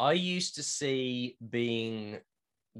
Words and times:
I 0.00 0.12
used 0.12 0.54
to 0.54 0.62
see 0.62 1.36
being 1.50 2.20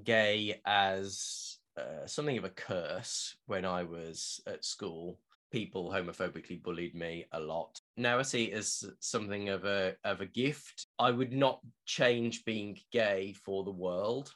gay 0.04 0.58
as 0.64 1.58
uh, 1.76 2.06
something 2.06 2.38
of 2.38 2.44
a 2.44 2.48
curse 2.48 3.36
when 3.44 3.66
I 3.66 3.82
was 3.82 4.40
at 4.46 4.64
school. 4.64 5.20
People 5.52 5.90
homophobically 5.90 6.62
bullied 6.62 6.94
me 6.94 7.26
a 7.32 7.38
lot. 7.38 7.78
Now 7.98 8.18
I 8.18 8.22
see 8.22 8.44
it 8.44 8.54
as 8.54 8.84
something 9.00 9.50
of 9.50 9.66
a 9.66 9.96
of 10.02 10.22
a 10.22 10.26
gift. 10.26 10.86
I 10.98 11.10
would 11.10 11.34
not 11.34 11.60
change 11.84 12.46
being 12.46 12.78
gay 12.90 13.34
for 13.34 13.64
the 13.64 13.70
world. 13.70 14.32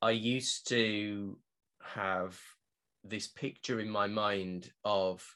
I 0.00 0.12
used 0.12 0.68
to 0.68 1.36
have 1.82 2.38
this 3.02 3.26
picture 3.26 3.80
in 3.80 3.90
my 3.90 4.06
mind 4.06 4.70
of 4.84 5.26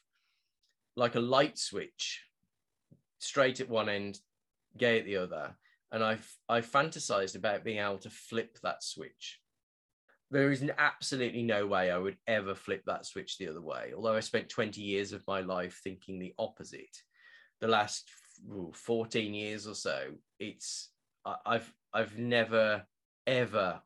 like 0.95 1.15
a 1.15 1.19
light 1.19 1.57
switch 1.57 2.23
straight 3.17 3.59
at 3.59 3.67
one 3.67 3.89
end 3.89 4.19
gay 4.77 4.97
at 4.97 5.05
the 5.05 5.17
other 5.17 5.57
and 5.91 6.03
i 6.03 6.17
i 6.47 6.61
fantasized 6.61 7.35
about 7.35 7.63
being 7.63 7.79
able 7.79 7.97
to 7.97 8.09
flip 8.09 8.57
that 8.63 8.83
switch. 8.83 9.39
There 10.31 10.51
is 10.51 10.63
absolutely 10.77 11.43
no 11.43 11.65
way 11.65 11.89
i 11.89 11.97
would 11.97 12.17
ever 12.27 12.53
flip 12.53 12.83
that 12.85 13.05
switch 13.05 13.37
the 13.37 13.47
other 13.47 13.61
way 13.61 13.93
although 13.95 14.15
i 14.15 14.19
spent 14.19 14.49
20 14.49 14.81
years 14.81 15.11
of 15.11 15.25
my 15.27 15.41
life 15.41 15.79
thinking 15.83 16.19
the 16.19 16.33
opposite. 16.37 16.97
The 17.61 17.67
last 17.67 18.09
14 18.73 19.33
years 19.33 19.67
or 19.67 19.75
so 19.75 20.11
it's 20.39 20.91
i've 21.45 21.73
i've 21.93 22.17
never 22.17 22.83
ever 23.27 23.81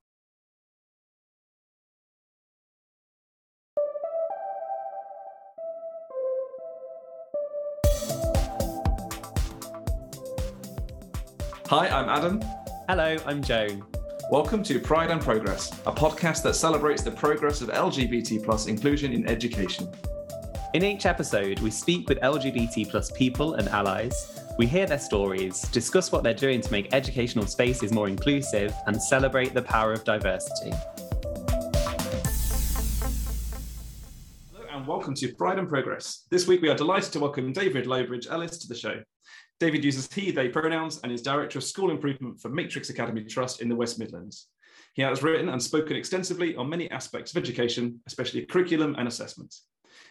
Hi, 11.76 11.88
I'm 11.88 12.08
Adam. 12.08 12.40
Hello, 12.88 13.18
I'm 13.26 13.42
Joan. 13.42 13.84
Welcome 14.30 14.62
to 14.62 14.80
Pride 14.80 15.10
and 15.10 15.20
Progress, 15.20 15.72
a 15.88 15.92
podcast 15.92 16.44
that 16.44 16.54
celebrates 16.54 17.02
the 17.02 17.10
progress 17.10 17.62
of 17.62 17.70
LGBT 17.70 18.46
plus 18.46 18.68
inclusion 18.68 19.12
in 19.12 19.28
education. 19.28 19.92
In 20.76 20.84
each 20.84 21.08
episode, 21.08 21.58
we 21.62 21.72
speak 21.72 22.08
with 22.08 22.20
LGBT 22.20 22.92
plus 22.92 23.10
people 23.14 23.56
and 23.56 23.68
allies. 23.70 24.40
We 24.60 24.68
hear 24.68 24.86
their 24.86 25.00
stories, 25.00 25.64
discuss 25.70 26.12
what 26.12 26.22
they're 26.22 26.36
doing 26.36 26.62
to 26.62 26.72
make 26.72 26.94
educational 26.94 27.48
spaces 27.48 27.92
more 27.92 28.08
inclusive, 28.08 28.72
and 28.86 29.02
celebrate 29.02 29.56
the 29.56 29.64
power 29.64 29.94
of 29.94 30.04
diversity. 30.04 30.74
Hello, 34.52 34.68
and 34.72 34.86
welcome 34.86 35.16
to 35.16 35.34
Pride 35.34 35.58
and 35.58 35.68
Progress. 35.68 36.28
This 36.30 36.48
week, 36.48 36.62
we 36.62 36.70
are 36.70 36.78
delighted 36.78 37.12
to 37.14 37.20
welcome 37.20 37.52
David 37.52 37.88
Lowbridge 37.88 38.28
Ellis 38.30 38.60
to 38.60 38.68
the 38.68 38.76
show. 38.76 39.02
David 39.64 39.86
uses 39.86 40.12
he, 40.12 40.30
they 40.30 40.50
pronouns 40.50 41.00
and 41.04 41.12
is 41.14 41.22
Director 41.22 41.58
of 41.58 41.64
School 41.64 41.90
Improvement 41.90 42.38
for 42.38 42.50
Matrix 42.50 42.90
Academy 42.90 43.24
Trust 43.24 43.62
in 43.62 43.70
the 43.70 43.76
West 43.78 43.98
Midlands. 43.98 44.50
He 44.94 45.02
has 45.04 45.24
written 45.24 45.48
and 45.48 45.64
spoken 45.64 45.96
extensively 45.96 46.54
on 46.58 46.68
many 46.68 46.92
aspects 46.92 47.32
of 47.32 47.42
education, 47.42 48.02
especially 48.06 48.46
curriculum 48.46 48.94
and 49.00 49.08
assessment. 49.08 49.56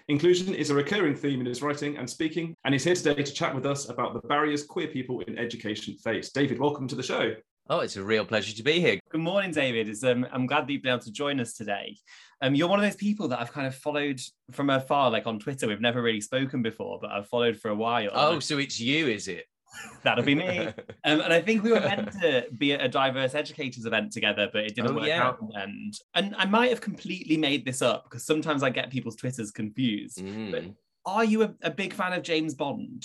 Inclusion 0.09 0.55
is 0.55 0.71
a 0.71 0.75
recurring 0.75 1.15
theme 1.15 1.41
in 1.41 1.45
his 1.45 1.61
writing 1.61 1.99
and 1.99 2.09
speaking, 2.09 2.55
and 2.65 2.73
he's 2.73 2.85
here 2.85 2.95
today 2.95 3.23
to 3.23 3.31
chat 3.31 3.55
with 3.55 3.67
us 3.67 3.91
about 3.91 4.15
the 4.15 4.27
barriers 4.27 4.65
queer 4.65 4.89
people 4.89 5.21
in 5.21 5.37
education 5.37 5.99
face. 5.99 6.33
David, 6.33 6.59
welcome 6.59 6.89
to 6.89 6.95
the 6.95 7.03
show. 7.03 7.35
Oh, 7.69 7.81
it's 7.81 7.97
a 7.97 8.03
real 8.03 8.25
pleasure 8.25 8.57
to 8.57 8.63
be 8.63 8.81
here. 8.81 8.99
Good 9.11 9.21
morning, 9.21 9.51
David. 9.51 9.95
Um, 10.03 10.27
I'm 10.33 10.47
glad 10.47 10.67
that 10.67 10.73
you've 10.73 10.83
been 10.83 10.95
able 10.95 11.05
to 11.05 11.13
join 11.13 11.41
us 11.41 11.53
today. 11.53 11.97
Um, 12.43 12.57
you're 12.57 12.69
one 12.69 12.81
of 12.81 12.85
those 12.85 12.97
people 12.97 13.29
that 13.29 13.41
I've 13.41 13.53
kind 13.53 13.69
of 13.69 13.75
followed 13.75 14.21
from 14.51 14.69
afar, 14.69 15.11
like 15.11 15.27
on 15.27 15.39
Twitter. 15.39 15.69
We've 15.69 15.81
never 15.81 16.03
really 16.03 16.21
spoken 16.21 16.61
before, 16.61 16.99
but 17.01 17.11
I've 17.11 17.29
followed 17.29 17.57
for 17.57 17.69
a 17.69 17.75
while. 17.75 18.11
Oh, 18.13 18.41
so 18.41 18.59
it's 18.59 18.81
you, 18.81 19.07
is 19.07 19.29
it? 19.29 19.47
That'll 20.03 20.25
be 20.25 20.35
me. 20.35 20.69
Um, 21.05 21.21
and 21.21 21.33
I 21.33 21.41
think 21.41 21.65
we 21.65 21.73
were 21.73 21.81
meant 21.81 22.13
to 22.21 22.47
be 22.57 22.75
at 22.75 22.81
a 22.81 22.89
diverse 22.89 23.35
educators 23.35 23.87
event 23.87 24.13
together, 24.13 24.49
but 24.53 24.63
it 24.63 24.77
didn't 24.77 24.93
oh, 24.93 24.95
work 24.95 25.09
yeah. 25.09 25.25
out 25.25 25.41
in 25.41 25.49
the 25.49 25.59
end. 25.59 25.95
And 26.15 26.33
I 26.39 26.45
might 26.45 26.71
have 26.71 26.81
completely 26.81 27.37
made 27.37 27.65
this 27.65 27.83
up 27.83 28.05
because 28.05 28.25
sometimes 28.25 28.63
I 28.63 28.71
get 28.71 28.89
people's 28.89 29.17
Twitters 29.17 29.51
confused. 29.51 30.19
Mm. 30.19 30.53
But 30.53 30.65
are 31.05 31.25
you 31.25 31.43
a, 31.43 31.55
a, 31.63 31.73
big 31.73 31.93
fan 31.93 32.13
of 32.13 32.23
James 32.23 32.55
Bond? 32.55 33.05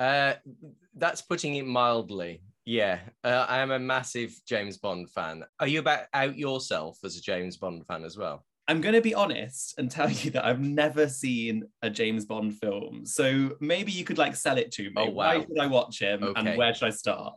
Uh, 0.00 0.34
that's 0.96 1.22
putting 1.22 1.54
it 1.54 1.64
mildly. 1.64 2.42
Yeah, 2.64 2.98
uh, 3.22 3.46
I 3.48 3.58
am 3.58 3.70
a 3.70 3.78
massive 3.78 4.34
James 4.48 4.78
Bond 4.78 5.08
fan. 5.10 5.44
Are 5.60 5.68
you 5.68 5.78
about 5.78 6.06
out 6.12 6.36
yourself 6.36 6.98
as 7.04 7.16
a 7.16 7.22
James 7.22 7.56
Bond 7.56 7.86
fan 7.86 8.04
as 8.04 8.16
well? 8.16 8.44
I'm 8.68 8.82
going 8.82 8.94
to 8.94 9.00
be 9.00 9.14
honest 9.14 9.74
and 9.78 9.90
tell 9.90 10.10
you 10.10 10.30
that 10.32 10.44
I've 10.44 10.60
never 10.60 11.08
seen 11.08 11.64
a 11.82 11.88
James 11.88 12.26
Bond 12.26 12.54
film. 12.58 13.06
So 13.06 13.56
maybe 13.60 13.90
you 13.90 14.04
could 14.04 14.18
like 14.18 14.36
sell 14.36 14.58
it 14.58 14.70
to 14.72 14.84
me. 14.84 14.92
Oh, 14.96 15.06
wow. 15.06 15.12
Why 15.12 15.40
should 15.40 15.58
I 15.58 15.66
watch 15.66 16.00
him 16.00 16.22
okay. 16.22 16.40
and 16.40 16.58
where 16.58 16.74
should 16.74 16.86
I 16.86 16.90
start? 16.90 17.34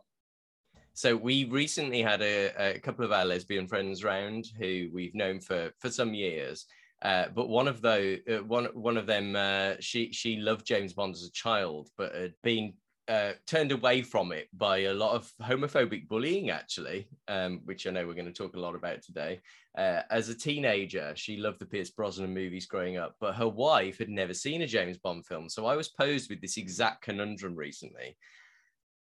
So 0.94 1.16
we 1.16 1.44
recently 1.46 2.02
had 2.02 2.20
a, 2.20 2.74
a, 2.74 2.78
couple 2.80 3.02
of 3.02 3.12
our 3.12 3.24
lesbian 3.24 3.66
friends 3.66 4.04
round 4.04 4.44
who 4.58 4.90
we've 4.92 5.14
known 5.14 5.40
for 5.40 5.70
for 5.80 5.88
some 5.88 6.12
years. 6.12 6.66
Uh, 7.00 7.26
but 7.34 7.48
one 7.48 7.66
of 7.66 7.80
those, 7.80 8.18
uh, 8.30 8.44
one 8.44 8.66
one 8.74 8.98
of 8.98 9.06
them, 9.06 9.34
uh, 9.34 9.72
she 9.80 10.12
she 10.12 10.36
loved 10.36 10.66
James 10.66 10.92
Bond 10.92 11.14
as 11.14 11.24
a 11.24 11.32
child, 11.32 11.88
but 11.96 12.14
had 12.14 12.34
been 12.42 12.74
uh, 13.08 13.32
turned 13.46 13.72
away 13.72 14.02
from 14.02 14.32
it 14.32 14.48
by 14.52 14.78
a 14.78 14.94
lot 14.94 15.14
of 15.14 15.30
homophobic 15.42 16.08
bullying, 16.08 16.50
actually, 16.50 17.08
um, 17.28 17.60
which 17.64 17.86
I 17.86 17.90
know 17.90 18.06
we're 18.06 18.14
going 18.14 18.26
to 18.26 18.32
talk 18.32 18.54
a 18.54 18.60
lot 18.60 18.74
about 18.74 19.02
today. 19.02 19.40
Uh, 19.76 20.02
as 20.10 20.28
a 20.28 20.34
teenager, 20.34 21.12
she 21.16 21.36
loved 21.36 21.58
the 21.58 21.66
Pierce 21.66 21.90
Brosnan 21.90 22.32
movies 22.32 22.66
growing 22.66 22.98
up, 22.98 23.16
but 23.20 23.34
her 23.34 23.48
wife 23.48 23.98
had 23.98 24.08
never 24.08 24.34
seen 24.34 24.62
a 24.62 24.66
James 24.66 24.98
Bond 24.98 25.26
film. 25.26 25.48
So 25.48 25.66
I 25.66 25.76
was 25.76 25.88
posed 25.88 26.30
with 26.30 26.40
this 26.40 26.56
exact 26.56 27.02
conundrum 27.02 27.56
recently. 27.56 28.16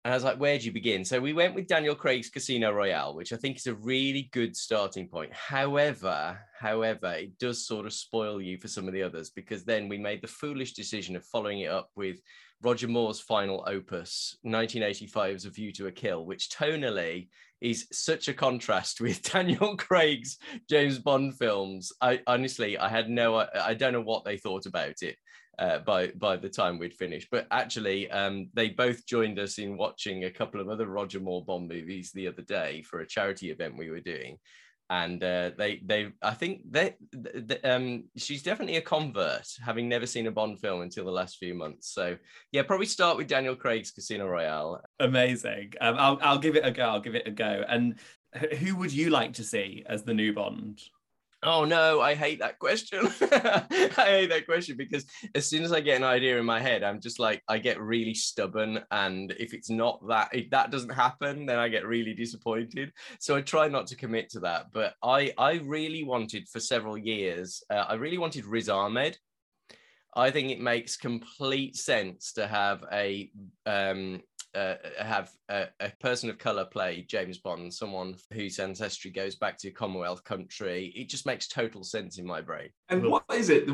And 0.05 0.13
I 0.13 0.17
was 0.17 0.25
like, 0.25 0.39
where 0.39 0.59
do 0.59 0.67
you 0.67 0.73
begin? 0.73 1.03
So 1.03 1.19
we 1.19 1.33
went 1.33 1.55
with 1.55 1.67
Daniel 1.67 1.95
Craig's 1.95 2.29
Casino 2.29 2.73
Royale, 2.73 3.15
which 3.15 3.33
I 3.33 3.37
think 3.37 3.57
is 3.57 3.67
a 3.67 3.75
really 3.75 4.29
good 4.33 4.55
starting 4.55 5.09
point. 5.09 5.33
However, 5.33 6.39
however, 6.59 7.13
it 7.13 7.39
does 7.39 7.67
sort 7.67 7.87
of 7.87 7.93
spoil 7.95 8.43
you 8.43 8.59
for 8.59 8.69
some 8.69 8.87
of 8.87 8.93
the 8.93 9.03
others 9.03 9.31
because 9.31 9.65
then 9.65 9.89
we 9.89 9.97
made 9.97 10.21
the 10.21 10.29
foolish 10.29 10.75
decision 10.75 11.17
of 11.17 11.25
following 11.25 11.61
it 11.61 11.71
up 11.71 11.89
with 11.97 12.19
Roger 12.65 12.89
Moore's 12.89 13.21
final 13.21 13.63
opus, 13.67 14.39
1985's 14.47 15.45
A 15.45 15.51
View 15.51 15.71
to 15.73 15.87
a 15.87 15.93
Kill, 15.93 16.25
which 16.25 16.49
tonally 16.49 17.29
is 17.61 17.87
such 17.93 18.29
a 18.29 18.35
contrast 18.35 19.01
with 19.03 19.23
Daniel 19.23 19.77
Craig's 19.77 20.39
James 20.69 20.99
Bond 20.99 21.37
films. 21.37 21.93
I 22.01 22.21
honestly, 22.27 22.79
I 22.79 22.89
had 22.89 23.11
no, 23.11 23.47
I 23.55 23.75
don't 23.75 23.93
know 23.93 24.01
what 24.01 24.25
they 24.25 24.39
thought 24.39 24.65
about 24.65 25.03
it 25.03 25.17
uh, 25.59 25.81
by 25.81 26.09
by 26.17 26.37
the 26.37 26.49
time 26.49 26.79
we'd 26.79 26.95
finished. 26.95 27.29
But 27.31 27.47
actually, 27.51 28.11
um, 28.11 28.49
they 28.55 28.71
both 28.71 29.07
joined 29.07 29.39
us 29.39 29.59
in 29.59 29.77
watching 29.77 30.25
a 30.25 30.31
couple 30.31 30.61
of 30.61 30.69
other 30.69 30.87
Roger 30.87 31.21
Moore 31.21 31.45
Bond 31.45 31.69
movies 31.69 32.13
the 32.13 32.29
other 32.29 32.43
day 32.43 32.83
for 32.83 33.01
a 33.01 33.07
charity 33.07 33.51
event 33.51 33.77
we 33.77 33.91
were 33.91 34.01
doing 34.01 34.39
and 34.91 35.23
uh, 35.23 35.51
they 35.57 35.81
they 35.85 36.13
I 36.23 36.35
think 36.35 36.63
they, 36.71 36.97
they, 37.13 37.61
um 37.63 38.05
she's 38.17 38.43
definitely 38.43 38.77
a 38.77 38.83
convert, 38.83 39.49
having 39.65 39.89
never 39.89 40.07
seen 40.07 40.27
a 40.27 40.31
Bond 40.31 40.61
film 40.61 40.83
until 40.83 41.05
the 41.05 41.11
last 41.11 41.39
few 41.39 41.55
months. 41.55 41.93
So 41.93 42.17
yeah, 42.53 42.63
probably 42.63 42.87
start 42.87 43.17
with 43.17 43.27
Daniel 43.27 43.57
Craig's 43.57 43.91
Casino 43.91 44.27
Royale. 44.27 44.83
Amazing. 45.01 45.73
Um, 45.81 45.97
I'll 45.99 46.19
I'll 46.23 46.39
give 46.39 46.57
it 46.57 46.67
a 46.67 46.71
go. 46.71 46.85
I'll 46.85 47.01
give 47.01 47.15
it 47.15 47.27
a 47.27 47.31
go. 47.31 47.65
And 47.69 47.99
who 48.59 48.77
would 48.77 48.93
you 48.93 49.11
like 49.11 49.35
to 49.35 49.45
see 49.45 49.85
as 49.87 50.03
the 50.03 50.15
new 50.15 50.33
Bond? 50.33 50.81
Oh 51.47 51.67
no, 51.67 52.01
I 52.01 52.15
hate 52.15 52.39
that 52.39 52.59
question. 52.59 53.01
I 53.21 53.93
hate 53.99 54.31
that 54.31 54.47
question 54.47 54.79
because 54.79 55.05
as 55.35 55.47
soon 55.47 55.63
as 55.63 55.73
I 55.73 55.81
get 55.81 55.99
an 55.99 56.05
idea 56.05 56.39
in 56.39 56.47
my 56.47 56.59
head, 56.59 56.83
I'm 56.83 57.01
just 57.01 57.19
like 57.19 57.43
I 57.49 57.59
get 57.59 57.79
really 57.81 58.15
stubborn, 58.15 58.81
and 58.91 59.33
if 59.39 59.53
it's 59.53 59.69
not 59.69 60.01
that, 60.09 60.31
if 60.33 60.49
that 60.51 60.71
doesn't 60.71 60.91
happen, 60.95 61.45
then 61.45 61.59
I 61.59 61.69
get 61.69 61.87
really 61.87 62.15
disappointed. 62.15 62.93
So 63.21 63.37
I 63.37 63.43
try 63.43 63.69
not 63.69 63.87
to 63.89 63.97
commit 63.97 64.31
to 64.31 64.41
that. 64.41 64.73
But 64.73 64.95
I, 65.03 65.33
I 65.37 65.55
really 65.65 66.03
wanted 66.03 66.49
for 66.49 66.61
several 66.61 66.97
years, 66.97 67.63
uh, 67.69 67.85
I 67.89 67.95
really 67.95 68.19
wanted 68.19 68.47
Riz 68.47 68.71
Ahmed. 68.71 69.19
I 70.17 70.31
think 70.31 70.51
it 70.51 70.61
makes 70.61 70.97
complete 70.97 71.77
sense 71.77 72.33
to 72.35 72.47
have 72.47 72.85
a 72.93 73.31
um, 73.67 74.23
uh, 74.55 74.75
have 74.99 75.31
a, 75.49 75.67
a, 75.81 75.91
person 76.01 76.31
of 76.31 76.39
color 76.39 76.65
play 76.65 77.05
James 77.09 77.39
Bond, 77.39 77.73
someone 77.73 78.15
whose 78.33 78.59
ancestry 78.59 79.11
goes 79.11 79.35
back 79.35 79.59
to 79.59 79.69
a 79.69 79.71
Commonwealth 79.73 80.23
country. 80.25 80.93
It 80.95 81.09
just 81.09 81.27
makes 81.27 81.49
total 81.49 81.83
sense 81.83 82.19
in 82.19 82.27
my 82.27 82.41
brain. 82.41 82.69
And 82.89 83.11
what 83.11 83.25
is 83.33 83.51
it? 83.51 83.69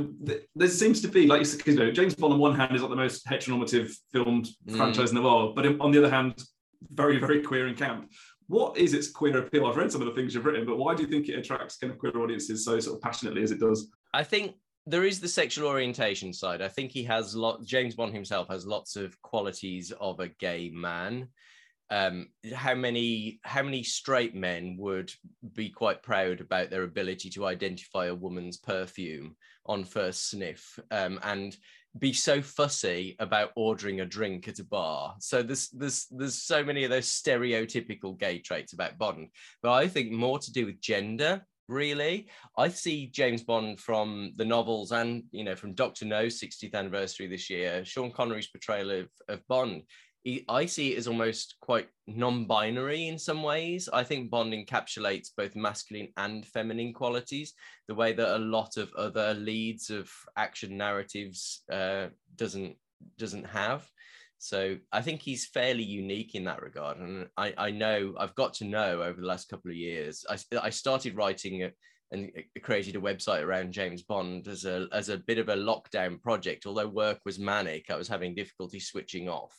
There 0.55 0.69
seems 0.69 1.01
to 1.03 1.09
be, 1.09 1.27
like 1.27 1.47
you 1.67 1.75
know, 1.75 1.91
James 1.91 2.15
Bond 2.15 2.35
on 2.35 2.39
one 2.39 2.55
hand 2.55 2.75
is 2.75 2.83
like 2.83 2.91
the 2.91 2.97
most 2.97 3.27
heteronormative 3.27 3.95
filmed 4.13 4.49
mm. 4.67 4.77
franchise 4.77 5.11
in 5.11 5.17
the 5.17 5.23
world, 5.23 5.55
but 5.55 5.67
on 5.81 5.91
the 5.91 5.99
other 5.99 6.11
hand, 6.11 6.43
very, 6.93 7.19
very 7.19 7.43
queer 7.43 7.67
and 7.67 7.77
camp. 7.77 8.11
What 8.47 8.77
is 8.77 8.95
its 8.95 9.11
queer 9.11 9.39
appeal? 9.39 9.67
I've 9.67 9.77
read 9.77 9.93
some 9.93 10.01
of 10.01 10.09
the 10.09 10.15
things 10.15 10.35
you've 10.35 10.45
written, 10.45 10.67
but 10.67 10.77
why 10.77 10.95
do 10.95 11.03
you 11.03 11.09
think 11.09 11.29
it 11.29 11.39
attracts 11.39 11.77
kind 11.77 11.93
of 11.93 11.99
queer 11.99 12.17
audiences 12.17 12.65
so 12.65 12.81
sort 12.81 12.97
of 12.97 13.03
passionately 13.03 13.43
as 13.43 13.53
it 13.53 13.61
does? 13.61 13.93
I 14.13 14.25
think 14.25 14.57
there 14.91 15.05
is 15.05 15.21
the 15.21 15.29
sexual 15.29 15.69
orientation 15.69 16.33
side. 16.33 16.61
I 16.61 16.69
think 16.69 16.91
he 16.91 17.05
has 17.05 17.35
lot. 17.37 17.65
James 17.65 17.95
Bond 17.95 18.13
himself 18.13 18.49
has 18.49 18.67
lots 18.67 18.97
of 18.97 19.21
qualities 19.23 19.93
of 20.01 20.21
a 20.21 20.29
gay 20.29 20.71
man. 20.75 21.29
Um, 21.91 22.29
how 22.55 22.75
many 22.75 23.41
how 23.43 23.63
many 23.63 23.83
straight 23.83 24.35
men 24.35 24.77
would 24.79 25.13
be 25.55 25.71
quite 25.71 26.03
proud 26.03 26.41
about 26.41 26.71
their 26.71 26.85
ability 26.85 27.31
to 27.31 27.47
identify 27.47 28.07
a 28.07 28.15
woman's 28.15 28.57
perfume 28.57 29.37
on 29.67 29.85
first 29.85 30.31
sniff? 30.31 30.79
Um, 30.91 31.21
and 31.23 31.57
be 31.99 32.13
so 32.13 32.41
fussy 32.41 33.17
about 33.19 33.51
ordering 33.57 34.01
a 34.01 34.07
drink 34.07 34.47
at 34.47 34.61
a 34.61 34.65
bar. 34.65 35.15
So 35.19 35.43
there's 35.43 35.69
there's 35.71 36.07
there's 36.11 36.41
so 36.41 36.63
many 36.63 36.85
of 36.85 36.91
those 36.91 37.07
stereotypical 37.07 38.19
gay 38.19 38.39
traits 38.39 38.73
about 38.73 38.99
Bond, 38.99 39.29
but 39.63 39.73
I 39.73 39.89
think 39.89 40.13
more 40.13 40.39
to 40.39 40.53
do 40.53 40.67
with 40.67 40.81
gender. 40.81 41.45
Really, 41.71 42.29
I 42.59 42.69
see 42.69 43.07
James 43.07 43.45
Bond 43.45 43.79
from 43.79 44.33
the 44.37 44.45
novels 44.45 44.91
and 44.91 45.23
you 45.31 45.45
know 45.45 45.55
from 45.55 45.75
Doctor 45.75 46.05
No's 46.05 46.41
60th 46.41 46.75
anniversary 46.75 47.29
this 47.29 47.49
year. 47.49 47.85
Sean 47.85 48.11
Connery's 48.11 48.49
portrayal 48.49 48.91
of, 48.91 49.09
of 49.29 49.47
Bond 49.47 49.83
I 50.49 50.67
see 50.67 50.93
it 50.93 50.99
as 50.99 51.09
almost 51.09 51.55
quite 51.61 51.89
non-binary 52.07 53.09
in 53.09 53.19
some 53.19 53.43
ways. 53.43 53.89
I 53.91 54.05
think 54.05 54.31
Bond 54.31 54.53
encapsulates 54.53 55.31
both 55.35 55.57
masculine 55.57 56.09
and 56.19 56.47
feminine 56.47 56.93
qualities, 56.93 57.55
the 57.89 57.95
way 57.95 58.13
that 58.13 58.37
a 58.37 58.39
lot 58.39 58.77
of 58.77 58.93
other 58.95 59.33
leads 59.33 59.89
of 59.89 60.11
action 60.37 60.77
narratives 60.77 61.63
uh, 61.73 62.09
doesn't 62.37 62.77
doesn't 63.17 63.45
have. 63.45 63.89
So 64.43 64.79
I 64.91 65.03
think 65.03 65.21
he's 65.21 65.47
fairly 65.47 65.83
unique 65.83 66.35
in 66.35 66.45
that 66.45 66.63
regard. 66.63 66.97
And 66.97 67.29
I, 67.37 67.53
I 67.59 67.71
know 67.71 68.15
I've 68.19 68.35
got 68.35 68.55
to 68.55 68.65
know 68.65 69.03
over 69.03 69.21
the 69.21 69.27
last 69.27 69.51
couple 69.51 69.71
of 69.71 69.77
years. 69.77 70.25
I, 70.31 70.39
I 70.63 70.71
started 70.71 71.15
writing 71.15 71.61
it 71.61 71.77
and 72.11 72.33
uh, 72.37 72.41
created 72.63 72.97
a 72.97 73.01
website 73.01 73.43
around 73.43 73.73
James 73.73 74.03
Bond 74.03 74.49
as 74.49 74.65
a 74.65 74.89
as 74.93 75.11
a 75.11 75.19
bit 75.19 75.37
of 75.37 75.51
a 75.51 75.57
lockdown 75.57 76.21
project. 76.23 76.65
Although 76.65 76.89
work 76.89 77.19
was 77.27 77.39
manic, 77.39 77.91
I 77.91 77.97
was 77.97 78.09
having 78.09 78.35
difficulty 78.35 78.81
switching 78.81 79.29
off. 79.29 79.55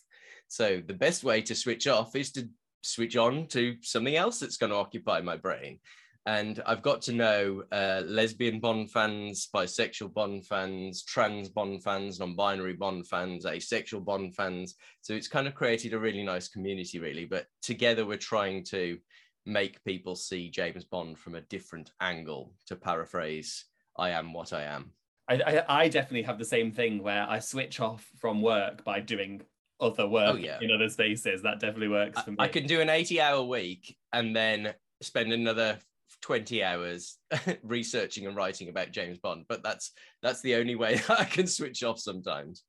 So 0.48 0.82
the 0.84 0.96
best 0.96 1.24
way 1.24 1.44
to 1.44 1.54
switch 1.54 1.86
off 1.88 2.16
is 2.16 2.32
to 2.32 2.50
switch 2.82 3.16
on 3.18 3.46
to 3.50 3.76
something 3.84 4.16
else 4.16 4.40
that's 4.40 4.58
going 4.58 4.72
to 4.72 4.78
occupy 4.78 5.22
my 5.22 5.38
brain. 5.38 5.80
And 6.28 6.62
I've 6.68 6.84
got 6.84 7.02
to 7.04 7.14
know 7.14 7.64
uh, 7.72 8.04
lesbian 8.06 8.60
Bond 8.60 8.92
fans, 8.92 9.50
bisexual 9.54 10.14
Bond 10.14 10.46
fans, 10.46 11.04
trans 11.04 11.50
Bond 11.50 11.84
fans, 11.84 12.20
non 12.20 12.36
binary 12.36 12.74
Bond 12.74 13.08
fans, 13.08 13.46
asexual 13.46 14.02
Bond 14.02 14.36
fans. 14.36 14.76
So 15.02 15.14
it's 15.14 15.28
kind 15.28 15.48
of 15.48 15.56
created 15.56 15.94
a 15.94 16.00
really 16.00 16.24
nice 16.24 16.48
community, 16.48 17.00
really. 17.00 17.26
But 17.26 17.48
together 17.64 18.06
we're 18.06 18.18
trying 18.18 18.64
to 18.66 19.00
make 19.48 19.84
people 19.84 20.16
see 20.16 20.52
James 20.52 20.84
Bond 20.84 21.18
from 21.18 21.36
a 21.36 21.42
different 21.42 21.92
angle, 22.00 22.54
to 22.68 22.76
paraphrase, 22.76 23.66
I 23.98 24.12
am 24.12 24.34
what 24.34 24.54
I 24.54 24.64
am. 24.64 24.92
I, 25.28 25.36
I, 25.36 25.82
I, 25.84 25.88
definitely 25.88 26.24
have 26.24 26.40
the 26.40 26.46
same 26.46 26.72
thing 26.72 27.02
where 27.02 27.26
I 27.28 27.40
switch 27.40 27.80
off 27.80 28.06
from 28.20 28.42
work 28.42 28.84
by 28.84 29.00
doing 29.00 29.42
other 29.80 30.08
work 30.08 30.36
oh, 30.36 30.38
yeah. 30.38 30.60
in 30.62 30.72
other 30.72 30.90
spaces. 30.90 31.42
That 31.42 31.60
definitely 31.60 31.88
works 31.88 32.22
for 32.22 32.32
me. 32.32 32.38
I 32.40 32.48
can 32.48 32.68
do 32.68 32.82
an 32.82 32.90
80 32.90 33.22
hour 33.22 33.44
week 33.44 33.98
and 34.14 34.36
then 34.36 34.74
spend 35.02 35.34
another 35.34 35.80
20 36.22 36.64
hours 36.64 37.18
researching 37.64 38.28
and 38.28 38.36
writing 38.36 38.70
about 38.70 38.92
James 38.92 39.18
Bond, 39.18 39.46
but 39.50 39.64
that's 39.64 39.92
that's 40.22 40.42
the 40.42 40.56
only 40.56 40.76
way 40.76 41.00
I 41.10 41.26
can 41.26 41.48
switch 41.48 41.84
off 41.84 42.00
sometimes. 42.00 42.64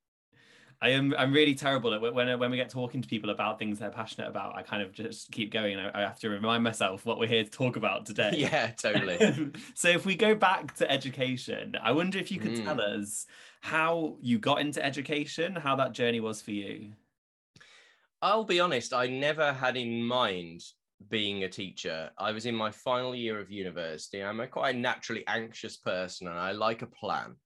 I 0.82 0.88
am 0.88 1.14
I'm 1.16 1.32
really 1.32 1.54
terrible 1.54 1.94
at 1.94 2.00
when 2.00 2.38
when 2.38 2.50
we 2.50 2.56
get 2.56 2.69
talking 2.69 3.02
to 3.02 3.08
people 3.08 3.31
about 3.31 3.58
things 3.58 3.78
they're 3.78 3.90
passionate 3.90 4.28
about. 4.28 4.56
I 4.56 4.62
kind 4.62 4.82
of 4.82 4.93
just 4.93 5.31
keep 5.31 5.52
going. 5.52 5.78
I, 5.78 5.90
I 5.94 6.00
have 6.00 6.19
to 6.20 6.28
remind 6.28 6.64
myself 6.64 7.06
what 7.06 7.20
we're 7.20 7.28
here 7.28 7.44
to 7.44 7.50
talk 7.50 7.76
about 7.76 8.04
today. 8.04 8.32
Yeah, 8.43 8.72
totally. 8.72 9.52
so 9.75 9.88
if 9.88 10.04
we 10.04 10.16
go 10.16 10.34
back 10.34 10.75
to 10.76 10.90
education, 10.90 11.76
I 11.81 11.93
wonder 11.93 12.19
if 12.19 12.32
you 12.32 12.40
could 12.40 12.52
mm. 12.52 12.64
tell 12.64 12.81
us 12.81 13.26
how 13.60 14.16
you 14.20 14.40
got 14.40 14.60
into 14.60 14.84
education, 14.84 15.54
how 15.54 15.76
that 15.76 15.93
journey 15.93 16.19
was 16.19 16.43
for 16.43 16.50
you. 16.50 16.94
I'll 18.20 18.44
be 18.44 18.58
honest, 18.58 18.93
I 18.93 19.06
never 19.06 19.52
had 19.52 19.76
in 19.76 20.02
mind 20.02 20.62
being 21.08 21.44
a 21.44 21.49
teacher. 21.49 22.10
I 22.19 22.32
was 22.32 22.46
in 22.46 22.54
my 22.54 22.70
final 22.70 23.14
year 23.14 23.40
of 23.40 23.50
university. 23.50 24.22
I'm 24.22 24.40
a 24.40 24.46
quite 24.46 24.76
naturally 24.76 25.25
anxious 25.26 25.76
person 25.76 26.28
and 26.28 26.38
I 26.38 26.52
like 26.52 26.82
a 26.82 26.87
plan. 26.87 27.37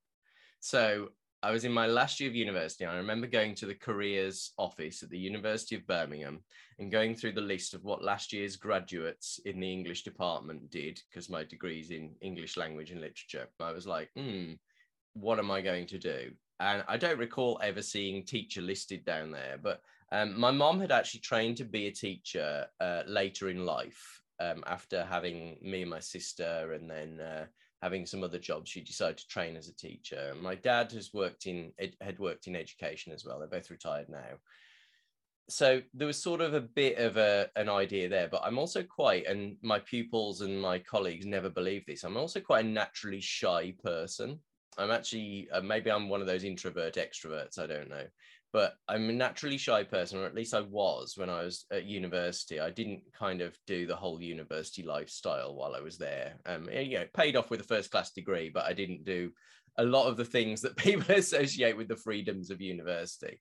So 0.60 1.08
I 1.42 1.50
was 1.50 1.64
in 1.64 1.72
my 1.72 1.86
last 1.86 2.18
year 2.18 2.28
of 2.28 2.34
university. 2.34 2.84
I 2.84 2.96
remember 2.96 3.26
going 3.26 3.54
to 3.56 3.66
the 3.66 3.74
careers 3.74 4.52
office 4.58 5.02
at 5.02 5.10
the 5.10 5.18
University 5.18 5.76
of 5.76 5.86
Birmingham 5.86 6.40
and 6.78 6.90
going 6.90 7.14
through 7.14 7.32
the 7.32 7.40
list 7.40 7.74
of 7.74 7.84
what 7.84 8.02
last 8.02 8.32
year's 8.32 8.56
graduates 8.56 9.38
in 9.44 9.60
the 9.60 9.70
English 9.70 10.02
department 10.02 10.70
did, 10.70 11.00
because 11.08 11.30
my 11.30 11.44
degree's 11.44 11.90
in 11.90 12.14
English 12.20 12.56
language 12.56 12.90
and 12.90 13.00
literature. 13.00 13.48
I 13.60 13.72
was 13.72 13.86
like, 13.86 14.10
hmm, 14.16 14.54
what 15.12 15.38
am 15.38 15.50
I 15.50 15.60
going 15.60 15.86
to 15.88 15.98
do? 15.98 16.30
And 16.58 16.82
I 16.88 16.96
don't 16.96 17.18
recall 17.18 17.60
ever 17.62 17.82
seeing 17.82 18.24
teacher 18.24 18.62
listed 18.62 19.04
down 19.04 19.30
there, 19.30 19.58
but 19.62 19.82
um, 20.12 20.38
my 20.38 20.50
mom 20.50 20.80
had 20.80 20.92
actually 20.92 21.20
trained 21.20 21.56
to 21.56 21.64
be 21.64 21.86
a 21.86 21.92
teacher 21.92 22.66
uh, 22.80 23.02
later 23.06 23.48
in 23.48 23.66
life 23.66 24.22
um, 24.40 24.62
after 24.66 25.04
having 25.04 25.58
me 25.62 25.82
and 25.82 25.90
my 25.90 26.00
sister 26.00 26.72
and 26.74 26.88
then 26.88 27.20
uh, 27.20 27.46
having 27.82 28.06
some 28.06 28.22
other 28.22 28.38
jobs 28.38 28.70
she 28.70 28.80
decided 28.80 29.18
to 29.18 29.28
train 29.28 29.56
as 29.56 29.68
a 29.68 29.76
teacher. 29.76 30.34
My 30.40 30.54
dad 30.54 30.92
has 30.92 31.12
worked 31.12 31.46
in 31.46 31.72
had 32.00 32.18
worked 32.18 32.46
in 32.46 32.56
education 32.56 33.12
as 33.12 33.24
well 33.24 33.38
they're 33.38 33.48
both 33.48 33.70
retired 33.70 34.08
now. 34.08 34.38
So 35.48 35.80
there 35.94 36.08
was 36.08 36.20
sort 36.20 36.40
of 36.40 36.54
a 36.54 36.60
bit 36.60 36.98
of 36.98 37.16
a, 37.16 37.48
an 37.56 37.68
idea 37.68 38.08
there 38.08 38.28
but 38.28 38.42
i'm 38.44 38.58
also 38.58 38.82
quite 38.82 39.26
and 39.26 39.56
my 39.62 39.78
pupils 39.78 40.40
and 40.40 40.60
my 40.60 40.78
colleagues 40.80 41.24
never 41.24 41.48
believe 41.48 41.84
this 41.86 42.02
i'm 42.02 42.16
also 42.16 42.40
quite 42.40 42.64
a 42.64 42.68
naturally 42.68 43.20
shy 43.20 43.74
person. 43.82 44.38
I'm 44.78 44.90
actually 44.90 45.48
uh, 45.52 45.62
maybe 45.62 45.90
i'm 45.90 46.08
one 46.08 46.20
of 46.20 46.26
those 46.26 46.44
introvert 46.44 46.94
extroverts 46.94 47.58
i 47.58 47.66
don't 47.66 47.88
know 47.88 48.04
but 48.52 48.74
I'm 48.88 49.08
a 49.10 49.12
naturally 49.12 49.58
shy 49.58 49.82
person, 49.82 50.18
or 50.18 50.24
at 50.24 50.34
least 50.34 50.54
I 50.54 50.60
was 50.60 51.14
when 51.16 51.28
I 51.28 51.42
was 51.42 51.66
at 51.70 51.84
university. 51.84 52.60
I 52.60 52.70
didn't 52.70 53.02
kind 53.12 53.40
of 53.40 53.56
do 53.66 53.86
the 53.86 53.96
whole 53.96 54.20
university 54.22 54.82
lifestyle 54.82 55.54
while 55.54 55.74
I 55.74 55.80
was 55.80 55.98
there. 55.98 56.34
Um, 56.46 56.68
you 56.70 56.98
know, 56.98 57.06
paid 57.14 57.36
off 57.36 57.50
with 57.50 57.60
a 57.60 57.64
first 57.64 57.90
class 57.90 58.12
degree, 58.12 58.50
but 58.52 58.64
I 58.64 58.72
didn't 58.72 59.04
do 59.04 59.32
a 59.78 59.84
lot 59.84 60.06
of 60.08 60.16
the 60.16 60.24
things 60.24 60.62
that 60.62 60.76
people 60.76 61.14
associate 61.14 61.76
with 61.76 61.88
the 61.88 61.96
freedoms 61.96 62.50
of 62.50 62.60
university. 62.60 63.40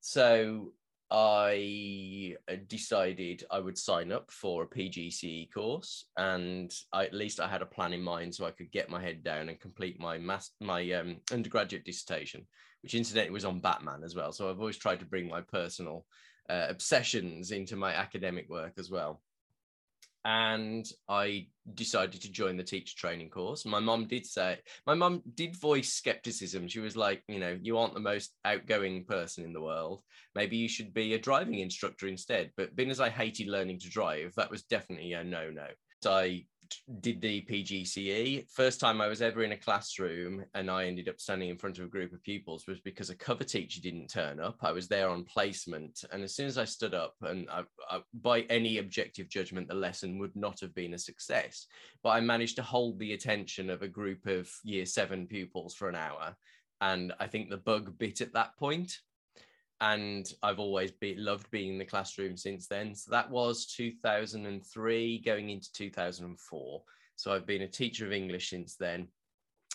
So 0.00 0.72
I 1.10 2.36
uh, 2.50 2.56
decided 2.66 3.44
I 3.50 3.60
would 3.60 3.78
sign 3.78 4.12
up 4.12 4.30
for 4.30 4.62
a 4.62 4.68
PGCE 4.68 5.52
course, 5.52 6.06
and 6.16 6.72
I, 6.92 7.04
at 7.04 7.14
least 7.14 7.40
I 7.40 7.48
had 7.48 7.62
a 7.62 7.66
plan 7.66 7.92
in 7.92 8.02
mind 8.02 8.34
so 8.34 8.44
I 8.44 8.50
could 8.50 8.70
get 8.70 8.90
my 8.90 9.00
head 9.00 9.24
down 9.24 9.48
and 9.48 9.58
complete 9.58 9.98
my 9.98 10.18
mass, 10.18 10.50
my 10.60 10.92
um, 10.92 11.16
undergraduate 11.32 11.84
dissertation 11.84 12.46
which 12.82 12.94
incidentally 12.94 13.32
was 13.32 13.44
on 13.44 13.60
Batman 13.60 14.02
as 14.04 14.14
well. 14.14 14.32
So 14.32 14.48
I've 14.48 14.60
always 14.60 14.76
tried 14.76 15.00
to 15.00 15.06
bring 15.06 15.28
my 15.28 15.40
personal 15.40 16.06
uh, 16.48 16.66
obsessions 16.68 17.50
into 17.50 17.76
my 17.76 17.92
academic 17.92 18.48
work 18.48 18.74
as 18.78 18.90
well. 18.90 19.20
And 20.28 20.86
I 21.08 21.46
decided 21.72 22.20
to 22.20 22.30
join 22.30 22.58
the 22.58 22.62
teacher 22.62 22.94
training 22.94 23.30
course. 23.30 23.64
My 23.64 23.80
mom 23.80 24.06
did 24.06 24.26
say, 24.26 24.58
my 24.86 24.92
mom 24.92 25.22
did 25.34 25.56
voice 25.56 25.94
skepticism. 25.94 26.68
She 26.68 26.80
was 26.80 26.98
like, 26.98 27.22
you 27.28 27.38
know, 27.38 27.58
you 27.62 27.78
aren't 27.78 27.94
the 27.94 28.00
most 28.00 28.34
outgoing 28.44 29.06
person 29.06 29.42
in 29.42 29.54
the 29.54 29.62
world. 29.62 30.02
Maybe 30.34 30.58
you 30.58 30.68
should 30.68 30.92
be 30.92 31.14
a 31.14 31.18
driving 31.18 31.60
instructor 31.60 32.08
instead. 32.08 32.50
But 32.58 32.76
being 32.76 32.90
as 32.90 33.00
I 33.00 33.08
hated 33.08 33.46
learning 33.46 33.78
to 33.78 33.88
drive, 33.88 34.34
that 34.36 34.50
was 34.50 34.64
definitely 34.64 35.14
a 35.14 35.24
no 35.24 35.50
no. 35.50 35.68
So 36.02 36.12
I 36.12 36.44
did 37.00 37.20
the 37.20 37.42
PGCE. 37.42 38.50
First 38.50 38.80
time 38.80 39.00
I 39.00 39.08
was 39.08 39.22
ever 39.22 39.42
in 39.42 39.52
a 39.52 39.56
classroom 39.56 40.44
and 40.54 40.70
I 40.70 40.86
ended 40.86 41.08
up 41.08 41.20
standing 41.20 41.48
in 41.48 41.58
front 41.58 41.78
of 41.78 41.84
a 41.84 41.88
group 41.88 42.12
of 42.12 42.22
pupils 42.22 42.66
was 42.66 42.80
because 42.80 43.10
a 43.10 43.14
cover 43.14 43.44
teacher 43.44 43.80
didn't 43.80 44.08
turn 44.08 44.40
up. 44.40 44.56
I 44.62 44.72
was 44.72 44.88
there 44.88 45.08
on 45.08 45.24
placement. 45.24 46.04
And 46.12 46.22
as 46.22 46.34
soon 46.34 46.46
as 46.46 46.58
I 46.58 46.64
stood 46.64 46.94
up, 46.94 47.14
and 47.22 47.48
I, 47.50 47.64
I, 47.90 48.00
by 48.14 48.40
any 48.42 48.78
objective 48.78 49.28
judgment, 49.28 49.68
the 49.68 49.74
lesson 49.74 50.18
would 50.18 50.34
not 50.34 50.60
have 50.60 50.74
been 50.74 50.94
a 50.94 50.98
success. 50.98 51.66
But 52.02 52.10
I 52.10 52.20
managed 52.20 52.56
to 52.56 52.62
hold 52.62 52.98
the 52.98 53.12
attention 53.12 53.70
of 53.70 53.82
a 53.82 53.88
group 53.88 54.26
of 54.26 54.50
year 54.62 54.86
seven 54.86 55.26
pupils 55.26 55.74
for 55.74 55.88
an 55.88 55.96
hour. 55.96 56.36
And 56.80 57.12
I 57.18 57.26
think 57.26 57.50
the 57.50 57.56
bug 57.56 57.98
bit 57.98 58.20
at 58.20 58.32
that 58.34 58.56
point 58.56 58.98
and 59.80 60.32
I've 60.42 60.58
always 60.58 60.90
be, 60.90 61.14
loved 61.14 61.50
being 61.50 61.72
in 61.72 61.78
the 61.78 61.84
classroom 61.84 62.36
since 62.36 62.66
then. 62.66 62.94
So 62.94 63.10
that 63.12 63.30
was 63.30 63.66
2003 63.66 65.22
going 65.24 65.50
into 65.50 65.72
2004. 65.72 66.82
So 67.16 67.32
I've 67.32 67.46
been 67.46 67.62
a 67.62 67.68
teacher 67.68 68.06
of 68.06 68.12
English 68.12 68.50
since 68.50 68.76
then. 68.76 69.08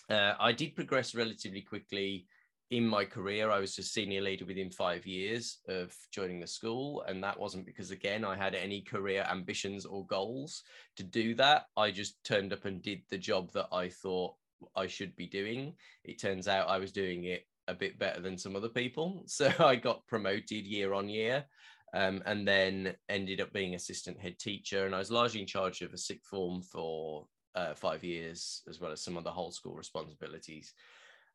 Uh, 0.10 0.34
I 0.40 0.52
did 0.52 0.76
progress 0.76 1.16
relatively 1.16 1.62
quickly 1.62 2.28
in 2.70 2.86
my 2.86 3.06
career. 3.06 3.50
I 3.50 3.60
was 3.60 3.78
a 3.78 3.84
senior 3.84 4.22
leader 4.22 4.46
within 4.46 4.72
five 4.72 5.06
years 5.06 5.60
of 5.70 5.96
joining 6.12 6.42
the 6.42 6.48
school. 6.48 7.04
And 7.08 7.24
that 7.24 7.40
wasn't 7.40 7.66
because, 7.66 7.92
again, 7.92 8.26
I 8.26 8.36
had 8.36 8.56
any 8.56 8.82
career 8.82 9.26
ambitions 9.30 9.86
or 9.86 10.06
goals 10.06 10.64
to 10.98 11.04
do 11.04 11.36
that. 11.36 11.68
I 11.78 11.92
just 11.92 12.22
turned 12.26 12.52
up 12.52 12.66
and 12.66 12.82
did 12.82 13.04
the 13.10 13.18
job 13.18 13.52
that 13.54 13.68
I 13.72 13.88
thought 13.90 14.34
I 14.76 14.88
should 14.88 15.16
be 15.16 15.28
doing. 15.28 15.76
It 16.04 16.20
turns 16.20 16.48
out 16.48 16.70
I 16.70 16.80
was 16.80 16.92
doing 16.92 17.26
it 17.26 17.46
a 17.68 17.74
bit 17.74 17.98
better 18.00 18.22
than 18.22 18.38
some 18.38 18.56
other 18.56 18.70
people. 18.70 19.24
So 19.28 19.52
I 19.60 19.76
got 19.76 20.08
promoted 20.08 20.66
year 20.66 20.94
on 20.94 21.10
year 21.10 21.46
um, 21.94 22.24
and 22.26 22.48
then 22.48 22.96
ended 23.10 23.40
up 23.40 23.54
being 23.54 23.76
assistant 23.76 24.20
head 24.20 24.40
teacher. 24.40 24.86
And 24.86 24.96
I 24.96 25.00
was 25.00 25.12
largely 25.12 25.42
in 25.42 25.48
charge 25.48 25.82
of 25.82 25.94
a 25.94 25.98
sixth 25.98 26.28
form 26.28 26.62
for 26.62 27.28
uh, 27.56 27.76
five 27.76 28.04
years, 28.04 28.62
as 28.68 28.80
well 28.80 28.92
as 28.92 29.04
some 29.04 29.16
of 29.16 29.24
the 29.24 29.32
whole 29.32 29.52
school 29.52 29.76
responsibilities. 29.76 30.74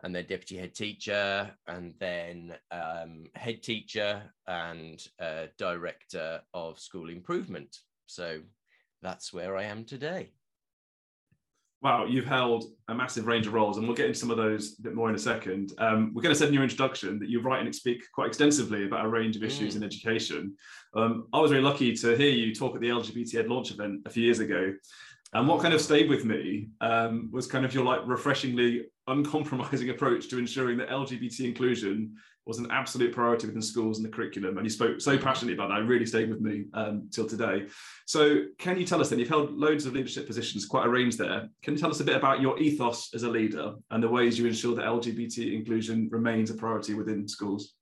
And 0.02 0.14
then 0.14 0.26
deputy 0.26 0.56
head 0.56 0.74
teacher, 0.74 1.50
and 1.66 1.94
then 1.98 2.54
um, 2.70 3.24
head 3.34 3.62
teacher 3.62 4.22
and 4.46 5.04
uh, 5.20 5.46
director 5.56 6.40
of 6.54 6.78
school 6.78 7.08
improvement. 7.08 7.78
So 8.06 8.40
that's 9.02 9.32
where 9.32 9.56
I 9.56 9.64
am 9.64 9.84
today. 9.84 10.32
Wow, 11.80 12.06
you've 12.06 12.26
held 12.26 12.64
a 12.88 12.94
massive 12.94 13.26
range 13.26 13.46
of 13.46 13.52
roles, 13.52 13.76
and 13.76 13.86
we'll 13.86 13.96
get 13.96 14.06
into 14.06 14.18
some 14.18 14.32
of 14.32 14.36
those 14.36 14.76
a 14.80 14.82
bit 14.82 14.94
more 14.94 15.08
in 15.08 15.14
a 15.14 15.18
second. 15.18 15.72
Um, 15.78 16.12
we're 16.12 16.22
going 16.22 16.34
to 16.34 16.38
say 16.38 16.48
in 16.48 16.52
your 16.54 16.64
introduction 16.64 17.20
that 17.20 17.28
you 17.28 17.40
write 17.40 17.64
and 17.64 17.72
speak 17.72 18.02
quite 18.12 18.26
extensively 18.26 18.84
about 18.84 19.04
a 19.04 19.08
range 19.08 19.36
of 19.36 19.44
issues 19.44 19.74
mm. 19.74 19.76
in 19.76 19.84
education. 19.84 20.56
Um, 20.94 21.28
I 21.32 21.38
was 21.38 21.52
very 21.52 21.62
lucky 21.62 21.94
to 21.94 22.16
hear 22.16 22.30
you 22.30 22.52
talk 22.52 22.74
at 22.74 22.80
the 22.80 22.88
LGBT 22.88 23.36
Ed 23.36 23.48
launch 23.48 23.70
event 23.70 24.00
a 24.06 24.10
few 24.10 24.24
years 24.24 24.40
ago. 24.40 24.74
And 25.34 25.46
what 25.46 25.60
kind 25.60 25.74
of 25.74 25.80
stayed 25.80 26.08
with 26.08 26.24
me 26.24 26.70
um, 26.80 27.28
was 27.32 27.46
kind 27.46 27.64
of 27.64 27.74
your 27.74 27.84
like 27.84 28.00
refreshingly 28.06 28.86
uncompromising 29.06 29.90
approach 29.90 30.28
to 30.28 30.38
ensuring 30.38 30.78
that 30.78 30.88
LGBT 30.88 31.40
inclusion 31.40 32.16
was 32.48 32.58
an 32.58 32.70
absolute 32.70 33.12
priority 33.12 33.46
within 33.46 33.60
schools 33.60 33.98
and 33.98 34.06
the 34.06 34.10
curriculum. 34.10 34.56
And 34.56 34.64
you 34.64 34.70
spoke 34.70 35.02
so 35.02 35.18
passionately 35.18 35.52
about 35.52 35.68
that, 35.68 35.82
it 35.82 35.84
really 35.84 36.06
stayed 36.06 36.30
with 36.30 36.40
me 36.40 36.64
um, 36.72 37.08
till 37.12 37.28
today. 37.28 37.66
So, 38.06 38.44
can 38.58 38.78
you 38.80 38.86
tell 38.86 39.02
us 39.02 39.10
then? 39.10 39.18
You've 39.18 39.28
held 39.28 39.52
loads 39.52 39.84
of 39.84 39.92
leadership 39.92 40.26
positions, 40.26 40.64
quite 40.64 40.86
a 40.86 40.88
range 40.88 41.18
there. 41.18 41.50
Can 41.62 41.74
you 41.74 41.78
tell 41.78 41.90
us 41.90 42.00
a 42.00 42.04
bit 42.04 42.16
about 42.16 42.40
your 42.40 42.58
ethos 42.58 43.14
as 43.14 43.22
a 43.22 43.28
leader 43.28 43.74
and 43.90 44.02
the 44.02 44.08
ways 44.08 44.38
you 44.38 44.46
ensure 44.46 44.74
that 44.74 44.86
LGBT 44.86 45.54
inclusion 45.54 46.08
remains 46.10 46.50
a 46.50 46.54
priority 46.54 46.94
within 46.94 47.28
schools? 47.28 47.74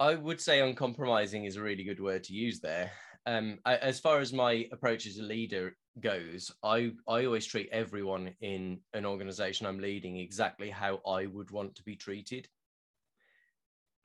I 0.00 0.16
would 0.16 0.40
say 0.40 0.60
uncompromising 0.60 1.44
is 1.44 1.56
a 1.56 1.62
really 1.62 1.84
good 1.84 2.00
word 2.00 2.24
to 2.24 2.34
use 2.34 2.58
there. 2.58 2.90
Um, 3.26 3.58
as 3.64 4.00
far 4.00 4.18
as 4.18 4.32
my 4.32 4.66
approach 4.72 5.06
as 5.06 5.18
a 5.18 5.22
leader 5.22 5.76
goes, 6.00 6.50
I, 6.64 6.92
I 7.08 7.26
always 7.26 7.46
treat 7.46 7.68
everyone 7.70 8.34
in 8.40 8.80
an 8.92 9.06
organization 9.06 9.66
I'm 9.66 9.78
leading 9.78 10.18
exactly 10.18 10.70
how 10.70 11.00
I 11.06 11.26
would 11.26 11.50
want 11.50 11.76
to 11.76 11.82
be 11.82 11.94
treated 11.94 12.48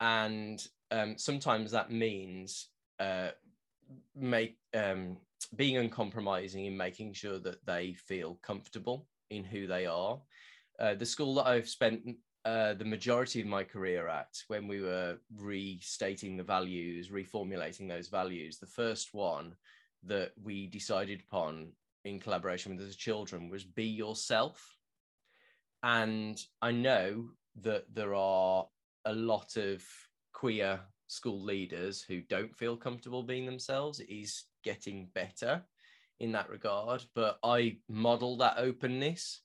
and 0.00 0.66
um, 0.90 1.16
sometimes 1.16 1.70
that 1.70 1.90
means 1.90 2.68
uh, 3.00 3.28
make 4.14 4.56
um, 4.74 5.16
being 5.56 5.76
uncompromising 5.76 6.66
in 6.66 6.76
making 6.76 7.12
sure 7.12 7.38
that 7.38 7.64
they 7.66 7.92
feel 7.92 8.38
comfortable 8.42 9.06
in 9.30 9.44
who 9.44 9.66
they 9.66 9.86
are. 9.86 10.20
Uh, 10.78 10.94
the 10.94 11.06
school 11.06 11.34
that 11.36 11.46
I've 11.46 11.68
spent 11.68 12.02
uh, 12.44 12.74
the 12.74 12.84
majority 12.84 13.40
of 13.40 13.46
my 13.46 13.64
career 13.64 14.08
at, 14.08 14.36
when 14.48 14.68
we 14.68 14.80
were 14.80 15.16
restating 15.36 16.36
the 16.36 16.42
values, 16.42 17.08
reformulating 17.08 17.88
those 17.88 18.08
values, 18.08 18.58
the 18.58 18.66
first 18.66 19.14
one 19.14 19.54
that 20.02 20.32
we 20.42 20.66
decided 20.66 21.22
upon 21.26 21.68
in 22.04 22.20
collaboration 22.20 22.76
with 22.76 22.86
the 22.86 22.94
children 22.94 23.48
was 23.48 23.64
be 23.64 23.84
yourself. 23.84 24.76
And 25.82 26.38
I 26.60 26.70
know 26.70 27.30
that 27.62 27.84
there 27.94 28.14
are 28.14 28.66
a 29.04 29.12
lot 29.12 29.56
of 29.56 29.82
queer 30.32 30.80
school 31.06 31.42
leaders 31.42 32.02
who 32.02 32.20
don't 32.22 32.54
feel 32.56 32.76
comfortable 32.76 33.22
being 33.22 33.46
themselves. 33.46 34.00
is 34.00 34.44
getting 34.62 35.08
better 35.14 35.62
in 36.20 36.32
that 36.32 36.48
regard, 36.48 37.04
but 37.14 37.38
I 37.44 37.78
model 37.88 38.36
that 38.38 38.58
openness. 38.58 39.40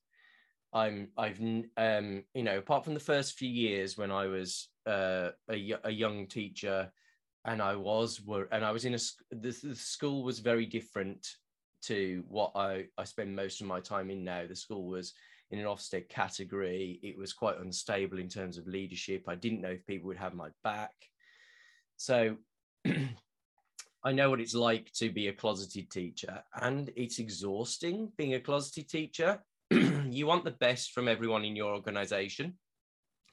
I'm 0.72 1.10
I've 1.18 1.40
um 1.78 2.24
you 2.34 2.44
know 2.44 2.60
apart 2.60 2.84
from 2.84 2.94
the 2.94 3.00
first 3.00 3.34
few 3.34 3.50
years 3.50 3.98
when 3.98 4.12
I 4.12 4.28
was 4.28 4.70
uh, 4.86 5.30
a, 5.50 5.74
a 5.84 5.92
young 5.92 6.28
teacher 6.28 6.92
and 7.46 7.62
I 7.62 7.76
was 7.76 8.22
were 8.22 8.48
and 8.52 8.64
I 8.64 8.72
was 8.72 8.86
in 8.86 8.94
a 8.94 9.00
the, 9.32 9.58
the 9.64 9.76
school 9.76 10.24
was 10.24 10.40
very 10.40 10.66
different 10.68 11.28
to 11.84 12.24
what 12.28 12.52
I 12.56 12.86
I 12.98 13.04
spend 13.06 13.36
most 13.36 13.62
of 13.62 13.68
my 13.68 13.80
time 13.80 14.12
in 14.12 14.24
now. 14.24 14.46
The 14.46 14.56
school 14.56 14.88
was 14.88 15.14
in 15.52 15.60
an 15.60 15.66
Ofsted 15.66 16.10
category. 16.10 17.00
It 17.02 17.18
was 17.18 17.34
quite 17.34 17.60
unstable 17.60 18.20
in 18.20 18.30
terms 18.30 18.58
of 18.58 18.68
leadership. 18.68 19.24
I 19.28 19.36
didn't 19.36 19.62
know 19.62 19.70
if 19.70 19.86
people 19.86 20.08
would 20.08 20.18
have 20.18 20.34
my 20.34 20.50
back. 20.64 20.94
So 21.98 22.38
I 24.04 24.12
know 24.12 24.30
what 24.30 24.42
it's 24.42 24.56
like 24.56 24.92
to 24.94 25.12
be 25.12 25.28
a 25.28 25.34
closeted 25.34 25.90
teacher, 25.90 26.42
and 26.62 26.90
it's 26.96 27.20
exhausting 27.20 28.12
being 28.18 28.36
a 28.36 28.40
closeted 28.40 28.90
teacher. 28.90 29.44
you 29.72 30.26
want 30.26 30.46
the 30.46 30.52
best 30.52 30.92
from 30.92 31.08
everyone 31.08 31.44
in 31.44 31.56
your 31.56 31.74
organization. 31.74 32.58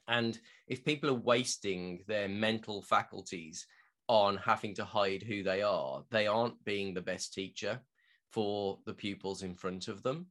And 0.09 0.39
if 0.67 0.85
people 0.85 1.09
are 1.09 1.13
wasting 1.13 2.03
their 2.07 2.29
mental 2.29 2.81
faculties 2.81 3.65
on 4.07 4.37
having 4.37 4.73
to 4.75 4.85
hide 4.85 5.21
who 5.21 5.43
they 5.43 5.61
are, 5.61 6.03
they 6.11 6.27
aren't 6.27 6.63
being 6.63 6.93
the 6.93 7.01
best 7.01 7.33
teacher 7.33 7.81
for 8.31 8.77
the 8.85 8.93
pupils 8.93 9.43
in 9.43 9.53
front 9.53 9.87
of 9.87 10.03
them 10.03 10.27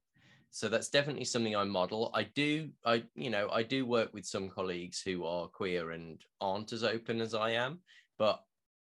so 0.56 0.70
that's 0.70 0.88
definitely 0.88 1.26
something 1.26 1.54
i 1.54 1.64
model. 1.64 2.10
I 2.14 2.22
do 2.22 2.70
i 2.86 3.02
you 3.14 3.28
know 3.28 3.50
i 3.52 3.62
do 3.62 3.84
work 3.84 4.14
with 4.14 4.24
some 4.24 4.48
colleagues 4.48 5.02
who 5.02 5.26
are 5.26 5.48
queer 5.48 5.90
and 5.90 6.18
aren't 6.40 6.72
as 6.72 6.82
open 6.82 7.20
as 7.20 7.34
i 7.34 7.50
am 7.50 7.80
but 8.18 8.40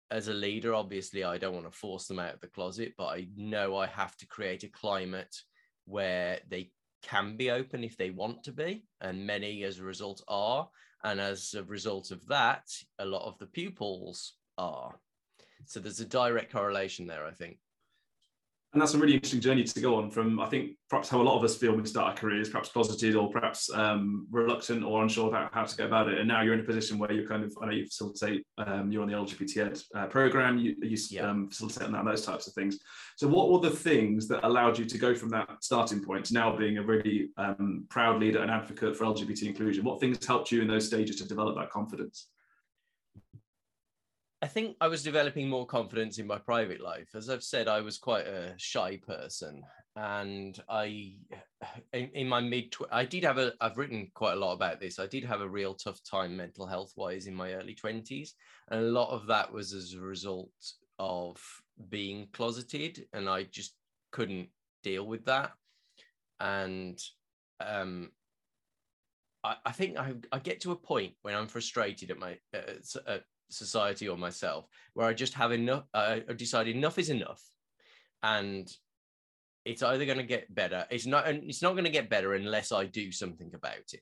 as 0.10 0.30
a 0.30 0.34
leader 0.34 0.74
obviously 0.74 1.24
i 1.24 1.38
don't 1.38 1.54
want 1.54 1.72
to 1.72 1.78
force 1.78 2.08
them 2.08 2.18
out 2.18 2.34
of 2.34 2.42
the 2.42 2.48
closet 2.48 2.94
but 2.98 3.06
i 3.06 3.28
know 3.36 3.78
i 3.78 3.86
have 3.86 4.18
to 4.18 4.26
create 4.26 4.64
a 4.64 4.70
climate 4.70 5.36
where 5.86 6.40
they 6.50 6.72
can 7.04 7.38
be 7.38 7.52
open 7.52 7.84
if 7.84 7.96
they 7.98 8.10
want 8.10 8.44
to 8.44 8.52
be 8.52 8.88
and 9.02 9.28
many 9.28 9.64
as 9.64 9.78
a 9.78 9.84
result 9.84 10.24
are 10.28 10.68
and 11.04 11.22
as 11.22 11.54
a 11.54 11.64
result 11.66 12.10
of 12.10 12.26
that 12.26 12.66
a 12.98 13.06
lot 13.06 13.28
of 13.28 13.38
the 13.38 13.46
pupils 13.46 14.34
are. 14.58 15.00
So 15.66 15.80
there's 15.80 16.00
a 16.00 16.06
direct 16.06 16.52
correlation 16.52 17.06
there 17.06 17.26
i 17.26 17.32
think 17.32 17.60
and 18.74 18.82
that's 18.82 18.94
a 18.94 18.98
really 18.98 19.14
interesting 19.14 19.42
journey 19.42 19.64
to 19.64 19.80
go 19.80 19.96
on 19.96 20.10
from 20.10 20.40
i 20.40 20.48
think 20.48 20.72
perhaps 20.90 21.08
how 21.08 21.22
a 21.22 21.24
lot 21.24 21.38
of 21.38 21.44
us 21.44 21.56
feel 21.56 21.72
when 21.72 21.82
we 21.82 21.88
start 21.88 22.10
our 22.10 22.16
careers 22.16 22.50
perhaps 22.50 22.70
closeted 22.70 23.16
or 23.16 23.30
perhaps 23.30 23.70
um, 23.74 24.28
reluctant 24.32 24.84
or 24.84 25.04
unsure 25.04 25.28
about 25.28 25.54
how 25.54 25.64
to 25.64 25.78
go 25.78 25.86
about 25.86 26.10
it. 26.10 26.18
And 26.18 26.28
now 26.28 26.42
you're 26.42 26.56
in 26.56 26.62
a 26.62 26.64
position 26.64 26.98
where 26.98 27.12
you're 27.12 27.28
kind 27.28 27.44
of 27.44 27.56
i 27.62 27.68
know 27.68 27.72
you 27.72 27.86
facilitate 27.86 28.46
um, 28.58 28.92
you're 28.92 29.04
on 29.04 29.08
the 29.08 29.14
lgbt 29.14 29.58
ed 29.58 29.80
uh, 29.96 30.08
program. 30.08 30.58
You, 30.58 30.76
you 30.82 30.98
yeah. 31.12 31.30
um, 31.30 31.48
facilitate 31.48 31.92
that 31.92 32.06
those 32.06 32.26
types 32.26 32.48
of 32.48 32.54
things. 32.54 32.80
So 33.18 33.28
what 33.28 33.52
were 33.52 33.60
the 33.60 33.76
things 33.76 34.28
that 34.30 34.44
allowed 34.44 34.80
you 34.80 34.86
to 34.86 34.98
go 34.98 35.14
from 35.14 35.30
that 35.30 35.48
starting 35.62 36.04
point 36.04 36.26
to 36.26 36.34
now 36.34 36.56
being 36.56 36.80
a 36.80 36.84
really 36.84 37.30
um, 37.38 37.86
proud 37.90 38.20
leader 38.20 38.42
and 38.42 38.50
advocate 38.50 38.96
for 38.96 39.06
lgbt 39.06 39.44
inclusion? 39.44 39.84
What 39.84 40.00
things 40.00 40.26
helped 40.26 40.52
you 40.52 40.62
in 40.62 40.68
those 40.68 40.88
stages 40.88 41.18
to 41.18 41.28
develop 41.28 41.56
that 41.58 41.70
confidence 41.70 42.28
I 44.42 44.48
think 44.48 44.78
I 44.80 44.88
was 44.88 45.04
developing 45.04 45.50
more 45.50 45.66
confidence 45.66 46.18
in 46.18 46.26
my 46.26 46.38
private 46.38 46.80
life. 46.80 47.10
As 47.14 47.30
I've 47.30 47.44
said, 47.44 47.68
I 47.68 47.82
was 47.82 47.98
quite 47.98 48.26
a 48.26 48.54
shy 48.58 48.98
person, 49.06 49.62
and 49.98 50.58
I, 50.70 51.18
in, 51.92 52.10
in 52.14 52.28
my 52.30 52.40
mid, 52.40 52.74
I 52.90 53.04
did 53.04 53.26
have 53.26 53.38
a. 53.38 53.54
I've 53.60 53.78
written 53.78 54.10
quite 54.14 54.34
a 54.34 54.40
lot 54.40 54.54
about 54.54 54.80
this. 54.80 54.98
I 54.98 55.08
did 55.08 55.26
have 55.26 55.42
a 55.42 55.50
real 55.50 55.74
tough 55.74 56.00
time 56.10 56.38
mental 56.38 56.66
health 56.66 56.94
wise 56.96 57.28
in 57.28 57.36
my 57.36 57.54
early 57.54 57.76
twenties, 57.76 58.36
and 58.70 58.80
a 58.80 58.90
lot 58.90 59.10
of 59.10 59.28
that 59.28 59.52
was 59.52 59.74
as 59.74 59.94
a 59.94 60.00
result 60.00 60.52
of 61.00 61.38
being 61.90 62.30
closeted, 62.32 63.08
and 63.12 63.28
I 63.28 63.44
just 63.44 63.76
couldn't 64.12 64.48
deal 64.84 65.06
with 65.06 65.26
that, 65.26 65.52
and 66.40 66.98
um, 67.60 68.12
I, 69.44 69.56
I 69.66 69.72
think 69.74 69.98
I, 69.98 70.14
I 70.32 70.40
get 70.40 70.62
to 70.62 70.72
a 70.72 70.78
point 70.78 71.14
when 71.24 71.36
I'm 71.36 71.48
frustrated 71.48 72.10
at 72.10 72.20
my 72.20 72.38
uh, 72.54 72.80
at 73.06 73.24
society 73.50 74.08
or 74.08 74.18
myself 74.18 74.68
where 74.94 75.08
I 75.08 75.14
just 75.14 75.34
have 75.34 75.52
enough. 75.52 75.84
Uh, 75.94 76.20
I 76.30 76.34
decided 76.34 76.76
enough 76.76 76.98
is 76.98 77.10
enough, 77.10 77.44
and 78.24 78.70
it's 79.66 79.84
either 79.84 80.06
going 80.06 80.18
to 80.18 80.24
get 80.24 80.54
better. 80.54 80.86
It's 80.90 81.06
not. 81.06 81.28
It's 81.28 81.62
not 81.62 81.74
going 81.74 81.86
to 81.86 81.90
get 81.90 82.10
better 82.10 82.34
unless 82.34 82.72
I 82.72 82.86
do 82.86 83.12
something 83.12 83.52
about 83.54 83.94
it. 83.94 84.02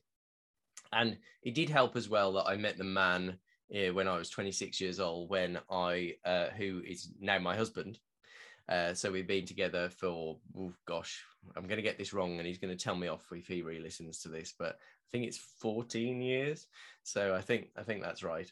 And 0.92 1.18
it 1.42 1.54
did 1.54 1.68
help 1.68 1.96
as 1.96 2.08
well 2.08 2.32
that 2.34 2.46
I 2.46 2.56
met 2.56 2.78
the 2.78 2.84
man 2.84 3.38
uh, 3.74 3.92
when 3.92 4.08
I 4.08 4.16
was 4.16 4.30
26 4.30 4.80
years 4.80 5.00
old, 5.00 5.28
when 5.28 5.58
I, 5.70 6.14
uh, 6.24 6.46
who 6.56 6.82
is 6.86 7.10
now 7.20 7.38
my 7.38 7.56
husband. 7.56 7.98
Uh, 8.68 8.92
so 8.92 9.10
we've 9.10 9.26
been 9.26 9.46
together 9.46 9.88
for, 9.88 10.38
oh 10.56 10.72
gosh, 10.86 11.22
I'm 11.56 11.64
going 11.64 11.76
to 11.76 11.82
get 11.82 11.98
this 11.98 12.12
wrong, 12.12 12.38
and 12.38 12.46
he's 12.46 12.58
going 12.58 12.76
to 12.76 12.82
tell 12.82 12.94
me 12.94 13.08
off 13.08 13.24
if 13.32 13.46
he 13.46 13.62
re-listens 13.62 14.20
to 14.20 14.28
this. 14.28 14.54
But 14.58 14.72
I 14.72 15.08
think 15.10 15.24
it's 15.24 15.38
14 15.60 16.20
years. 16.20 16.66
So 17.02 17.34
I 17.34 17.40
think 17.40 17.68
I 17.76 17.82
think 17.82 18.02
that's 18.02 18.22
right. 18.22 18.50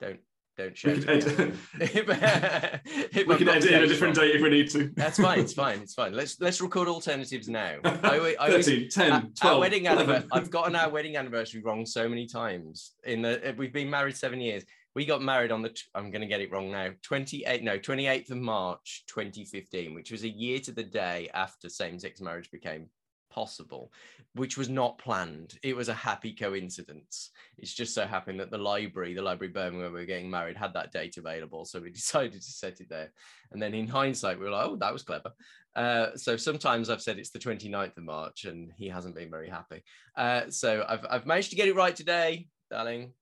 Don't 0.00 0.20
don't 0.56 0.76
show. 0.76 0.92
We 0.92 1.00
can 1.00 1.10
edit, 1.10 1.54
we 3.26 3.36
can 3.36 3.48
edit 3.48 3.70
in 3.70 3.82
a 3.82 3.86
different 3.86 4.14
date 4.14 4.34
if 4.34 4.42
we 4.42 4.48
need 4.48 4.70
to. 4.70 4.90
That's 4.96 5.18
fine. 5.18 5.40
It's 5.40 5.52
fine. 5.64 5.80
It's 5.80 5.94
fine. 5.94 6.14
Let's 6.14 6.40
let's 6.40 6.60
record 6.60 6.88
alternatives 6.88 7.48
now. 7.48 7.76
I, 7.84 8.36
I 8.40 8.50
13, 8.50 8.88
10, 8.88 9.12
our, 9.12 9.20
12, 9.20 9.34
our 9.44 9.60
wedding 9.60 9.86
anniversary. 9.86 10.28
I've 10.32 10.50
gotten 10.50 10.74
our 10.74 10.88
wedding 10.88 11.16
anniversary 11.16 11.60
wrong 11.62 11.84
so 11.84 12.08
many 12.08 12.26
times. 12.26 12.92
In 13.04 13.22
the 13.22 13.50
uh, 13.50 13.52
we've 13.56 13.72
been 13.72 13.90
married 13.90 14.16
seven 14.16 14.40
years. 14.40 14.64
We 14.94 15.04
got 15.04 15.20
married 15.20 15.52
on 15.52 15.60
the. 15.60 15.78
I'm 15.94 16.10
going 16.10 16.22
to 16.22 16.26
get 16.26 16.40
it 16.40 16.50
wrong 16.50 16.70
now. 16.70 16.88
28. 17.02 17.62
No, 17.62 17.78
28th 17.78 18.30
of 18.30 18.38
March, 18.38 19.04
2015, 19.08 19.94
which 19.94 20.10
was 20.10 20.24
a 20.24 20.28
year 20.28 20.58
to 20.60 20.72
the 20.72 20.82
day 20.82 21.28
after 21.34 21.68
same-sex 21.68 22.22
marriage 22.22 22.50
became 22.50 22.88
possible, 23.36 23.92
which 24.34 24.56
was 24.56 24.70
not 24.70 24.96
planned. 24.98 25.58
It 25.62 25.76
was 25.76 25.90
a 25.90 25.94
happy 25.94 26.32
coincidence. 26.32 27.30
It's 27.58 27.74
just 27.74 27.94
so 27.94 28.06
happened 28.06 28.40
that 28.40 28.50
the 28.50 28.58
library, 28.58 29.12
the 29.12 29.20
library 29.22 29.52
Birmingham 29.52 29.80
where 29.80 29.90
we 29.90 30.00
were 30.00 30.06
getting 30.06 30.30
married, 30.30 30.56
had 30.56 30.72
that 30.72 30.90
date 30.90 31.18
available. 31.18 31.66
So 31.66 31.78
we 31.78 31.90
decided 32.02 32.32
to 32.32 32.40
set 32.40 32.80
it 32.80 32.88
there. 32.88 33.12
And 33.52 33.60
then 33.60 33.74
in 33.74 33.86
hindsight, 33.86 34.38
we 34.38 34.46
were 34.46 34.50
like, 34.50 34.66
oh, 34.66 34.76
that 34.76 34.92
was 34.92 35.02
clever. 35.02 35.32
Uh, 35.76 36.16
so 36.16 36.38
sometimes 36.38 36.88
I've 36.88 37.02
said 37.02 37.18
it's 37.18 37.30
the 37.30 37.38
29th 37.38 37.98
of 37.98 38.04
March 38.04 38.46
and 38.46 38.72
he 38.78 38.88
hasn't 38.88 39.14
been 39.14 39.30
very 39.30 39.50
happy. 39.50 39.84
Uh, 40.16 40.48
so 40.48 40.84
I've, 40.88 41.04
I've 41.08 41.26
managed 41.26 41.50
to 41.50 41.56
get 41.56 41.68
it 41.68 41.76
right 41.76 41.94
today, 41.94 42.48
darling. 42.70 43.12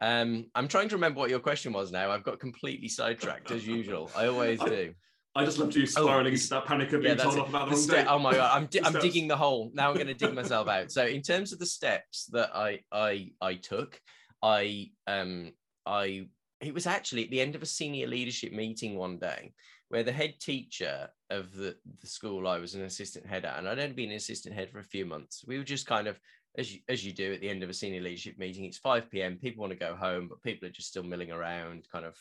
Um, 0.00 0.46
I'm 0.54 0.68
trying 0.68 0.88
to 0.88 0.94
remember 0.94 1.20
what 1.20 1.28
your 1.28 1.40
question 1.40 1.74
was 1.74 1.92
now. 1.92 2.10
I've 2.10 2.24
got 2.24 2.40
completely 2.40 2.88
sidetracked 2.88 3.50
as 3.50 3.66
usual. 3.66 4.10
I 4.16 4.28
always 4.28 4.58
do. 4.64 4.94
I 5.34 5.44
just 5.44 5.58
loved 5.58 5.76
you 5.76 5.82
oh, 5.82 5.86
spiraling 5.86 6.26
oh, 6.26 6.34
into 6.34 6.48
that 6.48 6.64
panic 6.64 6.92
of 6.92 7.02
being 7.02 7.16
yeah, 7.16 7.22
told 7.22 7.38
off 7.38 7.48
about 7.48 7.70
the, 7.70 7.76
the 7.76 7.94
wrong 7.94 8.06
Oh 8.08 8.18
my 8.18 8.32
god, 8.32 8.50
I'm, 8.52 8.66
di- 8.66 8.80
I'm 8.84 9.00
digging 9.00 9.28
the 9.28 9.36
hole. 9.36 9.70
Now 9.74 9.90
I'm 9.90 9.94
going 9.94 10.08
to 10.08 10.14
dig 10.14 10.34
myself 10.34 10.66
out. 10.68 10.90
So 10.90 11.06
in 11.06 11.22
terms 11.22 11.52
of 11.52 11.58
the 11.58 11.66
steps 11.66 12.26
that 12.32 12.50
I 12.54 12.80
I 12.90 13.30
I 13.40 13.54
took, 13.54 14.00
I 14.42 14.90
um 15.06 15.52
I 15.86 16.26
it 16.60 16.74
was 16.74 16.86
actually 16.86 17.24
at 17.24 17.30
the 17.30 17.40
end 17.40 17.54
of 17.54 17.62
a 17.62 17.66
senior 17.66 18.06
leadership 18.06 18.52
meeting 18.52 18.96
one 18.96 19.18
day 19.18 19.52
where 19.88 20.02
the 20.02 20.12
head 20.12 20.34
teacher 20.40 21.08
of 21.30 21.52
the, 21.52 21.74
the 22.00 22.06
school 22.06 22.46
I 22.46 22.58
was 22.58 22.74
an 22.74 22.82
assistant 22.82 23.26
head 23.26 23.44
at, 23.44 23.58
and 23.58 23.68
I'd 23.68 23.78
only 23.78 23.94
been 23.94 24.10
an 24.10 24.16
assistant 24.16 24.54
head 24.54 24.70
for 24.70 24.78
a 24.78 24.84
few 24.84 25.04
months. 25.04 25.44
We 25.46 25.58
were 25.58 25.64
just 25.64 25.86
kind 25.86 26.06
of 26.06 26.18
as 26.58 26.74
you, 26.74 26.80
as 26.88 27.04
you 27.04 27.12
do 27.12 27.32
at 27.32 27.40
the 27.40 27.48
end 27.48 27.62
of 27.62 27.70
a 27.70 27.74
senior 27.74 28.00
leadership 28.00 28.38
meeting, 28.38 28.64
it's 28.64 28.78
5 28.78 29.10
p.m. 29.10 29.36
People 29.36 29.60
want 29.60 29.72
to 29.72 29.78
go 29.78 29.94
home, 29.94 30.28
but 30.28 30.42
people 30.42 30.68
are 30.68 30.72
just 30.72 30.88
still 30.88 31.02
milling 31.02 31.30
around, 31.30 31.86
kind 31.92 32.04
of 32.04 32.16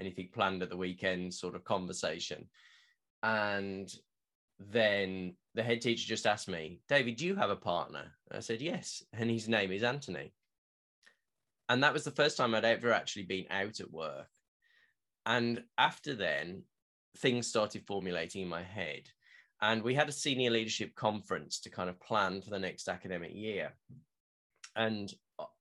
anything 0.00 0.30
planned 0.32 0.62
at 0.62 0.70
the 0.70 0.76
weekend 0.76 1.32
sort 1.32 1.54
of 1.54 1.64
conversation. 1.64 2.48
And 3.22 3.92
then 4.58 5.34
the 5.54 5.62
head 5.62 5.80
teacher 5.80 6.06
just 6.06 6.26
asked 6.26 6.48
me, 6.48 6.80
David, 6.88 7.16
do 7.16 7.26
you 7.26 7.36
have 7.36 7.50
a 7.50 7.56
partner? 7.56 8.12
I 8.32 8.40
said, 8.40 8.60
yes. 8.60 9.02
And 9.12 9.30
his 9.30 9.48
name 9.48 9.72
is 9.72 9.82
Anthony. 9.82 10.32
And 11.68 11.82
that 11.82 11.92
was 11.92 12.04
the 12.04 12.10
first 12.10 12.36
time 12.36 12.54
I'd 12.54 12.64
ever 12.64 12.92
actually 12.92 13.24
been 13.24 13.46
out 13.50 13.80
at 13.80 13.92
work. 13.92 14.28
And 15.26 15.62
after 15.78 16.14
then, 16.14 16.62
things 17.18 17.46
started 17.46 17.86
formulating 17.86 18.42
in 18.42 18.48
my 18.48 18.62
head. 18.62 19.02
And 19.62 19.82
we 19.82 19.94
had 19.94 20.08
a 20.08 20.12
senior 20.12 20.50
leadership 20.50 20.94
conference 20.94 21.60
to 21.60 21.70
kind 21.70 21.90
of 21.90 22.00
plan 22.00 22.40
for 22.40 22.50
the 22.50 22.58
next 22.58 22.88
academic 22.88 23.32
year. 23.34 23.72
And 24.74 25.12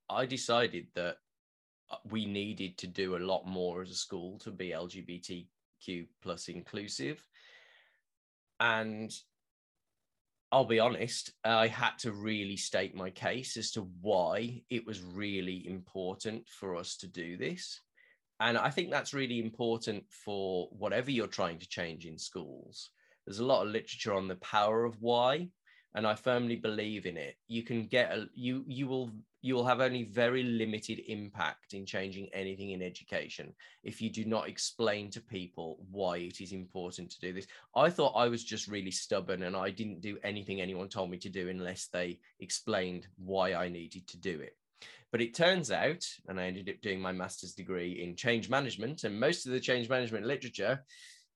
I 0.09 0.25
decided 0.25 0.87
that 0.95 1.17
Uh, 1.91 1.97
we 2.09 2.25
needed 2.25 2.77
to 2.77 2.87
do 2.87 3.15
a 3.15 3.25
lot 3.25 3.45
more 3.45 3.81
as 3.81 3.89
a 3.89 3.95
school 3.95 4.39
to 4.39 4.51
be 4.51 4.69
LGBTQ 4.69 6.07
plus 6.21 6.47
inclusive. 6.47 7.23
And 8.59 9.11
I'll 10.51 10.65
be 10.65 10.79
honest, 10.79 11.31
I 11.43 11.67
had 11.67 11.97
to 11.99 12.11
really 12.11 12.57
state 12.57 12.95
my 12.95 13.11
case 13.11 13.55
as 13.55 13.71
to 13.71 13.87
why 14.01 14.63
it 14.69 14.85
was 14.85 15.01
really 15.01 15.67
important 15.67 16.47
for 16.49 16.75
us 16.75 16.97
to 16.97 17.07
do 17.07 17.37
this. 17.37 17.81
And 18.39 18.57
I 18.57 18.69
think 18.69 18.89
that's 18.89 19.13
really 19.13 19.39
important 19.39 20.05
for 20.09 20.69
whatever 20.71 21.11
you're 21.11 21.27
trying 21.27 21.59
to 21.59 21.69
change 21.69 22.05
in 22.05 22.17
schools. 22.17 22.89
There's 23.25 23.39
a 23.39 23.45
lot 23.45 23.65
of 23.65 23.71
literature 23.71 24.13
on 24.13 24.27
the 24.27 24.37
power 24.37 24.85
of 24.85 24.99
why, 25.01 25.49
and 25.93 26.07
I 26.07 26.15
firmly 26.15 26.55
believe 26.55 27.05
in 27.05 27.17
it. 27.17 27.35
You 27.47 27.63
can 27.63 27.85
get 27.85 28.11
a, 28.11 28.27
you 28.33 28.63
you 28.67 28.87
will 28.87 29.11
you 29.41 29.55
will 29.55 29.65
have 29.65 29.79
only 29.79 30.03
very 30.03 30.43
limited 30.43 31.01
impact 31.07 31.73
in 31.73 31.85
changing 31.85 32.29
anything 32.33 32.71
in 32.71 32.81
education 32.81 33.53
if 33.83 34.01
you 34.01 34.09
do 34.09 34.25
not 34.25 34.49
explain 34.49 35.09
to 35.09 35.21
people 35.21 35.79
why 35.89 36.17
it 36.17 36.41
is 36.41 36.51
important 36.51 37.09
to 37.09 37.19
do 37.19 37.33
this. 37.33 37.47
I 37.75 37.89
thought 37.89 38.13
I 38.15 38.27
was 38.27 38.43
just 38.43 38.67
really 38.67 38.91
stubborn 38.91 39.43
and 39.43 39.55
I 39.55 39.69
didn't 39.69 40.01
do 40.01 40.17
anything 40.23 40.59
anyone 40.59 40.89
told 40.89 41.09
me 41.09 41.17
to 41.19 41.29
do 41.29 41.49
unless 41.49 41.87
they 41.87 42.19
explained 42.39 43.07
why 43.17 43.53
I 43.53 43.69
needed 43.69 44.07
to 44.09 44.17
do 44.17 44.39
it. 44.39 44.55
But 45.11 45.21
it 45.21 45.33
turns 45.33 45.71
out, 45.71 46.05
and 46.27 46.39
I 46.39 46.45
ended 46.45 46.69
up 46.69 46.81
doing 46.81 47.01
my 47.01 47.11
master's 47.11 47.53
degree 47.53 48.03
in 48.03 48.15
change 48.15 48.47
management, 48.49 49.03
and 49.03 49.19
most 49.19 49.45
of 49.45 49.51
the 49.51 49.59
change 49.59 49.89
management 49.89 50.25
literature 50.25 50.83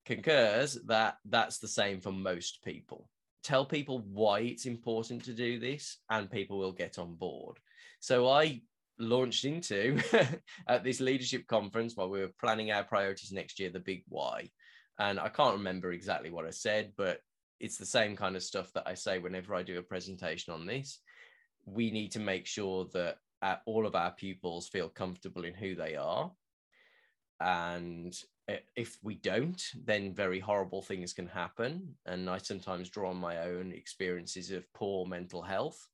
concurs 0.06 0.78
that 0.86 1.18
that's 1.26 1.58
the 1.58 1.68
same 1.68 2.00
for 2.00 2.12
most 2.12 2.64
people. 2.64 3.10
Tell 3.44 3.66
people 3.66 4.06
why 4.12 4.42
it's 4.42 4.68
important 4.68 5.24
to 5.26 5.34
do 5.34 5.60
this, 5.60 5.98
and 6.10 6.30
people 6.30 6.60
will 6.60 6.72
get 6.72 7.00
on 7.00 7.16
board. 7.16 7.58
So 8.04 8.28
I 8.28 8.60
launched 9.00 9.46
into 9.46 9.98
at 10.68 10.84
this 10.84 11.00
leadership 11.00 11.48
conference 11.48 11.96
while 11.96 12.10
we 12.10 12.20
were 12.20 12.34
planning 12.38 12.70
our 12.70 12.84
priorities 12.84 13.32
next 13.32 13.62
year, 13.62 13.70
the 13.70 13.80
big 13.80 14.04
why. 14.10 14.50
And 15.00 15.18
I 15.18 15.30
can't 15.30 15.56
remember 15.56 15.94
exactly 15.94 16.30
what 16.30 16.46
I 16.46 16.50
said, 16.50 16.92
but 16.98 17.20
it's 17.62 17.78
the 17.78 17.86
same 17.86 18.18
kind 18.18 18.36
of 18.36 18.44
stuff 18.44 18.74
that 18.74 18.84
I 18.86 18.94
say 18.94 19.20
whenever 19.20 19.56
I 19.56 19.64
do 19.64 19.80
a 19.80 19.82
presentation 19.82 20.54
on 20.54 20.66
this. 20.66 21.00
We 21.66 21.92
need 21.92 22.12
to 22.12 22.20
make 22.20 22.46
sure 22.46 22.88
that 22.92 23.20
uh, 23.42 23.56
all 23.66 23.88
of 23.88 23.96
our 23.96 24.12
pupils 24.12 24.68
feel 24.68 24.90
comfortable 24.90 25.46
in 25.46 25.54
who 25.54 25.74
they 25.74 25.96
are. 25.96 26.30
And 27.40 28.14
if 28.76 28.98
we 29.02 29.16
don't, 29.16 29.64
then 29.82 30.14
very 30.14 30.42
horrible 30.42 30.82
things 30.82 31.14
can 31.14 31.28
happen. 31.28 31.96
And 32.06 32.30
I 32.30 32.40
sometimes 32.40 32.90
draw 32.90 33.12
on 33.12 33.16
my 33.16 33.38
own 33.44 33.72
experiences 33.72 34.52
of 34.52 34.66
poor 34.74 35.06
mental 35.06 35.42
health 35.42 35.88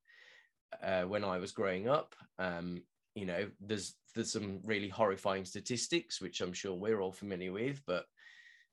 uh, 0.83 1.03
when 1.03 1.23
I 1.23 1.37
was 1.37 1.51
growing 1.51 1.87
up. 1.87 2.15
Um, 2.37 2.83
you 3.15 3.25
know, 3.25 3.47
there's 3.59 3.95
there's 4.15 4.31
some 4.31 4.59
really 4.63 4.89
horrifying 4.89 5.45
statistics, 5.45 6.21
which 6.21 6.41
I'm 6.41 6.53
sure 6.53 6.73
we're 6.73 7.01
all 7.01 7.11
familiar 7.11 7.51
with, 7.51 7.81
but 7.85 8.05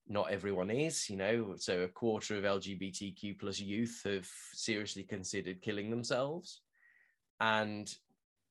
not 0.09 0.31
everyone 0.31 0.71
is. 0.71 1.11
You 1.11 1.17
know, 1.17 1.55
so 1.57 1.81
a 1.81 1.89
quarter 1.89 2.37
of 2.37 2.45
LGBTQ 2.45 3.39
plus 3.39 3.61
youth 3.61 4.03
have 4.05 4.29
seriously 4.53 5.03
considered 5.03 5.63
killing 5.63 5.91
themselves, 5.91 6.61
and 7.41 7.93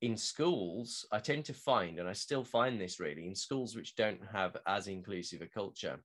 in 0.02 0.16
schools, 0.16 1.06
I 1.10 1.18
tend 1.20 1.46
to 1.46 1.54
find, 1.54 1.98
and 1.98 2.08
I 2.08 2.12
still 2.12 2.44
find 2.44 2.78
this 2.78 3.00
really 3.00 3.26
in 3.26 3.34
schools 3.34 3.74
which 3.74 3.96
don't 3.96 4.20
have 4.30 4.56
as 4.66 4.88
inclusive 4.88 5.40
a 5.40 5.46
culture, 5.46 5.98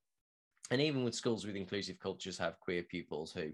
and 0.69 0.81
even 0.81 1.03
with 1.03 1.15
schools 1.15 1.45
with 1.45 1.55
inclusive 1.55 1.99
cultures 1.99 2.37
have 2.37 2.59
queer 2.61 2.83
pupils 2.83 3.33
who, 3.33 3.51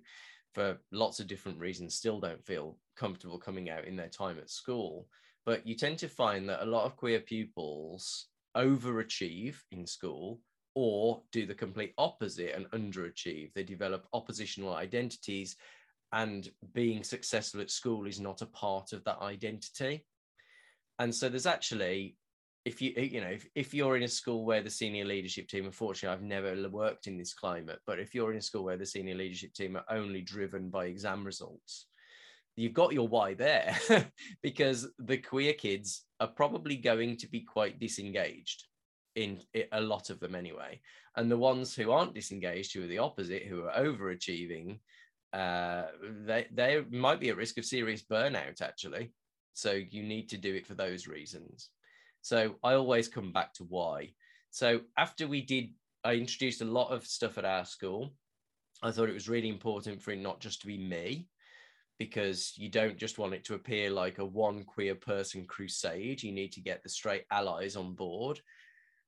for 0.54 0.78
lots 0.92 1.20
of 1.20 1.28
different 1.28 1.60
reasons, 1.60 1.96
still 1.96 2.20
don't 2.20 2.46
feel 2.46 2.78
comfortable 2.96 3.38
coming 3.38 3.70
out 3.70 3.86
in 3.86 3.96
their 3.96 4.10
time 4.10 4.38
at 4.40 4.50
school. 4.50 5.08
But 5.46 5.66
you 5.66 5.76
tend 5.76 6.00
to 6.00 6.10
find 6.10 6.50
that 6.50 6.64
a 6.64 6.70
lot 6.70 6.86
of 6.86 6.96
queer 6.96 7.20
pupils 7.20 8.28
overachieve 8.56 9.56
in 9.72 9.86
school 9.86 10.42
or 10.76 11.22
do 11.32 11.46
the 11.46 11.56
complete 11.56 11.94
opposite 11.98 12.54
and 12.56 12.70
underachieve. 12.72 13.54
They 13.54 13.64
develop 13.64 14.08
oppositional 14.14 14.74
identities, 14.74 15.56
and 16.14 16.50
being 16.74 17.04
successful 17.04 17.62
at 17.62 17.72
school 17.72 18.08
is 18.08 18.20
not 18.20 18.42
a 18.42 18.48
part 18.48 18.94
of 18.94 19.04
that 19.04 19.20
identity 19.22 20.06
and 21.00 21.14
so 21.14 21.30
there's 21.30 21.46
actually 21.46 22.16
if 22.68 22.82
you 22.82 22.92
you 22.96 23.22
know 23.22 23.28
if, 23.28 23.48
if 23.56 23.74
you're 23.74 23.98
in 23.98 24.04
a 24.04 24.08
school 24.08 24.46
where 24.46 24.62
the 24.62 24.70
senior 24.70 25.06
leadership 25.06 25.48
team 25.48 25.66
unfortunately 25.66 26.14
i've 26.14 26.24
never 26.24 26.70
worked 26.70 27.08
in 27.08 27.18
this 27.18 27.34
climate 27.34 27.80
but 27.88 28.00
if 28.00 28.14
you're 28.14 28.32
in 28.32 28.38
a 28.38 28.42
school 28.42 28.64
where 28.64 28.78
the 28.78 28.86
senior 28.86 29.16
leadership 29.16 29.54
team 29.54 29.76
are 29.78 29.86
only 29.90 30.22
driven 30.22 30.70
by 30.70 30.86
exam 30.86 31.24
results 31.24 31.88
you've 32.58 32.74
got 32.74 32.92
your 32.92 33.08
why 33.08 33.34
there. 33.34 33.78
Because 34.44 34.88
the 35.00 35.18
queer 35.18 35.54
kids 35.54 36.04
are 36.20 36.28
probably 36.28 36.76
going 36.76 37.16
to 37.18 37.28
be 37.30 37.42
quite 37.42 37.80
disengaged 37.80 38.66
in 39.16 39.40
a 39.72 39.80
lot 39.80 40.10
of 40.10 40.20
them 40.20 40.36
anyway. 40.36 40.82
And 41.16 41.32
the 41.32 41.38
ones 41.38 41.76
who 41.76 41.92
aren't 41.92 42.14
disengaged 42.14 42.74
who 42.74 42.84
are 42.84 42.88
the 42.88 42.98
opposite 42.98 43.44
who 43.44 43.64
are 43.64 43.80
overachieving 43.80 44.80
uh, 45.34 45.86
they, 46.26 46.48
they 46.52 46.84
might 46.90 47.20
be 47.20 47.30
at 47.30 47.38
risk 47.38 47.58
of 47.58 47.66
serious 47.66 48.04
burnout 48.04 48.62
actually. 48.62 49.12
So 49.54 49.72
you 49.72 50.04
need 50.04 50.30
to 50.30 50.38
do 50.38 50.54
it 50.56 50.68
for 50.68 50.74
those 50.74 51.08
reasons. 51.08 51.70
So 52.28 52.56
I 52.62 52.74
always 52.74 53.08
come 53.08 53.32
back 53.32 53.54
to 53.54 53.64
why. 53.64 54.10
So 54.50 54.82
after 54.98 55.30
we 55.30 55.42
did, 55.42 55.70
I 56.04 56.16
introduced 56.16 56.62
a 56.62 56.66
lot 56.66 56.92
of 56.92 57.06
stuff 57.06 57.38
at 57.38 57.46
our 57.46 57.64
school. 57.64 58.14
I 58.84 58.92
thought 58.92 59.08
it 59.08 59.14
was 59.14 59.30
really 59.30 59.48
important 59.48 60.02
for 60.02 60.12
it 60.12 60.20
not 60.20 60.42
just 60.42 60.60
to 60.60 60.68
be 60.68 60.78
me, 60.78 61.30
because 61.98 62.52
you 62.58 62.68
don't 62.68 62.98
just 62.98 63.18
want 63.18 63.34
it 63.34 63.46
to 63.46 63.54
appear 63.54 63.92
like 63.92 64.20
a 64.20 64.26
one 64.26 64.66
queer 64.66 64.94
person 64.94 65.46
crusade. 65.46 66.22
You 66.22 66.34
need 66.34 66.52
to 66.52 66.60
get 66.60 66.84
the 66.84 66.90
straight 66.90 67.24
allies 67.32 67.78
on 67.78 67.94
board, 67.94 68.42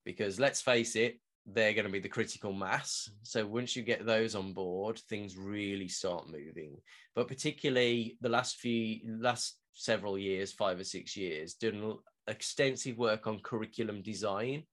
because 0.05 0.39
let's 0.39 0.61
face 0.61 0.95
it, 0.95 1.19
they're 1.45 1.73
going 1.73 1.87
to 1.87 1.91
be 1.91 1.99
the 1.99 2.07
critical 2.07 2.53
mass. 2.53 3.09
So 3.23 3.45
once 3.45 3.75
you 3.75 3.83
get 3.83 4.05
those 4.05 4.33
on 4.33 4.53
board, 4.53 4.97
things 5.09 5.35
really 5.35 5.89
start 5.89 6.29
moving. 6.29 6.77
But 7.15 7.27
particularly 7.27 8.15
the 8.21 8.29
last 8.29 8.59
few 8.59 9.01
last 9.05 9.57
several 9.73 10.17
years, 10.17 10.53
five 10.53 10.79
or 10.79 10.85
six 10.85 11.17
years, 11.17 11.55
doing 11.55 11.97
extensive 12.27 12.97
work 12.97 13.27
on 13.27 13.39
curriculum 13.39 14.01
design. 14.01 14.63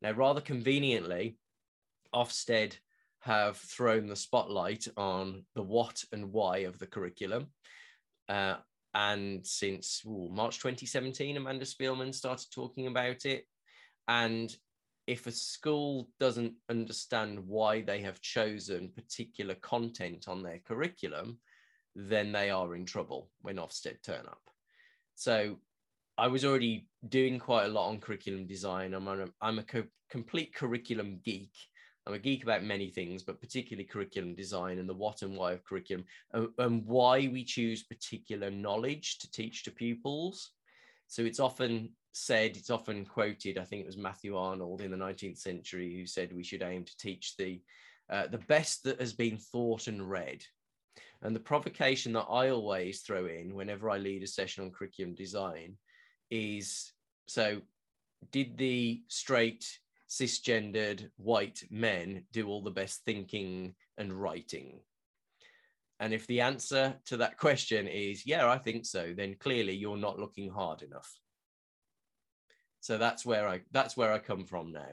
Now, 0.00 0.12
rather 0.12 0.40
conveniently, 0.40 1.36
Ofsted 2.14 2.76
have 3.20 3.56
thrown 3.56 4.06
the 4.06 4.16
spotlight 4.16 4.88
on 4.96 5.44
the 5.54 5.62
what 5.62 6.02
and 6.12 6.32
why 6.32 6.58
of 6.58 6.78
the 6.78 6.86
curriculum. 6.86 7.46
Uh, 8.28 8.56
and 8.94 9.46
since 9.46 10.02
ooh, 10.06 10.28
March 10.30 10.58
2017, 10.58 11.36
Amanda 11.36 11.64
Spielman 11.64 12.14
started 12.14 12.48
talking 12.52 12.88
about 12.88 13.24
it. 13.24 13.46
And 14.08 14.54
if 15.06 15.26
a 15.26 15.32
school 15.32 16.08
doesn't 16.20 16.54
understand 16.68 17.38
why 17.46 17.82
they 17.82 18.00
have 18.02 18.20
chosen 18.20 18.90
particular 18.94 19.54
content 19.56 20.26
on 20.28 20.42
their 20.42 20.58
curriculum, 20.58 21.38
then 21.94 22.32
they 22.32 22.50
are 22.50 22.74
in 22.74 22.84
trouble 22.84 23.30
when 23.42 23.56
Ofsted 23.56 24.02
turn 24.02 24.26
up. 24.26 24.40
So 25.14 25.58
I 26.18 26.28
was 26.28 26.44
already 26.44 26.86
doing 27.08 27.38
quite 27.38 27.64
a 27.64 27.68
lot 27.68 27.88
on 27.88 28.00
curriculum 28.00 28.46
design. 28.46 28.94
I'm 28.94 29.08
a, 29.08 29.26
I'm 29.40 29.58
a 29.58 29.62
co- 29.62 29.84
complete 30.10 30.54
curriculum 30.54 31.20
geek. 31.24 31.52
I'm 32.06 32.14
a 32.14 32.18
geek 32.18 32.42
about 32.42 32.64
many 32.64 32.90
things, 32.90 33.22
but 33.22 33.40
particularly 33.40 33.84
curriculum 33.84 34.34
design 34.34 34.78
and 34.78 34.88
the 34.88 34.94
what 34.94 35.22
and 35.22 35.36
why 35.36 35.52
of 35.52 35.64
curriculum 35.64 36.04
and, 36.32 36.48
and 36.58 36.84
why 36.84 37.28
we 37.32 37.44
choose 37.44 37.84
particular 37.84 38.50
knowledge 38.50 39.18
to 39.18 39.30
teach 39.30 39.64
to 39.64 39.70
pupils. 39.70 40.50
So 41.06 41.22
it's 41.22 41.40
often 41.40 41.90
said, 42.12 42.56
it's 42.56 42.70
often 42.70 43.06
quoted, 43.06 43.56
I 43.56 43.64
think 43.64 43.82
it 43.82 43.86
was 43.86 43.96
Matthew 43.96 44.36
Arnold 44.36 44.80
in 44.80 44.90
the 44.90 44.96
19th 44.96 45.38
century 45.38 45.94
who 45.94 46.06
said 46.06 46.32
we 46.32 46.44
should 46.44 46.62
aim 46.62 46.84
to 46.84 46.96
teach 46.98 47.36
the 47.36 47.62
uh, 48.10 48.26
the 48.26 48.38
best 48.38 48.84
that 48.84 49.00
has 49.00 49.14
been 49.14 49.38
thought 49.38 49.86
and 49.86 50.10
read. 50.10 50.44
And 51.22 51.34
the 51.34 51.40
provocation 51.40 52.12
that 52.12 52.26
I 52.28 52.50
always 52.50 53.00
throw 53.00 53.26
in 53.26 53.54
whenever 53.54 53.88
I 53.88 53.96
lead 53.96 54.22
a 54.22 54.26
session 54.26 54.64
on 54.64 54.70
curriculum 54.72 55.14
design 55.14 55.76
is 56.32 56.92
so, 57.26 57.60
did 58.30 58.56
the 58.56 59.02
straight, 59.08 59.78
cisgendered 60.08 61.10
white 61.16 61.62
men 61.70 62.24
do 62.32 62.48
all 62.48 62.62
the 62.62 62.70
best 62.70 63.04
thinking 63.04 63.74
and 63.98 64.12
writing? 64.12 64.80
And 66.00 66.12
if 66.12 66.26
the 66.26 66.40
answer 66.40 66.94
to 67.06 67.18
that 67.18 67.38
question 67.38 67.86
is, 67.86 68.26
yeah, 68.26 68.48
I 68.48 68.58
think 68.58 68.86
so, 68.86 69.12
then 69.16 69.36
clearly 69.38 69.74
you're 69.74 69.96
not 69.96 70.18
looking 70.18 70.50
hard 70.50 70.82
enough. 70.82 71.20
So 72.80 72.98
that's 72.98 73.24
where 73.24 73.46
I 73.46 73.60
that's 73.70 73.96
where 73.96 74.12
I 74.12 74.18
come 74.18 74.44
from 74.44 74.72
now. 74.72 74.90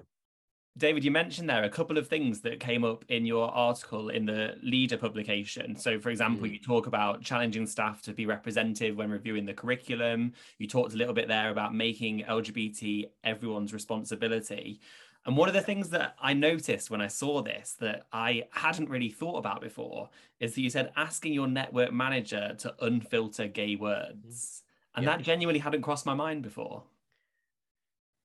David, 0.78 1.04
you 1.04 1.12
mentioned 1.12 1.50
there 1.50 1.64
a 1.64 1.70
couple 1.70 1.98
of 1.98 2.08
things 2.08 2.42
that 2.42 2.60
came 2.60 2.86
up 2.86 3.04
in 3.10 3.26
your 3.26 3.50
article 3.52 4.10
in 4.10 4.26
the 4.26 4.56
Leader 4.62 4.98
publication. 4.98 5.76
So, 5.76 6.00
for 6.00 6.10
example, 6.10 6.48
mm. 6.48 6.54
you 6.54 6.60
talk 6.60 6.88
about 6.88 7.22
challenging 7.22 7.68
staff 7.68 8.02
to 8.04 8.14
be 8.14 8.26
representative 8.26 8.96
when 8.96 9.10
reviewing 9.10 9.46
the 9.46 9.54
curriculum. 9.54 10.34
You 10.58 10.68
talked 10.68 10.94
a 10.94 10.98
little 10.98 11.14
bit 11.14 11.28
there 11.28 11.50
about 11.50 11.76
making 11.76 12.24
LGBT 12.24 13.10
everyone's 13.24 13.74
responsibility. 13.74 14.80
And 15.26 15.36
one 15.36 15.50
of 15.50 15.54
the 15.54 15.62
things 15.62 15.90
that 15.90 16.16
I 16.22 16.34
noticed 16.34 16.90
when 16.90 17.02
I 17.02 17.08
saw 17.08 17.42
this 17.42 17.76
that 17.80 18.06
I 18.14 18.46
hadn't 18.52 18.90
really 18.90 19.10
thought 19.10 19.38
about 19.38 19.62
before 19.62 20.10
is 20.40 20.56
that 20.56 20.62
you 20.62 20.70
said 20.70 20.94
asking 20.96 21.34
your 21.34 21.48
network 21.48 21.92
manager 21.92 22.56
to 22.60 22.74
unfilter 22.82 23.52
gay 23.52 23.76
words. 23.76 24.64
And 24.96 25.08
that 25.08 25.22
genuinely 25.22 25.60
hadn't 25.60 25.82
crossed 25.82 26.06
my 26.06 26.14
mind 26.14 26.42
before 26.42 26.84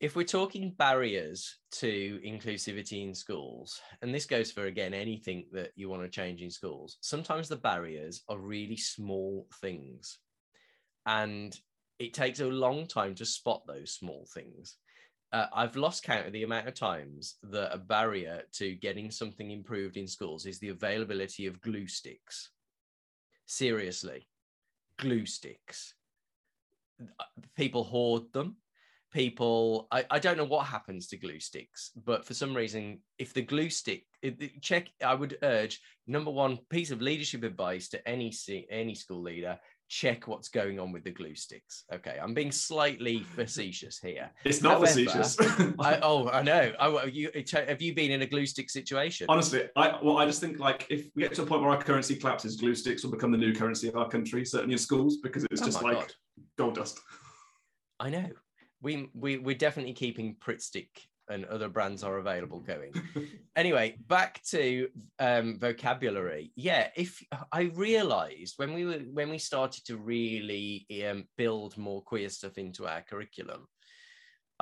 if 0.05 0.15
we're 0.15 0.23
talking 0.23 0.75
barriers 0.77 1.57
to 1.71 2.21
inclusivity 2.23 3.09
in 3.09 3.15
schools, 3.15 3.81
and 4.03 4.15
this 4.15 4.27
goes 4.27 4.53
for 4.53 4.67
again 4.67 4.93
anything 4.93 5.47
that 5.51 5.71
you 5.77 5.89
want 5.89 6.03
to 6.03 6.11
change 6.11 6.43
in 6.43 6.51
schools, 6.51 6.99
sometimes 7.01 7.49
the 7.49 7.57
barriers 7.57 8.23
are 8.29 8.37
really 8.37 8.77
small 8.77 9.47
things. 9.63 10.19
And 11.07 11.59
it 11.99 12.13
takes 12.13 12.41
a 12.41 12.47
long 12.47 12.87
time 12.87 13.15
to 13.15 13.25
spot 13.25 13.63
those 13.67 13.93
small 13.93 14.29
things. 14.35 14.77
Uh, 15.33 15.47
I've 15.55 15.75
lost 15.75 16.05
count 16.05 16.27
of 16.27 16.35
the 16.35 16.43
amount 16.43 16.69
of 16.69 16.75
times 16.75 17.37
that 17.45 17.73
a 17.75 17.79
barrier 17.79 18.43
to 18.57 18.75
getting 18.75 19.11
something 19.11 19.53
improved 19.53 19.97
in 19.97 20.07
schools 20.07 20.45
is 20.45 20.59
the 20.59 20.69
availability 20.69 21.47
of 21.47 21.63
glue 21.63 21.89
sticks. 21.89 22.51
Seriously, 23.47 24.29
glue 24.99 25.25
sticks. 25.25 25.95
People 27.57 27.85
hoard 27.85 28.25
them 28.35 28.57
people 29.15 29.87
I, 29.93 30.05
I 30.11 30.19
don't 30.19 30.37
know 30.37 30.45
what 30.45 30.67
happens 30.67 31.07
to 31.09 31.17
glue 31.17 31.39
sticks 31.39 31.93
but 32.05 32.27
for 32.27 32.35
some 32.35 32.55
reason 32.55 32.99
if 33.17 33.33
the 33.33 33.43
glue 33.43 33.71
stick 33.71 34.05
check 34.61 34.89
i 35.03 35.15
would 35.15 35.39
urge 35.43 35.81
number 36.09 36.33
one 36.33 36.59
piece 36.69 36.91
of 36.91 37.01
leadership 37.01 37.45
advice 37.45 37.89
to 37.91 38.09
any 38.09 38.33
any 38.71 38.95
school 38.97 39.23
leader 39.23 39.57
check 39.89 40.27
what's 40.27 40.49
going 40.49 40.81
on 40.81 40.91
with 40.91 41.05
the 41.05 41.11
glue 41.11 41.37
sticks. 41.37 41.85
Okay 41.93 42.19
i'm 42.21 42.35
being 42.35 42.51
slightly 42.51 43.21
facetious 43.21 44.01
here. 44.01 44.31
It's 44.45 44.63
not 44.63 44.79
However, 44.79 44.87
facetious. 44.87 45.39
I, 45.79 46.01
oh 46.03 46.29
i 46.31 46.43
know. 46.43 46.73
I, 46.81 47.05
you, 47.05 47.31
have 47.53 47.81
you 47.81 47.95
been 47.95 48.11
in 48.11 48.23
a 48.23 48.27
glue 48.27 48.47
stick 48.47 48.71
situation? 48.71 49.27
Honestly 49.29 49.69
i 49.77 49.97
well 50.03 50.19
i 50.19 50.27
just 50.27 50.41
think 50.41 50.59
like 50.59 50.87
if 50.91 51.11
we 51.15 51.23
get 51.23 51.35
to 51.35 51.43
a 51.43 51.47
point 51.47 51.63
where 51.63 51.71
our 51.71 51.81
currency 51.81 52.17
collapses 52.17 52.57
glue 52.57 52.75
sticks 52.75 53.05
will 53.05 53.13
become 53.13 53.31
the 53.31 53.39
new 53.39 53.55
currency 53.55 53.87
of 53.87 53.95
our 53.95 54.09
country 54.09 54.45
certainly 54.45 54.73
in 54.73 54.79
schools 54.79 55.19
because 55.19 55.45
it's 55.53 55.63
oh 55.63 55.67
just 55.67 55.83
like 55.83 55.99
God. 55.99 56.13
gold 56.59 56.75
dust. 56.75 56.99
I 58.01 58.11
know 58.11 58.29
we 58.85 59.09
we 59.15 59.39
we're 59.39 59.57
definitely 59.57 59.95
keeping 59.95 60.37
Pritt 60.37 60.63
Stick 60.63 61.09
and 61.29 61.47
other 61.47 61.69
brands 61.71 62.05
are 62.05 62.19
available 62.19 62.61
going. 62.61 62.93
anyway, 63.57 63.97
back 64.09 64.43
to 64.51 64.89
um, 65.19 65.59
vocabulary. 65.59 66.53
Yeah, 66.55 66.89
if 66.95 67.23
I 67.51 67.63
realised 67.75 68.55
when 68.59 68.75
we 68.75 68.85
were 68.85 69.01
when 69.13 69.31
we 69.31 69.39
started 69.39 69.85
to 69.87 69.97
really 69.97 70.87
um, 71.09 71.25
build 71.37 71.77
more 71.79 72.03
queer 72.03 72.29
stuff 72.29 72.59
into 72.59 72.87
our 72.87 73.01
curriculum, 73.01 73.67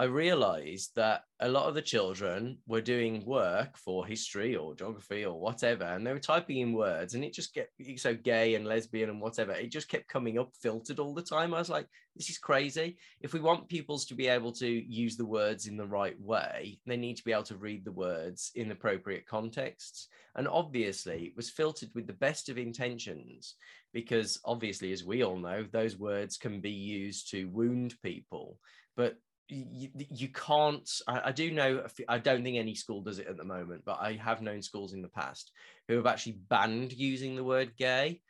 I 0.03 0.07
realized 0.07 0.97
that 0.97 1.23
a 1.39 1.49
lot 1.49 1.69
of 1.69 1.77
the 1.77 1.81
children 1.81 2.59
were 2.67 2.81
doing 2.81 3.25
work 3.25 3.79
for 3.79 4.05
history 4.05 4.57
or 4.57 4.75
geography 4.75 5.25
or 5.25 5.39
whatever, 5.39 5.85
and 5.85 6.05
they 6.05 6.13
were 6.13 6.19
typing 6.19 6.59
in 6.59 6.73
words, 6.73 7.15
and 7.15 7.23
it 7.23 7.33
just 7.33 7.55
get 7.55 7.69
so 7.99 8.13
gay 8.13 8.57
and 8.57 8.67
lesbian 8.67 9.11
and 9.11 9.21
whatever. 9.21 9.53
It 9.53 9.71
just 9.71 9.89
kept 9.89 10.09
coming 10.09 10.41
up 10.41 10.51
filtered 10.61 10.99
all 10.99 11.15
the 11.15 11.23
time. 11.23 11.55
I 11.55 11.61
was 11.61 11.71
like, 11.71 11.87
this 12.17 12.29
is 12.31 12.39
crazy. 12.39 12.99
If 13.21 13.33
we 13.33 13.39
want 13.39 13.69
pupils 13.69 14.05
to 14.07 14.17
be 14.17 14.27
able 14.27 14.51
to 14.55 14.67
use 14.67 15.17
the 15.17 15.25
words 15.25 15.69
in 15.69 15.77
the 15.77 15.87
right 15.87 16.21
way, 16.21 16.81
they 16.85 16.97
need 16.97 17.19
to 17.19 17.25
be 17.25 17.31
able 17.31 17.45
to 17.45 17.57
read 17.57 17.85
the 17.85 17.93
words 17.93 18.51
in 18.57 18.73
appropriate 18.73 19.29
contexts. 19.29 20.09
And 20.35 20.49
obviously, 20.49 21.27
it 21.27 21.37
was 21.37 21.49
filtered 21.49 21.91
with 21.95 22.09
the 22.09 22.13
best 22.13 22.49
of 22.49 22.59
intentions, 22.59 23.55
because 23.93 24.41
obviously, 24.45 24.91
as 24.91 25.05
we 25.05 25.23
all 25.23 25.39
know, 25.39 25.65
those 25.71 25.97
words 25.97 26.39
can 26.39 26.61
be 26.61 26.73
used 26.73 27.31
to 27.31 27.45
wound 27.45 27.95
people. 28.03 28.59
But 28.97 29.17
you, 29.55 29.89
you 29.95 30.29
can't 30.29 30.89
I, 31.07 31.21
I, 31.27 31.33
do 31.33 31.51
know 31.51 31.85
i 32.09 32.19
don't 32.19 32.43
think 32.43 32.57
any 32.57 32.75
school 32.75 33.03
does 33.03 33.19
it 33.19 33.27
at 33.27 33.37
the 33.37 33.45
moment 33.45 33.83
but 33.85 33.99
i 34.01 34.15
have 34.15 34.41
known 34.41 34.63
schools 34.63 34.93
in 34.93 35.03
the 35.03 35.09
past 35.09 35.53
who 35.89 35.97
have 35.97 36.07
actually 36.07 36.39
banned 36.49 36.93
using 36.93 37.37
the 37.37 37.45
word 37.45 37.77
gay. 37.77 38.21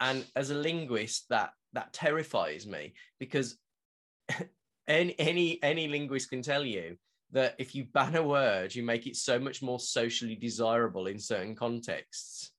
And 0.00 0.24
as 0.34 0.50
a 0.50 0.54
linguist 0.54 1.26
that 1.30 1.50
that 1.72 1.92
terrifies 1.92 2.66
me 2.66 2.94
because 3.18 3.56
any 4.88 5.18
any 5.18 5.62
any 5.62 5.88
linguist 5.88 6.30
can 6.30 6.42
tell 6.42 6.64
you 6.64 6.96
that 7.32 7.54
if 7.58 7.74
you 7.74 7.84
ban 7.84 8.14
a 8.14 8.22
word 8.22 8.74
you 8.74 8.82
make 8.82 9.06
it 9.06 9.16
so 9.16 9.38
much 9.38 9.62
more 9.62 9.80
socially 9.80 10.34
desirable 10.34 11.06
in 11.06 11.18
certain 11.18 11.54
contexts. 11.54 12.50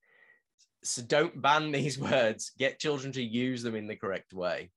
So 0.82 1.02
don't 1.02 1.40
ban 1.40 1.70
these 1.72 1.98
words. 1.98 2.52
Get 2.58 2.80
children 2.80 3.12
to 3.12 3.22
use 3.22 3.62
them 3.62 3.76
in 3.76 3.86
the 3.86 3.96
correct 3.96 4.32
way 4.32 4.70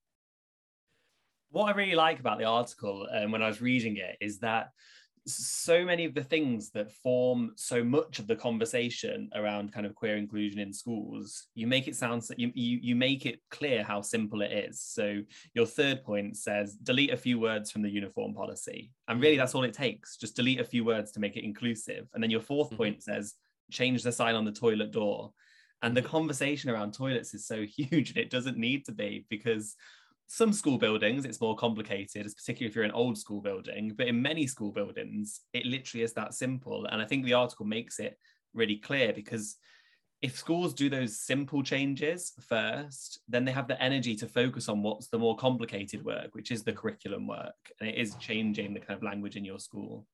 what 1.52 1.68
I 1.68 1.78
really 1.78 1.96
like 1.96 2.20
about 2.20 2.40
the 2.40 2.46
article 2.46 3.08
um, 3.12 3.32
when 3.32 3.42
I 3.42 3.48
was 3.48 3.62
reading 3.62 3.98
it 3.98 4.18
is 4.20 4.40
that 4.40 4.72
so 5.28 5.86
many 5.86 6.06
of 6.06 6.16
the 6.16 6.24
things 6.24 6.72
that 6.72 6.92
form 6.92 7.52
so 7.56 7.84
much 7.84 8.18
of 8.18 8.26
the 8.26 8.36
conversation 8.36 9.30
around 9.36 9.72
kind 9.72 9.86
of 9.86 9.94
queer 9.94 10.18
inclusion 10.18 10.60
in 10.60 10.74
schools 10.74 11.48
you 11.54 11.68
make 11.68 11.88
it 11.88 11.96
sound 11.96 12.24
you, 12.38 12.52
you 12.56 12.80
you 12.82 12.96
make 12.96 13.28
it 13.28 13.40
clear 13.52 13.84
how 13.84 14.02
simple 14.02 14.42
it 14.42 14.52
is. 14.52 14.82
So 14.82 15.22
your 15.54 15.68
third 15.68 16.04
point 16.04 16.38
says 16.38 16.76
delete 16.76 17.14
a 17.14 17.18
few 17.18 17.40
words 17.40 17.70
from 17.70 17.84
the 17.84 17.90
uniform 17.90 18.34
policy. 18.34 18.92
And 19.08 19.22
really 19.22 19.38
that's 19.38 19.54
all 19.54 19.64
it 19.64 19.74
takes. 19.74 20.18
Just 20.18 20.36
delete 20.36 20.60
a 20.60 20.66
few 20.66 20.84
words 20.84 21.12
to 21.12 21.20
make 21.20 21.38
it 21.38 21.46
inclusive. 21.46 22.08
And 22.14 22.24
then 22.24 22.32
your 22.32 22.42
4th 22.42 22.68
mm-hmm. 22.68 22.78
point 22.78 23.04
says 23.04 23.36
change 23.70 24.02
the 24.04 24.12
sign 24.12 24.36
on 24.36 24.46
the 24.46 24.52
toilet 24.52 24.92
door. 24.92 25.34
And 25.84 25.96
the 25.96 26.02
conversation 26.02 26.70
around 26.70 26.94
toilets 26.94 27.34
is 27.34 27.46
so 27.46 27.64
huge 27.78 28.10
and 28.10 28.18
it 28.18 28.32
doesn't 28.32 28.58
need 28.58 28.86
to 28.86 28.92
be 28.92 29.26
because 29.30 29.76
some 30.34 30.54
school 30.54 30.78
buildings 30.78 31.26
it's 31.26 31.42
more 31.42 31.58
complicated 31.58 32.26
particularly 32.38 32.70
if 32.70 32.74
you're 32.74 32.86
an 32.86 32.92
old 32.92 33.18
school 33.18 33.42
building 33.42 33.94
but 33.98 34.08
in 34.08 34.22
many 34.22 34.48
school 34.48 34.72
buildings 34.72 35.42
it 35.52 35.66
literally 35.66 36.04
is 36.04 36.14
that 36.14 36.34
simple. 36.34 36.86
And 36.86 37.02
i 37.02 37.06
think 37.06 37.26
the 37.26 37.34
article 37.34 37.66
makes 37.66 38.00
it 38.00 38.18
really 38.54 38.78
clear 38.78 39.12
because 39.12 39.58
if 40.22 40.38
schools 40.38 40.74
do 40.74 40.90
those 40.90 41.20
simple 41.20 41.62
changes 41.62 42.32
first 42.48 43.20
then 43.28 43.44
they 43.44 43.52
have 43.52 43.68
the 43.68 43.82
energy 43.84 44.16
to 44.16 44.26
focus 44.26 44.70
on 44.70 44.82
what's 44.82 45.10
the 45.10 45.20
more 45.20 45.36
complicated 45.36 46.06
work 46.06 46.34
which 46.34 46.50
is 46.50 46.64
the 46.64 46.72
curriculum 46.72 47.28
work 47.28 47.74
and 47.82 47.90
it 47.90 47.96
is 47.96 48.16
changing 48.16 48.74
the 48.74 48.80
kind 48.80 48.98
of 48.98 49.04
language 49.04 49.36
in 49.36 49.44
your 49.44 49.60
school. 49.60 50.08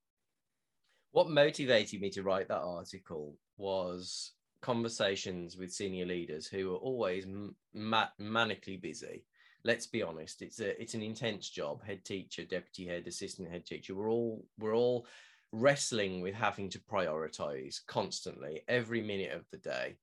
What 1.12 1.30
motivated 1.30 2.02
me 2.02 2.10
to 2.12 2.24
write 2.24 2.48
that 2.48 2.62
article 2.62 3.38
was 3.56 4.32
conversations 4.62 5.58
with 5.58 5.72
senior 5.72 6.08
leaders 6.08 6.48
who 6.48 6.74
are 6.74 6.78
always 6.78 7.28
ma- 7.76 8.10
manically 8.20 8.82
busy 8.82 9.24
let's 9.68 9.86
be 9.86 10.02
honest, 10.02 10.42
it's 10.42 10.62
a 10.62 10.82
it's 10.82 10.94
an 10.94 11.04
intense 11.04 11.50
job. 11.50 11.84
Head 11.84 12.06
teacher, 12.06 12.46
deputy 12.46 12.88
head, 12.88 13.06
assistant 13.06 13.52
head 13.52 13.66
teacher. 13.66 13.94
We're 13.94 14.10
all 14.10 14.46
we're 14.58 14.76
all 14.76 15.06
wrestling 15.52 16.22
with 16.22 16.34
having 16.34 16.70
to 16.70 16.80
prioritize 16.80 17.82
constantly 17.86 18.62
every 18.68 19.02
minute 19.02 19.34
of 19.34 19.44
the 19.52 19.58
day. 19.58 19.98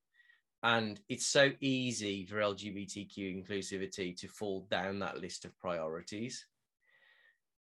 And 0.62 1.00
it's 1.08 1.26
so 1.26 1.50
easy 1.60 2.24
for 2.26 2.36
LGBTQ 2.36 3.16
inclusivity 3.18 4.16
to 4.18 4.28
fall 4.28 4.66
down 4.70 4.98
that 5.00 5.20
list 5.20 5.44
of 5.44 5.58
priorities. 5.58 6.46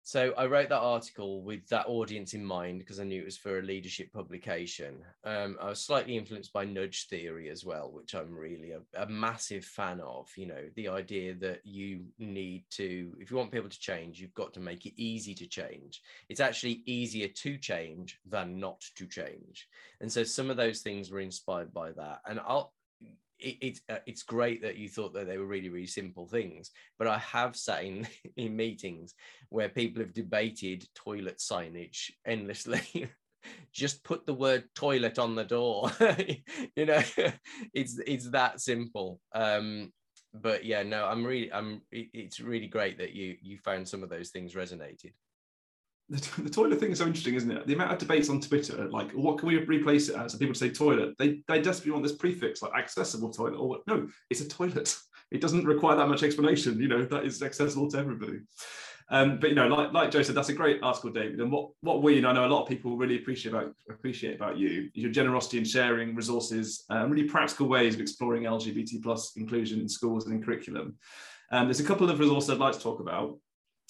So 0.04 0.34
I 0.36 0.46
wrote 0.46 0.68
that 0.70 0.80
article 0.80 1.42
with 1.42 1.68
that 1.68 1.86
audience 1.86 2.34
in 2.34 2.44
mind 2.44 2.80
because 2.80 2.98
I 2.98 3.04
knew 3.04 3.22
it 3.22 3.24
was 3.24 3.36
for 3.36 3.60
a 3.60 3.62
leadership 3.62 4.12
publication. 4.12 4.96
Um, 5.22 5.56
I 5.60 5.68
was 5.68 5.80
slightly 5.80 6.16
influenced 6.16 6.52
by 6.52 6.64
nudge 6.64 7.06
theory 7.06 7.48
as 7.50 7.64
well, 7.64 7.88
which 7.92 8.14
I'm 8.14 8.34
really 8.34 8.72
a, 8.72 8.80
a, 9.00 9.06
massive 9.06 9.64
fan 9.64 10.00
of. 10.00 10.28
You 10.36 10.46
know, 10.46 10.64
the 10.74 10.88
idea 10.88 11.34
that 11.34 11.60
you 11.64 12.06
need 12.18 12.64
to, 12.70 13.12
if 13.20 13.30
you 13.30 13.36
want 13.36 13.52
people 13.52 13.70
to 13.70 13.78
change, 13.78 14.20
you've 14.20 14.34
got 14.34 14.52
to 14.54 14.60
make 14.60 14.86
it 14.86 15.00
easy 15.00 15.34
to 15.34 15.46
change. 15.46 16.02
It's 16.28 16.40
actually 16.40 16.82
easier 16.84 17.28
to 17.28 17.56
change 17.56 18.18
than 18.28 18.58
not 18.58 18.80
to 18.96 19.06
change. 19.06 19.68
And 20.00 20.10
so 20.10 20.24
some 20.24 20.50
of 20.50 20.56
those 20.56 20.80
things 20.80 21.12
were 21.12 21.20
inspired 21.20 21.72
by 21.72 21.92
that. 21.92 22.22
And 22.26 22.40
I'll 22.40 22.72
it, 23.42 23.57
it's 23.61 23.81
uh, 23.88 23.98
it's 24.07 24.22
great 24.22 24.62
that 24.62 24.76
you 24.76 24.88
thought 24.88 25.12
that 25.14 25.26
they 25.26 25.38
were 25.38 25.46
really 25.46 25.68
really 25.68 25.87
simple 25.87 26.26
things 26.26 26.70
but 26.98 27.09
i 27.09 27.18
have 27.18 27.57
sat 27.57 27.85
in 27.85 28.07
in 28.37 28.57
meetings 28.57 29.14
where 29.48 29.68
people 29.68 30.02
have 30.02 30.14
debated 30.14 30.87
toilet 30.94 31.38
signage 31.38 32.11
endlessly. 32.26 33.11
Just 33.72 34.05
put 34.05 34.24
the 34.24 34.35
word 34.35 34.64
toilet 34.76 35.18
on 35.18 35.35
the 35.35 35.44
door. 35.44 35.90
You 36.76 36.87
know 36.87 37.02
it's 37.74 37.98
it's 38.07 38.31
that 38.31 38.61
simple. 38.61 39.20
Um 39.35 39.92
but 40.35 40.64
yeah 40.64 40.83
no 40.83 41.05
i'm 41.07 41.24
really 41.24 41.52
i'm 41.52 41.83
it's 41.90 42.40
really 42.40 42.66
great 42.66 42.98
that 42.98 43.12
you 43.12 43.37
you 43.42 43.59
found 43.59 43.87
some 43.87 44.02
of 44.02 44.09
those 44.09 44.31
things 44.31 44.55
resonated 44.55 45.12
the, 46.08 46.42
the, 46.42 46.50
toilet 46.50 46.78
thing 46.80 46.90
is 46.90 46.98
so 46.98 47.06
interesting, 47.06 47.34
isn't 47.34 47.50
it? 47.50 47.66
The 47.66 47.74
amount 47.74 47.92
of 47.92 47.98
debates 47.98 48.28
on 48.28 48.40
Twitter, 48.40 48.88
like 48.90 49.12
what 49.12 49.38
can 49.38 49.48
we 49.48 49.56
replace 49.58 50.08
it 50.08 50.16
as? 50.16 50.32
And 50.32 50.40
people 50.40 50.54
say 50.54 50.70
toilet. 50.70 51.14
They 51.18 51.42
they 51.48 51.60
desperately 51.60 51.92
want 51.92 52.04
this 52.04 52.16
prefix, 52.16 52.62
like 52.62 52.72
accessible 52.74 53.30
toilet. 53.30 53.56
Or 53.56 53.78
no, 53.86 54.08
it's 54.30 54.40
a 54.40 54.48
toilet. 54.48 54.96
It 55.30 55.40
doesn't 55.40 55.64
require 55.64 55.96
that 55.96 56.08
much 56.08 56.22
explanation. 56.22 56.78
You 56.78 56.88
know 56.88 57.04
that 57.06 57.24
is 57.24 57.42
accessible 57.42 57.90
to 57.92 57.98
everybody. 57.98 58.40
Um, 59.08 59.38
but 59.38 59.50
you 59.50 59.56
know, 59.56 59.68
like 59.68 59.92
like 59.92 60.10
Joe 60.10 60.22
said, 60.22 60.34
that's 60.34 60.48
a 60.48 60.54
great 60.54 60.82
article, 60.82 61.10
David. 61.10 61.40
And 61.40 61.50
what 61.50 61.70
what 61.80 62.02
we, 62.02 62.18
and 62.18 62.26
I 62.26 62.32
know 62.32 62.46
a 62.46 62.48
lot 62.48 62.62
of 62.62 62.68
people 62.68 62.96
really 62.96 63.16
appreciate 63.16 63.52
about 63.52 63.74
appreciate 63.90 64.36
about 64.36 64.58
you, 64.58 64.90
your 64.94 65.10
generosity 65.10 65.58
in 65.58 65.64
sharing 65.64 66.14
resources, 66.14 66.84
um, 66.90 67.10
really 67.10 67.28
practical 67.28 67.68
ways 67.68 67.94
of 67.94 68.00
exploring 68.00 68.44
LGBT 68.44 69.02
plus 69.02 69.32
inclusion 69.36 69.80
in 69.80 69.88
schools 69.88 70.26
and 70.26 70.34
in 70.34 70.42
curriculum. 70.42 70.96
Um, 71.50 71.66
there's 71.66 71.80
a 71.80 71.84
couple 71.84 72.08
of 72.08 72.18
resources 72.18 72.50
I'd 72.50 72.58
like 72.58 72.72
to 72.72 72.80
talk 72.80 73.00
about. 73.00 73.38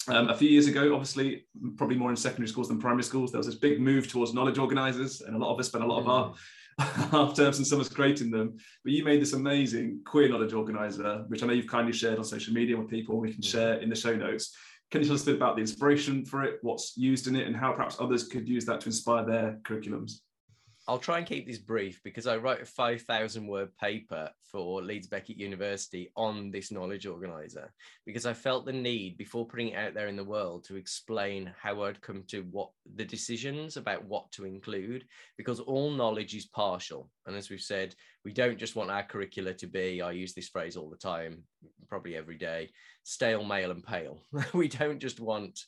Um, 0.07 0.29
a 0.29 0.35
few 0.35 0.49
years 0.49 0.67
ago, 0.67 0.93
obviously, 0.93 1.45
probably 1.77 1.95
more 1.95 2.09
in 2.09 2.15
secondary 2.15 2.47
schools 2.47 2.67
than 2.67 2.79
primary 2.79 3.03
schools, 3.03 3.31
there 3.31 3.39
was 3.39 3.47
this 3.47 3.55
big 3.55 3.79
move 3.79 4.07
towards 4.07 4.33
knowledge 4.33 4.57
organisers, 4.57 5.21
and 5.21 5.35
a 5.35 5.39
lot 5.39 5.53
of 5.53 5.59
us 5.59 5.67
spent 5.67 5.83
a 5.83 5.87
lot 5.87 5.99
of 5.99 6.09
our 6.09 6.33
mm. 6.79 7.09
half 7.09 7.35
terms 7.35 7.57
and 7.57 7.67
summers 7.67 7.89
creating 7.89 8.31
them. 8.31 8.57
But 8.83 8.93
you 8.93 9.03
made 9.03 9.21
this 9.21 9.33
amazing 9.33 10.01
queer 10.05 10.29
knowledge 10.29 10.53
organizer, 10.53 11.23
which 11.27 11.43
I 11.43 11.47
know 11.47 11.53
you've 11.53 11.67
kindly 11.67 11.93
shared 11.93 12.17
on 12.17 12.23
social 12.23 12.53
media 12.53 12.77
with 12.77 12.89
people. 12.89 13.19
We 13.19 13.31
can 13.31 13.41
mm. 13.41 13.49
share 13.49 13.75
in 13.75 13.89
the 13.89 13.95
show 13.95 14.15
notes. 14.15 14.55
Can 14.91 15.01
you 15.01 15.07
tell 15.07 15.15
us 15.15 15.23
a 15.23 15.27
bit 15.27 15.35
about 15.35 15.55
the 15.55 15.61
inspiration 15.61 16.25
for 16.25 16.43
it, 16.43 16.59
what's 16.61 16.95
used 16.97 17.27
in 17.27 17.35
it, 17.35 17.47
and 17.47 17.55
how 17.55 17.71
perhaps 17.71 17.97
others 17.99 18.27
could 18.27 18.47
use 18.47 18.65
that 18.65 18.81
to 18.81 18.87
inspire 18.87 19.25
their 19.25 19.59
curriculums? 19.63 20.19
I'll 20.85 20.99
try 20.99 21.17
and 21.17 21.25
keep 21.25 21.47
this 21.47 21.59
brief 21.59 22.01
because 22.03 22.27
I 22.27 22.35
wrote 22.35 22.61
a 22.61 22.65
5,000 22.65 23.47
word 23.47 23.69
paper 23.77 24.29
for 24.41 24.81
Leeds 24.81 25.07
Beckett 25.07 25.37
University 25.37 26.11
on 26.17 26.51
this 26.51 26.73
knowledge 26.73 27.05
organizer 27.05 27.71
because 28.05 28.25
I 28.25 28.33
felt 28.33 28.65
the 28.65 28.73
need 28.73 29.17
before 29.17 29.47
putting 29.47 29.69
it 29.69 29.77
out 29.77 29.93
there 29.93 30.07
in 30.09 30.17
the 30.17 30.25
world 30.25 30.65
to 30.65 30.75
explain 30.75 31.53
how 31.57 31.83
I'd 31.83 32.01
come 32.01 32.23
to 32.27 32.41
what 32.51 32.69
the 32.95 33.05
decisions 33.05 33.77
about 33.77 34.03
what 34.03 34.29
to 34.33 34.43
include 34.43 35.05
because 35.37 35.61
all 35.61 35.89
knowledge 35.89 36.35
is 36.35 36.47
partial. 36.47 37.09
And 37.27 37.37
as 37.37 37.49
we've 37.49 37.61
said, 37.61 37.95
we 38.25 38.33
don't 38.33 38.59
just 38.59 38.75
want 38.75 38.91
our 38.91 39.03
curricula 39.03 39.53
to 39.53 39.67
be, 39.67 40.01
I 40.01 40.11
use 40.11 40.33
this 40.33 40.49
phrase 40.49 40.75
all 40.75 40.89
the 40.89 40.97
time, 40.97 41.43
probably 41.87 42.17
every 42.17 42.37
day, 42.37 42.71
stale, 43.03 43.45
male, 43.45 43.71
and 43.71 43.85
pale. 43.85 44.21
we 44.53 44.67
don't 44.67 44.99
just 44.99 45.21
want, 45.21 45.61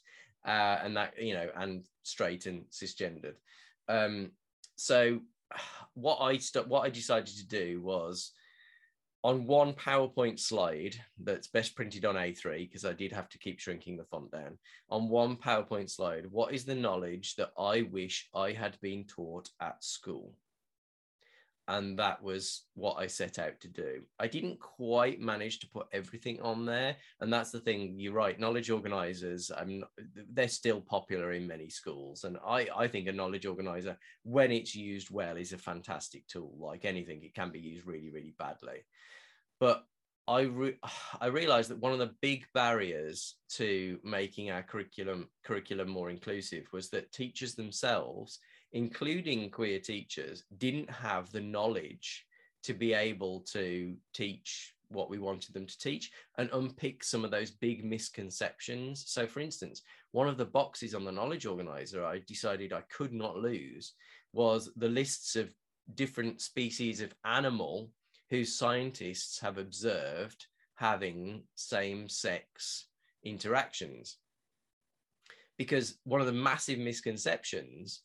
uh, 0.45 0.79
and 0.83 0.97
that, 0.97 1.13
you 1.17 1.35
know, 1.35 1.47
and 1.55 1.85
straight 2.03 2.47
and 2.47 2.65
cisgendered. 2.69 3.35
Um, 3.87 4.31
so 4.75 5.19
what 5.93 6.17
I 6.17 6.37
st- 6.37 6.67
what 6.67 6.81
I 6.81 6.89
decided 6.89 7.35
to 7.37 7.47
do 7.47 7.81
was 7.81 8.31
on 9.23 9.47
one 9.47 9.73
PowerPoint 9.73 10.39
slide 10.39 10.95
that's 11.19 11.47
best 11.47 11.75
printed 11.75 12.05
on 12.05 12.13
A3 12.13 12.59
because 12.69 12.85
I 12.85 12.93
did 12.93 13.11
have 13.11 13.27
to 13.29 13.39
keep 13.39 13.59
shrinking 13.59 13.97
the 13.97 14.03
font 14.03 14.29
down. 14.31 14.59
On 14.91 15.09
one 15.09 15.35
PowerPoint 15.35 15.89
slide, 15.89 16.27
what 16.29 16.53
is 16.53 16.63
the 16.63 16.75
knowledge 16.75 17.35
that 17.37 17.49
I 17.57 17.81
wish 17.91 18.29
I 18.35 18.51
had 18.51 18.79
been 18.81 19.05
taught 19.05 19.49
at 19.59 19.83
school? 19.83 20.35
And 21.67 21.97
that 21.97 22.21
was 22.21 22.63
what 22.75 22.93
I 22.93 23.07
set 23.07 23.39
out 23.39 23.59
to 23.61 23.67
do. 23.67 24.01
I 24.19 24.27
didn't 24.27 24.59
quite 24.59 25.19
manage 25.19 25.59
to 25.59 25.67
put 25.67 25.87
everything 25.91 26.39
on 26.41 26.65
there, 26.65 26.95
and 27.21 27.33
that's 27.33 27.51
the 27.51 27.59
thing. 27.59 27.95
You're 27.99 28.13
right. 28.13 28.39
Knowledge 28.39 28.69
organizers, 28.69 29.51
I'm, 29.55 29.83
they're 30.31 30.47
still 30.47 30.81
popular 30.81 31.33
in 31.33 31.47
many 31.47 31.69
schools, 31.69 32.23
and 32.23 32.37
I, 32.45 32.67
I 32.75 32.87
think 32.87 33.07
a 33.07 33.11
knowledge 33.11 33.45
organizer, 33.45 33.97
when 34.23 34.51
it's 34.51 34.75
used 34.75 35.09
well, 35.09 35.37
is 35.37 35.53
a 35.53 35.57
fantastic 35.57 36.27
tool. 36.27 36.55
Like 36.59 36.85
anything, 36.85 37.23
it 37.23 37.33
can 37.33 37.49
be 37.49 37.59
used 37.59 37.87
really, 37.87 38.11
really 38.11 38.35
badly. 38.37 38.85
But 39.59 39.85
I 40.27 40.41
re- 40.41 40.79
I 41.21 41.27
realized 41.27 41.69
that 41.71 41.79
one 41.79 41.93
of 41.93 41.99
the 41.99 42.15
big 42.21 42.45
barriers 42.53 43.35
to 43.51 43.99
making 44.03 44.51
our 44.51 44.63
curriculum 44.63 45.29
curriculum 45.43 45.89
more 45.89 46.09
inclusive 46.09 46.67
was 46.71 46.89
that 46.89 47.11
teachers 47.11 47.55
themselves 47.55 48.39
including 48.75 49.49
queer 49.49 49.79
teachers, 49.79 50.43
didn't 50.57 50.89
have 50.89 51.31
the 51.31 51.39
knowledge 51.39 52.25
to 52.61 52.73
be 52.73 52.93
able 52.93 53.39
to 53.39 53.95
teach 54.13 54.75
what 54.89 55.09
we 55.09 55.17
wanted 55.17 55.53
them 55.53 55.65
to 55.65 55.79
teach 55.79 56.11
and 56.37 56.49
unpick 56.51 57.01
some 57.01 57.23
of 57.23 57.31
those 57.31 57.51
big 57.51 57.85
misconceptions. 57.85 59.05
So, 59.07 59.25
for 59.27 59.39
instance, 59.39 59.81
one 60.11 60.27
of 60.27 60.37
the 60.37 60.45
boxes 60.45 60.93
on 60.93 61.05
the 61.05 61.11
knowledge 61.11 61.45
organizer 61.45 62.03
I 62.05 62.19
decided 62.27 62.73
I 62.73 62.81
could 62.89 63.13
not 63.13 63.37
lose 63.37 63.93
was 64.33 64.69
the 64.75 64.89
lists 64.89 65.37
of 65.37 65.49
different 65.95 66.41
species 66.41 66.99
of 66.99 67.15
animal 67.23 67.89
whose 68.29 68.57
scientists 68.57 69.39
have 69.39 69.57
observed 69.57 70.47
having 70.75 71.43
same 71.55 72.09
sex 72.09 72.87
interactions. 73.23 74.17
Because 75.57 75.97
one 76.03 76.19
of 76.19 76.27
the 76.27 76.33
massive 76.33 76.79
misconceptions 76.79 78.01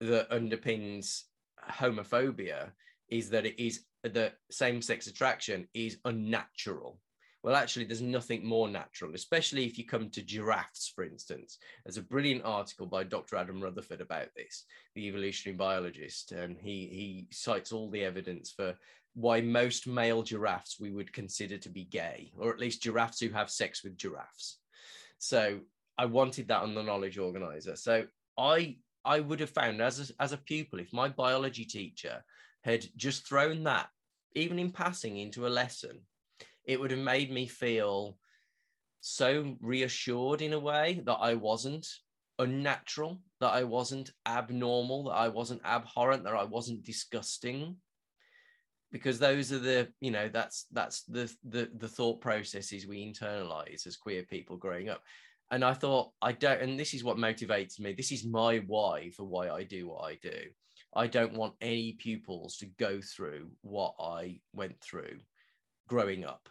that 0.00 0.30
underpins 0.30 1.22
homophobia 1.70 2.70
is 3.08 3.30
that 3.30 3.46
it 3.46 3.62
is 3.62 3.84
that 4.04 4.34
same-sex 4.50 5.06
attraction 5.06 5.66
is 5.74 5.98
unnatural. 6.04 7.00
Well 7.42 7.56
actually 7.56 7.84
there's 7.84 8.02
nothing 8.02 8.44
more 8.44 8.68
natural 8.68 9.14
especially 9.14 9.64
if 9.64 9.78
you 9.78 9.86
come 9.86 10.10
to 10.10 10.22
giraffes 10.22 10.92
for 10.94 11.04
instance. 11.04 11.58
There's 11.84 11.96
a 11.96 12.02
brilliant 12.02 12.44
article 12.44 12.86
by 12.86 13.04
dr 13.04 13.34
adam 13.34 13.60
rutherford 13.60 14.00
about 14.00 14.28
this 14.36 14.64
the 14.94 15.06
evolutionary 15.08 15.56
biologist 15.56 16.32
and 16.32 16.56
he 16.58 16.86
he 16.86 17.28
cites 17.30 17.72
all 17.72 17.90
the 17.90 18.04
evidence 18.04 18.52
for 18.52 18.74
why 19.14 19.40
most 19.40 19.86
male 19.86 20.22
giraffes 20.22 20.78
we 20.78 20.90
would 20.90 21.12
consider 21.12 21.58
to 21.58 21.68
be 21.68 21.84
gay 21.84 22.30
or 22.38 22.52
at 22.52 22.60
least 22.60 22.82
giraffes 22.82 23.20
who 23.20 23.30
have 23.30 23.50
sex 23.50 23.82
with 23.82 23.96
giraffes. 23.96 24.58
So 25.18 25.60
i 25.96 26.04
wanted 26.04 26.48
that 26.48 26.62
on 26.62 26.74
the 26.74 26.82
knowledge 26.82 27.18
organizer. 27.18 27.76
So 27.76 28.04
i 28.36 28.76
I 29.08 29.20
would 29.20 29.40
have 29.40 29.50
found 29.50 29.80
as 29.80 30.10
a, 30.10 30.22
as 30.22 30.32
a 30.32 30.36
pupil, 30.36 30.80
if 30.80 30.92
my 30.92 31.08
biology 31.08 31.64
teacher 31.64 32.22
had 32.62 32.84
just 32.94 33.26
thrown 33.26 33.64
that, 33.64 33.88
even 34.34 34.58
in 34.58 34.70
passing, 34.70 35.16
into 35.16 35.46
a 35.46 35.48
lesson, 35.48 36.00
it 36.66 36.78
would 36.78 36.90
have 36.90 37.00
made 37.00 37.32
me 37.32 37.46
feel 37.46 38.18
so 39.00 39.56
reassured 39.60 40.42
in 40.42 40.52
a 40.52 40.60
way 40.60 41.00
that 41.06 41.14
I 41.14 41.34
wasn't 41.34 41.86
unnatural, 42.38 43.22
that 43.40 43.54
I 43.54 43.64
wasn't 43.64 44.10
abnormal, 44.26 45.04
that 45.04 45.16
I 45.16 45.28
wasn't 45.28 45.64
abhorrent, 45.64 46.24
that 46.24 46.34
I 46.34 46.44
wasn't 46.44 46.84
disgusting. 46.84 47.76
Because 48.92 49.18
those 49.18 49.52
are 49.52 49.58
the, 49.58 49.88
you 50.00 50.10
know, 50.10 50.28
that's 50.28 50.66
that's 50.70 51.04
the 51.04 51.32
the 51.44 51.70
the 51.76 51.88
thought 51.88 52.20
processes 52.20 52.86
we 52.86 53.06
internalize 53.06 53.86
as 53.86 53.96
queer 53.96 54.22
people 54.22 54.56
growing 54.58 54.90
up 54.90 55.02
and 55.50 55.64
I 55.64 55.72
thought 55.74 56.10
I 56.20 56.32
don't, 56.32 56.60
and 56.60 56.78
this 56.78 56.94
is 56.94 57.04
what 57.04 57.16
motivates 57.16 57.80
me. 57.80 57.94
This 57.94 58.12
is 58.12 58.26
my 58.26 58.58
why 58.66 59.10
for 59.10 59.24
why 59.24 59.48
I 59.48 59.64
do 59.64 59.88
what 59.88 60.04
I 60.04 60.18
do. 60.22 60.38
I 60.94 61.06
don't 61.06 61.34
want 61.34 61.54
any 61.60 61.92
pupils 61.92 62.56
to 62.58 62.66
go 62.66 63.00
through 63.00 63.50
what 63.62 63.94
I 64.00 64.40
went 64.52 64.80
through 64.80 65.18
growing 65.88 66.24
up. 66.24 66.48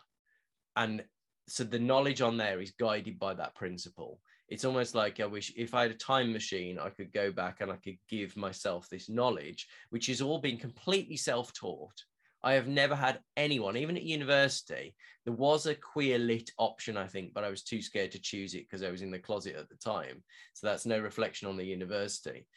And 0.75 1.03
so 1.47 1.63
the 1.63 1.79
knowledge 1.79 2.21
on 2.21 2.38
there 2.38 2.62
is 2.62 2.71
guided 2.71 3.19
by 3.19 3.33
that 3.36 3.55
principle. 3.55 4.19
It's 4.49 4.65
almost 4.65 4.95
like 4.95 5.19
I 5.19 5.25
wish 5.25 5.51
if 5.55 5.73
I 5.73 5.83
had 5.83 5.91
a 5.91 5.95
time 5.95 6.31
machine, 6.31 6.79
I 6.79 6.89
could 6.89 7.12
go 7.12 7.31
back 7.31 7.62
and 7.62 7.71
I 7.71 7.77
could 7.77 7.97
give 8.10 8.38
myself 8.38 8.88
this 8.89 9.10
knowledge, 9.10 9.67
which 9.89 10.07
has 10.07 10.21
all 10.21 10.39
been 10.39 10.57
completely 10.57 11.17
self 11.17 11.53
taught. 11.53 12.03
I 12.47 12.53
have 12.53 12.69
never 12.69 12.95
had 12.95 13.19
anyone, 13.36 13.75
even 13.75 13.97
at 13.97 14.03
university. 14.03 14.95
There 15.25 15.33
was 15.33 15.65
a 15.65 15.75
queer 15.75 16.17
lit 16.17 16.49
option, 16.57 16.95
I 16.95 17.05
think, 17.05 17.33
but 17.33 17.43
I 17.43 17.49
was 17.49 17.62
too 17.62 17.81
scared 17.81 18.13
to 18.13 18.21
choose 18.21 18.53
it 18.53 18.69
because 18.69 18.83
I 18.83 18.89
was 18.89 19.01
in 19.01 19.12
the 19.12 19.19
closet 19.19 19.57
at 19.57 19.67
the 19.67 19.75
time. 19.75 20.23
So 20.53 20.65
that's 20.65 20.86
no 20.86 20.97
reflection 20.97 21.49
on 21.49 21.57
the 21.57 21.65
university 21.65 22.47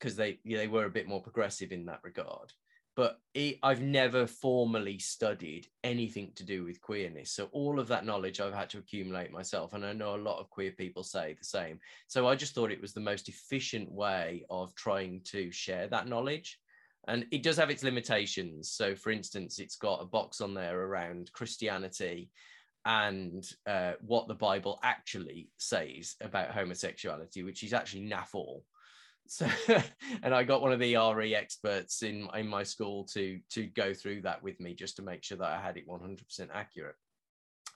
because 0.00 0.16
they 0.16 0.38
they 0.46 0.66
were 0.66 0.86
a 0.86 0.96
bit 0.98 1.06
more 1.06 1.20
progressive 1.20 1.72
in 1.72 1.84
that 1.84 2.00
regard. 2.04 2.54
But 2.96 3.18
it, 3.34 3.58
I've 3.62 3.82
never 3.82 4.26
formally 4.26 4.98
studied 4.98 5.66
anything 5.84 6.32
to 6.36 6.44
do 6.46 6.64
with 6.64 6.80
queerness. 6.80 7.32
So 7.32 7.50
all 7.52 7.78
of 7.78 7.88
that 7.88 8.06
knowledge 8.06 8.40
I've 8.40 8.54
had 8.54 8.70
to 8.70 8.78
accumulate 8.78 9.30
myself. 9.30 9.74
And 9.74 9.84
I 9.84 9.92
know 9.92 10.14
a 10.14 10.28
lot 10.28 10.40
of 10.40 10.48
queer 10.48 10.70
people 10.70 11.02
say 11.02 11.36
the 11.38 11.44
same. 11.44 11.80
So 12.06 12.26
I 12.26 12.34
just 12.34 12.54
thought 12.54 12.72
it 12.72 12.80
was 12.80 12.94
the 12.94 13.00
most 13.00 13.28
efficient 13.28 13.92
way 13.92 14.46
of 14.48 14.74
trying 14.74 15.20
to 15.32 15.52
share 15.52 15.86
that 15.88 16.08
knowledge 16.08 16.58
and 17.06 17.26
it 17.30 17.42
does 17.42 17.56
have 17.56 17.70
its 17.70 17.84
limitations. 17.84 18.70
So, 18.72 18.94
for 18.94 19.10
instance, 19.10 19.58
it's 19.58 19.76
got 19.76 20.02
a 20.02 20.06
box 20.06 20.40
on 20.40 20.54
there 20.54 20.80
around 20.80 21.32
Christianity 21.32 22.30
and 22.84 23.44
uh, 23.66 23.92
what 24.00 24.28
the 24.28 24.34
Bible 24.34 24.78
actually 24.82 25.50
says 25.58 26.14
about 26.20 26.52
homosexuality, 26.52 27.42
which 27.42 27.62
is 27.62 27.72
actually 27.72 28.08
naff 28.08 28.34
all. 28.34 28.64
So, 29.28 29.48
and 30.22 30.34
I 30.34 30.44
got 30.44 30.62
one 30.62 30.72
of 30.72 30.78
the 30.78 30.96
RE 30.96 31.34
experts 31.34 32.02
in 32.02 32.28
in 32.34 32.46
my 32.46 32.62
school 32.62 33.04
to 33.12 33.40
to 33.50 33.66
go 33.66 33.92
through 33.92 34.22
that 34.22 34.42
with 34.42 34.60
me 34.60 34.74
just 34.74 34.96
to 34.96 35.02
make 35.02 35.24
sure 35.24 35.38
that 35.38 35.50
I 35.50 35.60
had 35.60 35.76
it 35.76 35.88
100% 35.88 36.48
accurate. 36.54 36.94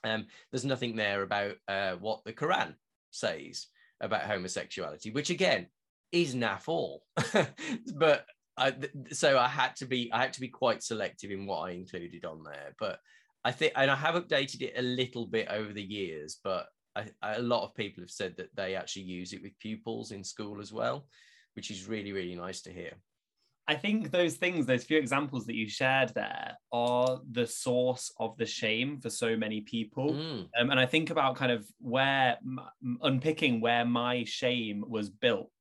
Um, 0.03 0.27
there's 0.51 0.65
nothing 0.65 0.95
there 0.95 1.21
about 1.23 1.55
uh, 1.67 1.93
what 1.93 2.23
the 2.25 2.33
Quran 2.33 2.75
says 3.11 3.67
about 3.99 4.23
homosexuality, 4.23 5.11
which 5.11 5.29
again 5.29 5.67
is 6.11 6.35
naff 6.35 6.67
all. 6.67 7.03
but 7.95 8.25
I, 8.61 8.73
so 9.11 9.39
I 9.39 9.47
had 9.47 9.75
to 9.77 9.85
be 9.85 10.11
I 10.13 10.21
had 10.21 10.33
to 10.33 10.41
be 10.41 10.47
quite 10.47 10.83
selective 10.83 11.31
in 11.31 11.45
what 11.45 11.67
I 11.67 11.71
included 11.71 12.25
on 12.25 12.43
there. 12.43 12.75
But 12.79 12.99
I 13.43 13.51
think, 13.51 13.73
and 13.75 13.89
I 13.89 13.95
have 13.95 14.15
updated 14.15 14.61
it 14.61 14.73
a 14.77 14.81
little 14.81 15.25
bit 15.25 15.47
over 15.49 15.73
the 15.73 15.81
years, 15.81 16.39
but 16.43 16.67
I, 16.95 17.05
a 17.23 17.41
lot 17.41 17.63
of 17.63 17.75
people 17.75 18.03
have 18.03 18.11
said 18.11 18.35
that 18.37 18.55
they 18.55 18.75
actually 18.75 19.03
use 19.03 19.33
it 19.33 19.41
with 19.41 19.57
pupils 19.59 20.11
in 20.11 20.23
school 20.23 20.61
as 20.61 20.71
well, 20.71 21.07
which 21.55 21.71
is 21.71 21.87
really 21.87 22.11
really 22.11 22.35
nice 22.35 22.61
to 22.61 22.71
hear. 22.71 22.93
I 23.67 23.75
think 23.75 24.11
those 24.11 24.35
things, 24.35 24.65
those 24.65 24.83
few 24.83 24.97
examples 24.97 25.45
that 25.45 25.55
you 25.55 25.69
shared 25.69 26.09
there, 26.13 26.57
are 26.73 27.19
the 27.31 27.47
source 27.47 28.11
of 28.19 28.35
the 28.37 28.45
shame 28.45 28.99
for 28.99 29.09
so 29.09 29.37
many 29.37 29.61
people. 29.61 30.13
Mm. 30.13 30.47
Um, 30.59 30.71
and 30.71 30.79
I 30.79 30.85
think 30.85 31.09
about 31.09 31.35
kind 31.35 31.51
of 31.51 31.65
where 31.79 32.37
unpicking 33.01 33.61
where 33.61 33.85
my 33.85 34.25
shame 34.25 34.83
was 34.87 35.09
built 35.09 35.51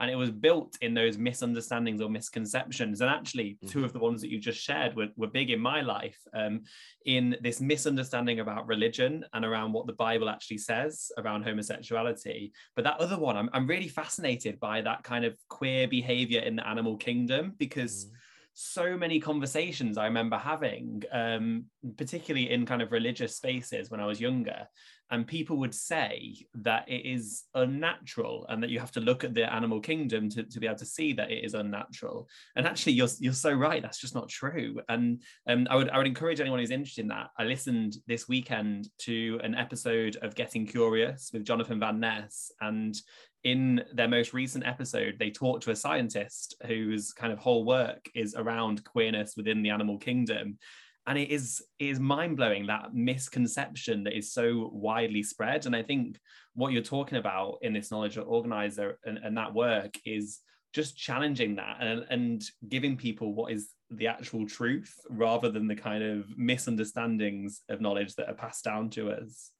and 0.00 0.10
it 0.10 0.16
was 0.16 0.30
built 0.30 0.76
in 0.80 0.94
those 0.94 1.18
misunderstandings 1.18 2.00
or 2.00 2.10
misconceptions. 2.10 3.00
And 3.00 3.10
actually 3.10 3.50
mm-hmm. 3.50 3.68
two 3.68 3.84
of 3.84 3.92
the 3.92 3.98
ones 3.98 4.20
that 4.20 4.30
you 4.30 4.40
just 4.40 4.60
shared 4.60 4.96
were, 4.96 5.08
were 5.16 5.28
big 5.28 5.50
in 5.50 5.60
my 5.60 5.82
life 5.82 6.18
um, 6.34 6.62
in 7.06 7.36
this 7.42 7.60
misunderstanding 7.60 8.40
about 8.40 8.66
religion 8.66 9.24
and 9.32 9.44
around 9.44 9.72
what 9.72 9.86
the 9.86 9.92
bible 9.92 10.28
actually 10.28 10.58
says 10.58 11.12
around 11.18 11.44
homosexuality. 11.44 12.52
But 12.74 12.84
that 12.84 12.98
other 12.98 13.18
one 13.18 13.36
i'm, 13.36 13.50
I'm 13.52 13.66
really 13.66 13.88
fascinated 13.88 14.58
by 14.58 14.80
that 14.82 15.02
kind 15.04 15.24
of 15.24 15.36
queer 15.48 15.86
behavior 15.86 16.40
in 16.40 16.56
the 16.56 16.66
animal 16.66 16.96
kingdom 16.96 17.54
because 17.58 18.06
mm-hmm 18.06 18.14
so 18.54 18.96
many 18.96 19.18
conversations 19.18 19.98
I 19.98 20.04
remember 20.04 20.36
having, 20.36 21.02
um, 21.12 21.64
particularly 21.96 22.50
in 22.50 22.64
kind 22.64 22.82
of 22.82 22.92
religious 22.92 23.36
spaces 23.36 23.90
when 23.90 24.00
I 24.00 24.06
was 24.06 24.20
younger, 24.20 24.68
and 25.10 25.26
people 25.26 25.58
would 25.58 25.74
say 25.74 26.46
that 26.54 26.88
it 26.88 27.04
is 27.04 27.44
unnatural 27.54 28.46
and 28.48 28.62
that 28.62 28.70
you 28.70 28.80
have 28.80 28.92
to 28.92 29.00
look 29.00 29.22
at 29.22 29.34
the 29.34 29.52
animal 29.52 29.80
kingdom 29.80 30.30
to, 30.30 30.44
to 30.44 30.60
be 30.60 30.66
able 30.66 30.78
to 30.78 30.86
see 30.86 31.12
that 31.12 31.30
it 31.30 31.44
is 31.44 31.54
unnatural. 31.54 32.28
And 32.56 32.66
actually 32.66 32.94
you're, 32.94 33.08
you're 33.18 33.32
so 33.32 33.52
right 33.52 33.82
that's 33.82 34.00
just 34.00 34.14
not 34.14 34.28
true. 34.28 34.80
And 34.88 35.22
um, 35.46 35.66
I 35.68 35.76
would 35.76 35.90
I 35.90 35.98
would 35.98 36.06
encourage 36.06 36.40
anyone 36.40 36.58
who's 36.58 36.70
interested 36.70 37.02
in 37.02 37.08
that. 37.08 37.30
I 37.38 37.44
listened 37.44 37.96
this 38.06 38.28
weekend 38.28 38.88
to 39.00 39.38
an 39.42 39.54
episode 39.54 40.16
of 40.22 40.34
Getting 40.34 40.66
Curious 40.66 41.30
with 41.32 41.44
Jonathan 41.44 41.78
Van 41.80 42.00
Ness 42.00 42.50
and 42.60 42.94
in 43.44 43.84
their 43.92 44.08
most 44.08 44.32
recent 44.32 44.66
episode, 44.66 45.16
they 45.18 45.30
talked 45.30 45.62
to 45.64 45.70
a 45.70 45.76
scientist 45.76 46.56
whose 46.66 47.12
kind 47.12 47.32
of 47.32 47.38
whole 47.38 47.64
work 47.64 48.10
is 48.14 48.34
around 48.34 48.84
queerness 48.84 49.34
within 49.36 49.62
the 49.62 49.70
animal 49.70 49.98
kingdom. 49.98 50.58
And 51.06 51.18
it 51.18 51.30
is 51.30 51.62
it 51.78 51.90
is 51.90 52.00
mind-blowing 52.00 52.66
that 52.66 52.94
misconception 52.94 54.04
that 54.04 54.16
is 54.16 54.32
so 54.32 54.70
widely 54.72 55.22
spread. 55.22 55.66
And 55.66 55.76
i 55.76 55.82
think 55.82 56.18
what 56.54 56.72
you're 56.72 56.82
talking 56.82 57.18
about 57.18 57.58
in 57.60 57.74
this 57.74 57.90
knowledge 57.90 58.16
organizer 58.16 58.98
and, 59.04 59.18
and 59.18 59.36
that 59.36 59.52
work 59.52 59.94
is 60.06 60.40
just 60.72 60.96
challenging 60.96 61.56
that 61.56 61.76
and, 61.80 62.06
and 62.10 62.44
giving 62.68 62.96
people 62.96 63.34
what 63.34 63.52
is 63.52 63.70
the 63.90 64.08
actual 64.08 64.46
truth 64.46 64.92
rather 65.10 65.50
than 65.50 65.68
the 65.68 65.76
kind 65.76 66.02
of 66.02 66.26
misunderstandings 66.36 67.60
of 67.68 67.80
knowledge 67.80 68.14
that 68.14 68.28
are 68.28 68.34
passed 68.34 68.64
down 68.64 68.88
to 68.90 69.10
us. 69.10 69.52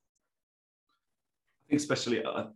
I 1.66 1.68
think 1.68 1.80
especially 1.80 2.24
uh, 2.24 2.46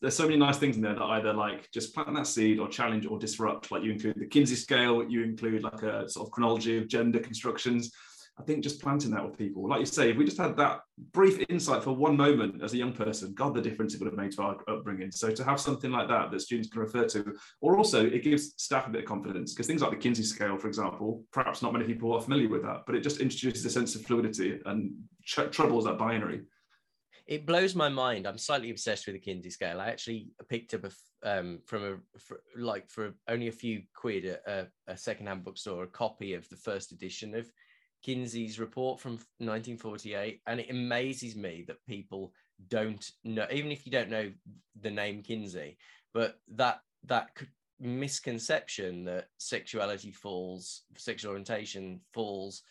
there's 0.00 0.16
so 0.16 0.24
many 0.24 0.36
nice 0.36 0.58
things 0.58 0.76
in 0.76 0.82
there 0.82 0.94
that 0.94 1.02
either 1.02 1.32
like 1.32 1.70
just 1.72 1.94
plant 1.94 2.14
that 2.14 2.26
seed 2.26 2.58
or 2.58 2.68
challenge 2.68 3.06
or 3.06 3.18
disrupt 3.18 3.70
like 3.70 3.82
you 3.82 3.92
include 3.92 4.14
the 4.18 4.26
kinsey 4.26 4.54
scale 4.54 5.08
you 5.08 5.22
include 5.22 5.62
like 5.62 5.82
a 5.82 6.08
sort 6.08 6.26
of 6.26 6.32
chronology 6.32 6.78
of 6.78 6.88
gender 6.88 7.18
constructions 7.18 7.92
I 8.38 8.44
think 8.44 8.62
just 8.62 8.80
planting 8.80 9.10
that 9.10 9.24
with 9.24 9.36
people, 9.36 9.68
like 9.68 9.80
you 9.80 9.86
say, 9.86 10.10
if 10.10 10.16
we 10.16 10.24
just 10.24 10.38
had 10.38 10.56
that 10.58 10.80
brief 11.12 11.44
insight 11.48 11.82
for 11.82 11.92
one 11.92 12.16
moment 12.16 12.62
as 12.62 12.72
a 12.72 12.76
young 12.76 12.92
person, 12.92 13.34
God, 13.34 13.52
the 13.54 13.60
difference 13.60 13.94
it 13.94 14.00
would 14.00 14.06
have 14.06 14.16
made 14.16 14.32
to 14.32 14.42
our 14.42 14.56
upbringing. 14.68 15.10
So 15.10 15.30
to 15.30 15.44
have 15.44 15.58
something 15.58 15.90
like 15.90 16.08
that 16.08 16.30
that 16.30 16.40
students 16.40 16.68
can 16.68 16.80
refer 16.80 17.04
to, 17.06 17.32
or 17.60 17.76
also 17.76 18.06
it 18.06 18.22
gives 18.22 18.54
staff 18.56 18.86
a 18.86 18.90
bit 18.90 19.02
of 19.02 19.08
confidence 19.08 19.52
because 19.52 19.66
things 19.66 19.82
like 19.82 19.90
the 19.90 19.96
Kinsey 19.96 20.22
scale, 20.22 20.56
for 20.56 20.68
example, 20.68 21.24
perhaps 21.32 21.62
not 21.62 21.72
many 21.72 21.84
people 21.84 22.12
are 22.12 22.20
familiar 22.20 22.48
with 22.48 22.62
that, 22.62 22.82
but 22.86 22.94
it 22.94 23.00
just 23.02 23.20
introduces 23.20 23.64
a 23.64 23.70
sense 23.70 23.96
of 23.96 24.02
fluidity 24.02 24.60
and 24.66 24.92
tr- 25.26 25.42
troubles 25.46 25.84
that 25.84 25.98
binary. 25.98 26.42
It 27.28 27.44
blows 27.44 27.74
my 27.74 27.90
mind. 27.90 28.26
I'm 28.26 28.38
slightly 28.38 28.70
obsessed 28.70 29.06
with 29.06 29.14
the 29.14 29.20
Kinsey 29.20 29.50
scale. 29.50 29.82
I 29.82 29.88
actually 29.88 30.30
picked 30.48 30.72
up 30.72 30.84
a 30.84 30.90
um, 31.22 31.60
from 31.66 31.84
a 31.84 32.18
for, 32.18 32.40
like 32.56 32.88
for 32.88 33.12
only 33.28 33.48
a 33.48 33.52
few 33.52 33.82
quid 33.94 34.24
at 34.24 34.42
a, 34.46 34.66
a 34.86 34.96
secondhand 34.96 35.44
bookstore 35.44 35.84
a 35.84 35.88
copy 35.88 36.32
of 36.32 36.48
the 36.48 36.56
first 36.56 36.90
edition 36.90 37.34
of 37.34 37.50
Kinsey's 38.02 38.58
report 38.58 38.98
from 38.98 39.12
1948, 39.38 40.40
and 40.46 40.60
it 40.60 40.70
amazes 40.70 41.36
me 41.36 41.64
that 41.66 41.84
people 41.86 42.32
don't 42.68 43.10
know, 43.24 43.46
even 43.52 43.72
if 43.72 43.84
you 43.84 43.92
don't 43.92 44.10
know 44.10 44.32
the 44.80 44.90
name 44.90 45.22
Kinsey, 45.22 45.76
but 46.14 46.38
that 46.54 46.80
that 47.04 47.28
misconception 47.78 49.04
that 49.04 49.26
sexuality 49.36 50.12
falls, 50.12 50.82
sexual 50.96 51.32
orientation 51.32 52.00
falls 52.14 52.62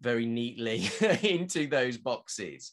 very 0.00 0.26
neatly 0.26 0.88
into 1.22 1.66
those 1.66 1.96
boxes. 1.96 2.72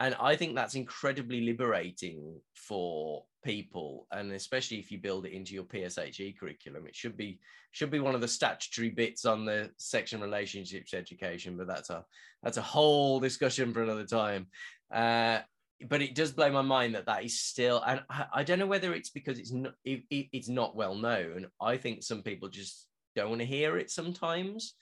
And 0.00 0.16
I 0.18 0.34
think 0.34 0.54
that's 0.54 0.76
incredibly 0.76 1.42
liberating 1.42 2.40
for 2.54 3.24
people 3.44 4.06
and 4.12 4.32
especially 4.32 4.78
if 4.78 4.90
you 4.90 4.98
build 4.98 5.26
it 5.26 5.32
into 5.32 5.54
your 5.54 5.64
PSHE 5.64 6.38
curriculum. 6.38 6.86
It 6.86 6.96
should 6.96 7.18
be 7.18 7.38
should 7.72 7.90
be 7.90 8.00
one 8.00 8.14
of 8.14 8.22
the 8.22 8.28
statutory 8.28 8.88
bits 8.88 9.26
on 9.26 9.44
the 9.44 9.70
section 9.76 10.20
relationships 10.20 10.94
education 10.94 11.56
but 11.56 11.66
that's 11.66 11.90
a 11.90 12.04
that's 12.42 12.56
a 12.56 12.62
whole 12.62 13.20
discussion 13.20 13.74
for 13.74 13.82
another 13.82 14.06
time. 14.06 14.46
Uh, 14.90 15.40
but 15.88 16.02
it 16.02 16.14
does 16.14 16.32
blow 16.32 16.50
my 16.50 16.62
mind 16.62 16.94
that 16.94 17.06
that 17.06 17.24
is 17.24 17.38
still 17.38 17.82
and 17.86 18.02
I, 18.08 18.26
I 18.36 18.42
don't 18.42 18.58
know 18.58 18.66
whether 18.66 18.94
it's 18.94 19.10
because 19.10 19.38
it's 19.38 19.52
not 19.52 19.74
it, 19.84 20.04
it, 20.10 20.28
it's 20.32 20.48
not 20.48 20.76
well 20.76 20.94
known. 20.94 21.46
I 21.60 21.76
think 21.76 22.02
some 22.02 22.22
people 22.22 22.48
just 22.48 22.86
don't 23.16 23.28
want 23.28 23.40
to 23.40 23.46
hear 23.46 23.76
it 23.76 23.90
sometimes. 23.90 24.74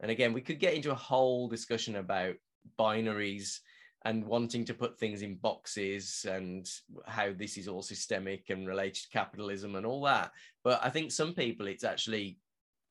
And 0.00 0.10
again 0.10 0.32
we 0.32 0.40
could 0.40 0.58
get 0.58 0.74
into 0.74 0.90
a 0.90 0.96
whole 0.96 1.46
discussion 1.46 1.94
about 1.94 2.34
binaries 2.78 3.58
and 4.04 4.24
wanting 4.24 4.64
to 4.66 4.74
put 4.74 4.98
things 4.98 5.22
in 5.22 5.36
boxes 5.36 6.26
and 6.28 6.70
how 7.06 7.32
this 7.32 7.56
is 7.56 7.68
all 7.68 7.82
systemic 7.82 8.50
and 8.50 8.66
related 8.66 9.02
to 9.02 9.08
capitalism 9.08 9.76
and 9.76 9.86
all 9.86 10.02
that. 10.02 10.32
But 10.62 10.80
I 10.82 10.90
think 10.90 11.10
some 11.10 11.32
people, 11.32 11.66
it's 11.66 11.84
actually 11.84 12.38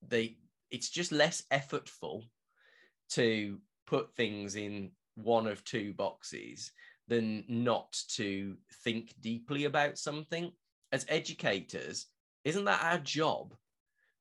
they 0.08 0.38
it's 0.72 0.90
just 0.90 1.12
less 1.12 1.44
effortful 1.52 2.24
to 3.12 3.60
put 3.86 4.14
things 4.16 4.56
in 4.56 4.92
one 5.16 5.46
of 5.46 5.64
two 5.64 5.94
boxes 5.94 6.72
than 7.08 7.44
not 7.48 7.96
to 8.16 8.58
think 8.84 9.14
deeply 9.22 9.66
about 9.66 9.98
something. 10.00 10.52
As 10.92 11.06
educators, 11.10 12.08
isn't 12.44 12.66
that 12.66 12.84
our 12.84 12.98
job 12.98 13.54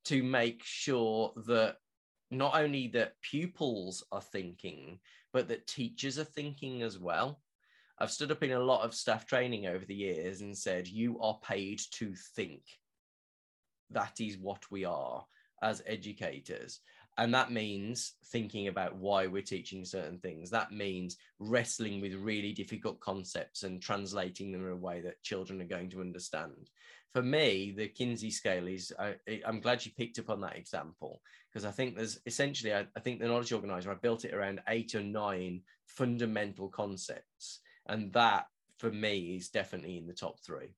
to 0.06 0.22
make 0.22 0.62
sure 0.64 1.32
that 1.46 1.76
not 2.30 2.54
only 2.54 2.88
that 2.88 3.20
pupils 3.22 4.04
are 4.10 4.20
thinking, 4.20 4.98
but 5.32 5.48
that 5.48 5.66
teachers 5.66 6.18
are 6.18 6.24
thinking 6.24 6.82
as 6.82 6.98
well. 6.98 7.40
I've 7.98 8.10
stood 8.10 8.32
up 8.32 8.42
in 8.42 8.52
a 8.52 8.60
lot 8.60 8.84
of 8.84 8.94
staff 8.94 9.26
training 9.26 9.66
over 9.66 9.84
the 9.84 9.94
years 9.94 10.40
and 10.40 10.56
said, 10.56 10.88
You 10.88 11.20
are 11.20 11.38
paid 11.42 11.80
to 11.92 12.14
think. 12.34 12.62
That 13.90 14.20
is 14.20 14.38
what 14.38 14.62
we 14.70 14.84
are 14.84 15.24
as 15.62 15.82
educators. 15.86 16.80
And 17.18 17.34
that 17.34 17.52
means 17.52 18.14
thinking 18.26 18.68
about 18.68 18.96
why 18.96 19.26
we're 19.26 19.42
teaching 19.42 19.84
certain 19.84 20.18
things. 20.18 20.48
That 20.50 20.72
means 20.72 21.18
wrestling 21.38 22.00
with 22.00 22.14
really 22.14 22.52
difficult 22.52 23.00
concepts 23.00 23.64
and 23.64 23.82
translating 23.82 24.50
them 24.50 24.64
in 24.64 24.72
a 24.72 24.76
way 24.76 25.02
that 25.02 25.22
children 25.22 25.60
are 25.60 25.66
going 25.66 25.90
to 25.90 26.00
understand. 26.00 26.70
For 27.12 27.22
me, 27.22 27.74
the 27.76 27.88
Kinsey 27.88 28.30
scale 28.30 28.66
is, 28.66 28.92
I, 28.98 29.16
am 29.44 29.60
glad 29.60 29.84
you 29.84 29.92
picked 29.92 30.18
up 30.18 30.30
on 30.30 30.40
that 30.40 30.56
example 30.56 31.20
because 31.50 31.66
I 31.66 31.70
think 31.70 31.94
there's 31.94 32.20
essentially, 32.24 32.74
I, 32.74 32.86
I 32.96 33.00
think 33.00 33.20
the 33.20 33.28
knowledge 33.28 33.52
organizer, 33.52 33.90
I 33.90 33.94
built 33.94 34.24
it 34.24 34.32
around 34.32 34.62
eight 34.68 34.94
or 34.94 35.02
nine 35.02 35.60
fundamental 35.84 36.68
concepts. 36.68 37.60
And 37.86 38.12
that 38.14 38.46
for 38.78 38.90
me 38.90 39.36
is 39.36 39.50
definitely 39.50 39.98
in 39.98 40.06
the 40.06 40.14
top 40.14 40.40
three. 40.40 40.74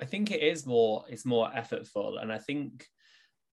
I 0.00 0.04
think 0.04 0.30
it 0.30 0.42
is 0.42 0.66
more, 0.66 1.04
it's 1.08 1.24
more 1.24 1.50
effortful. 1.56 2.20
And 2.20 2.30
I 2.30 2.38
think 2.38 2.86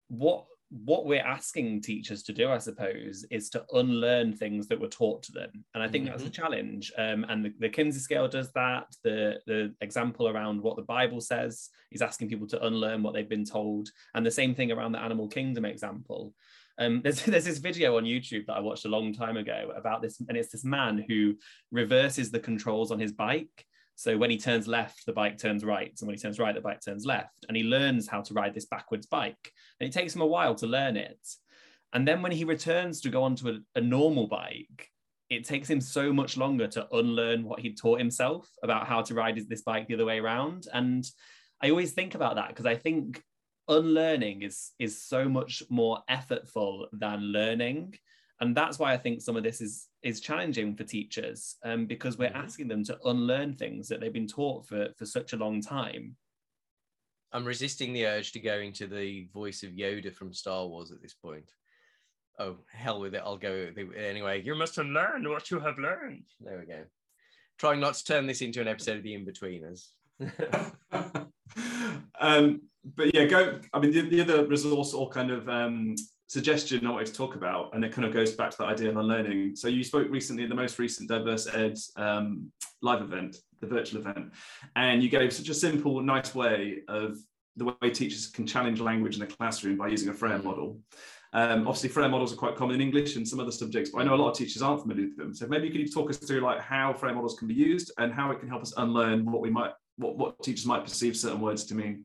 what 0.09 0.47
what 0.73 1.05
we're 1.05 1.23
asking 1.23 1.83
teachers 1.83 2.23
to 2.23 2.33
do, 2.33 2.51
I 2.51 2.59
suppose, 2.59 3.27
is 3.31 3.51
to 3.51 3.65
unlearn 3.73 4.33
things 4.33 4.67
that 4.69 4.81
were 4.81 4.89
taught 4.89 5.23
to 5.25 5.33
them. 5.33 5.65
And 5.75 5.83
I 5.83 5.89
think 5.89 6.05
mm-hmm. 6.05 6.13
that's 6.13 6.27
a 6.27 6.31
challenge. 6.31 6.91
Um, 6.97 7.27
and 7.29 7.45
the, 7.45 7.53
the, 7.59 7.69
Kinsey 7.69 8.01
scale 8.01 8.27
does 8.27 8.51
that. 8.53 8.87
The, 9.05 9.39
the 9.47 9.75
example 9.83 10.29
around 10.29 10.63
what 10.63 10.77
the 10.77 10.83
Bible 10.83 11.21
says 11.21 11.69
is 11.91 12.01
asking 12.01 12.31
people 12.31 12.47
to 12.49 12.67
unlearn 12.67 13.03
what 13.03 13.13
they've 13.13 13.29
been 13.29 13.45
told. 13.45 13.91
And 14.15 14.25
the 14.25 14.31
same 14.31 14.55
thing 14.55 14.73
around 14.73 14.93
the 14.93 15.03
animal 15.03 15.29
kingdom 15.29 15.67
example. 15.67 16.33
Um, 16.79 17.01
there's, 17.05 17.23
there's 17.23 17.45
this 17.45 17.59
video 17.59 17.99
on 17.99 18.05
YouTube 18.05 18.47
that 18.47 18.57
I 18.57 18.61
watched 18.61 18.87
a 18.87 18.91
long 18.91 19.13
time 19.13 19.37
ago 19.37 19.73
about 19.77 20.01
this, 20.01 20.23
and 20.27 20.39
it's 20.39 20.53
this 20.53 20.65
man 20.65 21.05
who 21.07 21.35
reverses 21.71 22.31
the 22.31 22.41
controls 22.41 22.91
on 22.91 22.99
his 22.99 23.13
bike. 23.13 23.67
So 24.03 24.19
when 24.19 24.31
he 24.31 24.37
turns 24.37 24.67
left, 24.67 25.07
the 25.07 25.13
bike 25.13 25.39
turns 25.39 25.65
right. 25.65 25.97
And 26.01 26.09
when 26.09 26.17
he 26.17 26.21
turns 26.21 26.41
right, 26.41 26.53
the 26.53 26.61
bike 26.61 26.81
turns 26.85 27.07
left. 27.07 27.45
And 27.47 27.57
he 27.57 27.63
learns 27.63 28.09
how 28.09 28.21
to 28.23 28.35
ride 28.35 28.53
this 28.53 28.65
backwards 28.65 29.07
bike. 29.07 29.53
And 29.79 29.89
it 29.89 29.93
takes 29.93 30.13
him 30.13 30.23
a 30.23 30.27
while 30.27 30.57
to 30.57 30.67
learn 30.67 30.97
it. 30.97 31.21
And 31.93 32.09
then 32.09 32.21
when 32.21 32.33
he 32.33 32.43
returns 32.43 33.01
to 33.03 33.11
go 33.11 33.23
onto 33.23 33.49
a, 33.49 33.59
a 33.77 33.81
normal 33.81 34.27
bike, 34.27 34.89
it 35.31 35.45
takes 35.45 35.71
him 35.71 35.81
so 35.81 36.13
much 36.13 36.37
longer 36.37 36.67
to 36.67 36.89
unlearn 36.91 37.45
what 37.45 37.61
he'd 37.61 37.79
taught 37.79 38.01
himself 38.01 38.49
about 38.65 38.89
how 38.89 39.03
to 39.03 39.15
ride 39.15 39.39
this 39.49 39.63
bike 39.63 39.87
the 39.87 39.95
other 39.95 40.05
way 40.05 40.19
around. 40.19 40.67
And 40.73 41.09
I 41.63 41.71
always 41.71 41.93
think 41.93 42.17
about 42.17 42.35
that 42.35 42.49
because 42.49 42.67
I 42.67 42.75
think 42.75 43.23
unlearning 43.69 44.43
is 44.43 44.73
is 44.81 45.01
so 45.01 45.29
much 45.29 45.63
more 45.71 46.01
effortful 46.11 46.87
than 46.93 47.21
learning 47.21 47.95
and 48.41 48.57
that's 48.57 48.77
why 48.77 48.93
i 48.93 48.97
think 48.97 49.21
some 49.21 49.37
of 49.37 49.45
this 49.45 49.61
is 49.61 49.87
is 50.03 50.21
challenging 50.21 50.75
for 50.75 50.85
teachers 50.85 51.57
um, 51.65 51.87
because 51.87 52.19
we're 52.19 52.29
mm-hmm. 52.29 52.45
asking 52.45 52.69
them 52.69 52.85
to 52.85 52.99
unlearn 53.05 53.55
things 53.55 53.89
that 53.89 54.01
they've 54.01 54.13
been 54.13 54.27
taught 54.27 54.67
for 54.67 54.89
for 54.97 55.07
such 55.07 55.33
a 55.33 55.37
long 55.37 55.61
time. 55.61 56.17
I'm 57.33 57.45
resisting 57.45 57.93
the 57.93 58.07
urge 58.07 58.33
to 58.33 58.41
go 58.41 58.59
into 58.59 58.87
the 58.87 59.29
voice 59.33 59.63
of 59.63 59.71
yoda 59.71 60.13
from 60.13 60.35
star 60.35 60.67
wars 60.67 60.93
at 60.93 61.01
this 61.01 61.15
point. 61.15 61.51
Oh 62.39 62.57
hell 62.73 63.01
with 63.01 63.15
it 63.15 63.23
i'll 63.25 63.37
go 63.37 63.69
anyway. 63.97 64.43
You 64.43 64.55
must 64.55 64.79
unlearn 64.79 65.29
what 65.29 65.51
you 65.51 65.61
have 65.61 65.79
learned. 65.79 66.25
There 66.41 66.59
we 66.59 66.67
go. 66.67 66.85
Trying 67.59 67.81
not 67.81 67.95
to 67.95 68.05
turn 68.05 68.27
this 68.27 68.43
into 68.43 68.61
an 68.61 68.69
episode 68.69 68.99
of 68.99 69.03
the 69.03 69.15
in-betweeners. 69.15 69.89
Um, 72.23 72.63
but 72.97 73.15
yeah, 73.15 73.25
go. 73.25 73.61
I 73.75 73.81
mean, 73.81 73.93
the, 73.93 74.03
the 74.03 74.21
other 74.23 74.47
resource 74.47 74.95
or 74.95 75.11
kind 75.11 75.31
of 75.31 75.49
um, 75.49 75.97
suggestion 76.33 76.87
I 76.87 76.91
wanted 76.91 77.09
to 77.09 77.13
talk 77.13 77.35
about, 77.35 77.75
and 77.75 77.85
it 77.85 77.93
kind 77.93 78.07
of 78.07 78.15
goes 78.15 78.33
back 78.33 78.51
to 78.53 78.57
the 78.57 78.65
idea 78.65 78.89
of 78.89 78.97
unlearning. 78.97 79.55
So 79.55 79.69
you 79.69 79.85
spoke 79.85 80.09
recently 80.09 80.45
at 80.45 80.49
the 80.49 80.55
most 80.55 80.79
recent 80.79 81.07
Diverse 81.07 81.47
Ed 81.47 81.77
um, 81.97 82.51
live 82.81 83.03
event, 83.03 83.37
the 83.61 83.67
virtual 83.67 84.01
event, 84.01 84.33
and 84.75 85.03
you 85.03 85.11
gave 85.11 85.31
such 85.31 85.51
a 85.51 85.55
simple, 85.55 86.01
nice 86.01 86.35
way 86.35 86.85
of 86.89 87.19
the 87.57 87.67
way 87.67 87.91
teachers 87.91 88.29
can 88.29 88.47
challenge 88.47 88.81
language 88.81 89.13
in 89.17 89.21
the 89.21 89.27
classroom 89.27 89.77
by 89.77 89.89
using 89.89 90.09
a 90.09 90.13
mm. 90.15 90.43
model. 90.43 90.79
Um, 91.35 91.69
obviously, 91.69 91.91
Frayer 91.91 92.11
models 92.11 92.33
are 92.33 92.37
quite 92.37 92.57
common 92.57 92.77
in 92.77 92.81
English 92.81 93.17
and 93.17 93.29
some 93.29 93.39
other 93.39 93.53
subjects, 93.53 93.91
but 93.91 94.01
I 94.01 94.05
know 94.05 94.15
a 94.15 94.17
lot 94.23 94.31
of 94.31 94.39
teachers 94.39 94.63
aren't 94.63 94.81
familiar 94.81 95.09
with 95.09 95.19
them. 95.19 95.35
So 95.35 95.47
maybe 95.47 95.69
you 95.69 95.85
could 95.85 95.93
talk 95.93 96.09
us 96.09 96.17
through 96.17 96.41
like 96.41 96.61
how 96.61 96.95
Frayer 96.95 97.15
models 97.15 97.39
can 97.39 97.47
be 97.47 97.55
used 97.55 97.93
and 97.99 98.11
how 98.11 98.31
it 98.31 98.41
can 98.41 98.49
help 98.49 98.63
us 98.63 98.73
unlearn 98.79 99.31
what 99.31 99.43
we 99.43 99.51
might, 99.51 99.73
what, 99.97 100.17
what 100.17 100.43
teachers 100.43 100.65
might 100.65 100.83
perceive 100.83 101.15
certain 101.15 101.43
words 101.43 101.65
to 101.65 101.75
mean 101.75 102.05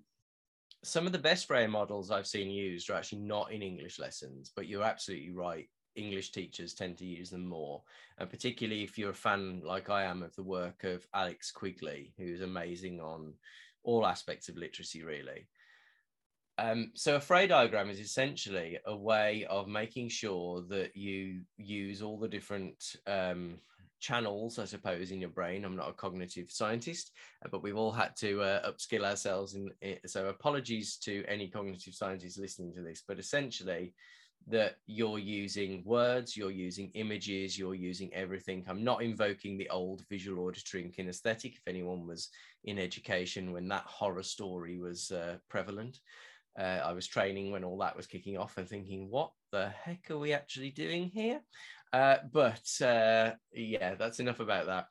some 0.88 1.06
of 1.06 1.12
the 1.12 1.20
best 1.20 1.48
Frayer 1.48 1.70
models 1.70 2.12
I've 2.12 2.28
seen 2.28 2.50
used 2.50 2.90
are 2.90 2.94
actually 2.94 3.20
not 3.20 3.52
in 3.52 3.62
English 3.62 4.00
lessons, 4.00 4.52
but 4.56 4.68
you're 4.68 4.84
absolutely 4.84 5.32
right. 5.32 5.68
English 5.96 6.32
teachers 6.32 6.74
tend 6.74 6.98
to 6.98 7.06
use 7.06 7.30
them 7.30 7.46
more, 7.46 7.82
and 8.20 8.30
particularly 8.30 8.84
if 8.84 8.98
you're 8.98 9.10
a 9.10 9.16
fan 9.16 9.62
like 9.66 9.90
I 9.90 10.04
am 10.04 10.24
of 10.24 10.36
the 10.36 10.44
work 10.44 10.84
of 10.84 11.06
Alex 11.14 11.52
Quigley, 11.52 12.14
who's 12.18 12.42
amazing 12.42 13.02
on 13.02 13.34
all 13.84 14.06
aspects 14.06 14.48
of 14.48 14.58
literacy, 14.58 15.04
really. 15.04 15.48
Um, 16.60 16.92
so 16.94 17.16
a 17.16 17.20
Frayer 17.20 17.50
diagram 17.50 17.90
is 17.90 18.00
essentially 18.00 18.80
a 18.86 18.96
way 18.96 19.46
of 19.50 19.68
making 19.68 20.10
sure 20.10 20.62
that 20.70 20.96
you 20.96 21.42
use 21.58 22.02
all 22.02 22.18
the 22.18 22.28
different 22.28 22.96
um, 23.06 23.60
channels, 24.00 24.60
I 24.60 24.66
suppose, 24.66 25.12
in 25.12 25.22
your 25.22 25.30
brain. 25.30 25.66
I'm 25.66 25.76
not 25.76 25.90
a 25.90 25.94
cognitive 25.94 26.52
scientist, 26.52 27.12
uh, 27.46 27.50
but 27.52 27.64
we've 27.64 27.78
all 27.78 27.92
had 27.92 28.16
to 28.18 28.42
uh, 28.42 28.70
upskill 28.70 29.04
ourselves. 29.04 29.56
In 29.56 29.70
it. 29.82 30.10
So, 30.10 30.28
apologies 30.28 30.98
to 31.04 31.24
any 31.26 31.48
cognitive 31.48 31.94
scientists 31.94 32.38
listening 32.38 32.74
to 32.74 32.82
this, 32.82 33.04
but 33.08 33.20
essentially, 33.20 33.94
that 34.50 34.78
you're 34.86 35.20
using 35.20 35.84
words, 35.86 36.38
you're 36.38 36.52
using 36.52 36.90
images, 36.94 37.58
you're 37.58 37.76
using 37.76 38.14
everything. 38.14 38.64
I'm 38.68 38.84
not 38.84 39.04
invoking 39.04 39.58
the 39.58 39.70
old 39.70 40.04
visual 40.10 40.46
auditory 40.46 40.84
and 40.84 40.94
kinesthetic. 40.94 41.56
If 41.56 41.68
anyone 41.68 42.08
was 42.08 42.30
in 42.64 42.80
education 42.80 43.52
when 43.52 43.68
that 43.68 43.84
horror 43.86 44.24
story 44.24 44.78
was 44.78 45.12
uh, 45.12 45.38
prevalent, 45.50 46.00
uh, 46.58 46.82
I 46.84 46.94
was 46.94 47.06
training 47.08 47.52
when 47.52 47.64
all 47.64 47.78
that 47.80 47.96
was 47.96 48.08
kicking 48.08 48.38
off 48.38 48.58
and 48.58 48.68
thinking, 48.68 49.10
what 49.10 49.32
the 49.52 49.70
heck 49.70 50.10
are 50.10 50.18
we 50.18 50.34
actually 50.34 50.72
doing 50.72 51.10
here? 51.14 51.42
Uh, 51.94 52.18
but 52.32 52.70
uh, 52.82 53.32
yeah, 53.54 53.96
that's 53.96 54.20
enough 54.20 54.40
about 54.40 54.66
that. 54.68 54.88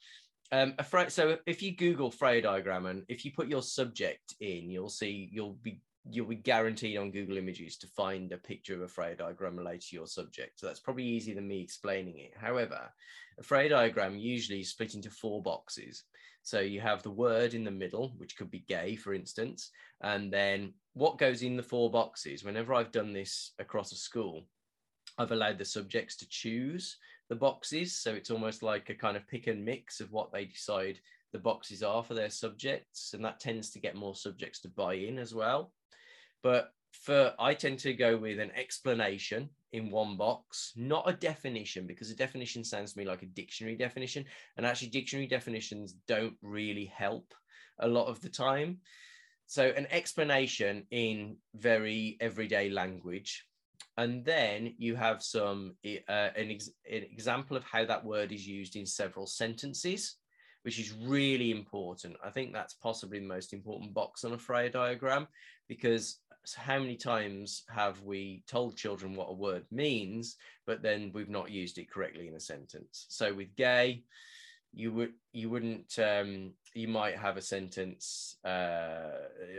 Um, 0.53 0.75
a 0.79 1.11
so 1.11 1.39
if 1.47 1.63
you 1.63 1.75
Google 1.75 2.11
Frayer 2.11 2.43
diagram 2.43 2.87
and 2.87 3.05
if 3.09 3.25
you 3.25 3.33
put 3.33 3.49
your 3.49 3.63
subject 3.63 4.35
in, 4.41 4.71
you'll 4.71 4.89
see 4.89 5.29
you'll 5.33 5.59
be 5.63 5.81
you'll 6.09 6.27
be 6.27 6.37
guaranteed 6.37 6.99
on 6.99 7.11
Google 7.11 7.37
Images 7.37 7.77
to 7.79 7.89
find 7.89 8.31
a 8.33 8.39
picture 8.39 8.75
of 8.75 8.83
a 8.83 8.87
Frayer 8.87 9.19
diagram 9.19 9.57
related 9.57 9.83
to 9.89 9.97
your 9.97 10.07
subject. 10.07 10.61
So 10.61 10.67
that's 10.67 10.81
probably 10.81 11.05
easier 11.05 11.35
than 11.35 11.49
me 11.49 11.61
explaining 11.61 12.19
it. 12.19 12.33
However, 12.37 12.81
a 13.39 13.43
Frayer 13.43 13.71
diagram 13.71 14.17
usually 14.17 14.61
is 14.61 14.71
split 14.71 14.95
into 14.95 15.11
four 15.11 15.43
boxes. 15.43 16.05
So 16.43 16.61
you 16.61 16.81
have 16.81 17.03
the 17.03 17.11
word 17.11 17.55
in 17.55 17.65
the 17.65 17.73
middle, 17.73 18.15
which 18.19 18.37
could 18.37 18.53
be 18.53 18.65
gay, 18.69 18.95
for 18.95 19.15
instance, 19.15 19.71
and 20.01 20.33
then 20.33 20.75
what 20.95 21.19
goes 21.19 21.43
in 21.43 21.57
the 21.57 21.63
four 21.63 21.91
boxes. 21.91 22.45
Whenever 22.45 22.73
I've 22.73 22.93
done 22.93 23.13
this 23.13 23.51
across 23.59 23.91
a 23.91 23.97
school, 23.97 24.47
I've 25.19 25.33
allowed 25.33 25.59
the 25.59 25.65
subjects 25.65 26.17
to 26.17 26.29
choose 26.29 26.97
the 27.29 27.37
boxes. 27.37 27.97
So 27.97 28.13
it's 28.13 28.31
almost 28.31 28.63
like 28.63 28.91
a 28.91 28.95
kind 28.95 29.17
of 29.17 29.27
pick 29.29 29.47
and 29.47 29.65
mix 29.65 30.01
of 30.01 30.13
what 30.13 30.33
they 30.33 30.45
decide 30.45 31.01
the 31.33 31.39
boxes 31.39 31.83
are 31.83 32.03
for 32.03 32.15
their 32.15 32.31
subjects. 32.31 33.13
And 33.15 33.25
that 33.25 33.41
tends 33.41 33.71
to 33.71 33.81
get 33.81 33.97
more 33.97 34.15
subjects 34.15 34.61
to 34.61 34.69
buy 34.69 34.95
in 34.95 35.19
as 35.19 35.35
well. 35.35 35.73
But 36.43 36.71
for 36.93 37.35
I 37.39 37.55
tend 37.55 37.79
to 37.81 37.93
go 37.93 38.17
with 38.17 38.39
an 38.39 38.53
explanation 38.55 39.51
in 39.73 39.91
one 39.91 40.17
box, 40.17 40.73
not 40.77 41.09
a 41.09 41.13
definition, 41.13 41.87
because 41.87 42.11
a 42.11 42.17
definition 42.17 42.65
sounds 42.65 42.93
to 42.93 42.99
me 42.99 43.05
like 43.05 43.23
a 43.23 43.27
dictionary 43.27 43.77
definition. 43.77 44.25
And 44.57 44.65
actually, 44.65 44.89
dictionary 44.89 45.27
definitions 45.27 45.95
don't 46.07 46.35
really 46.43 46.87
help 46.87 47.35
a 47.81 47.89
lot 47.89 48.07
of 48.07 48.21
the 48.21 48.31
time. 48.31 48.79
So, 49.47 49.73
an 49.77 49.87
explanation 49.91 50.87
in 50.91 51.37
very 51.55 52.17
everyday 52.21 52.71
language 52.71 53.45
and 53.97 54.25
then 54.25 54.75
you 54.79 54.95
have 54.95 55.23
some 55.23 55.75
uh, 55.85 56.29
an, 56.37 56.51
ex- 56.51 56.71
an 56.91 57.05
example 57.11 57.57
of 57.57 57.65
how 57.65 57.85
that 57.85 58.05
word 58.05 58.33
is 58.33 58.47
used 58.47 58.77
in 58.77 58.87
several 58.87 59.27
sentences 59.27 60.17
which 60.67 60.81
is 60.81 60.93
really 61.05 61.53
important. 61.53 62.17
I 62.25 62.31
think 62.31 62.53
that's 62.53 62.75
possibly 62.75 63.21
the 63.21 63.25
most 63.25 63.53
important 63.53 63.95
box 63.95 64.25
on 64.25 64.33
a 64.33 64.37
Frayer 64.37 64.73
diagram 64.73 65.29
because 65.69 66.19
how 66.57 66.81
many 66.81 66.97
times 66.97 67.63
have 67.69 68.03
we 68.03 68.43
told 68.49 68.77
children 68.77 69.15
what 69.15 69.31
a 69.31 69.33
word 69.33 69.65
means 69.71 70.35
but 70.67 70.83
then 70.83 71.13
we've 71.15 71.29
not 71.29 71.53
used 71.53 71.79
it 71.79 71.89
correctly 71.89 72.27
in 72.27 72.35
a 72.35 72.41
sentence? 72.41 73.07
So 73.11 73.33
with 73.33 73.55
gay 73.55 74.03
you 74.77 74.93
would 74.93 75.13
you 75.33 75.51
wouldn't 75.51 75.99
um, 75.99 76.53
you 76.75 76.87
might 76.87 77.17
have 77.17 77.37
a 77.37 77.43
sentence 77.43 78.37
uh, 78.45 79.11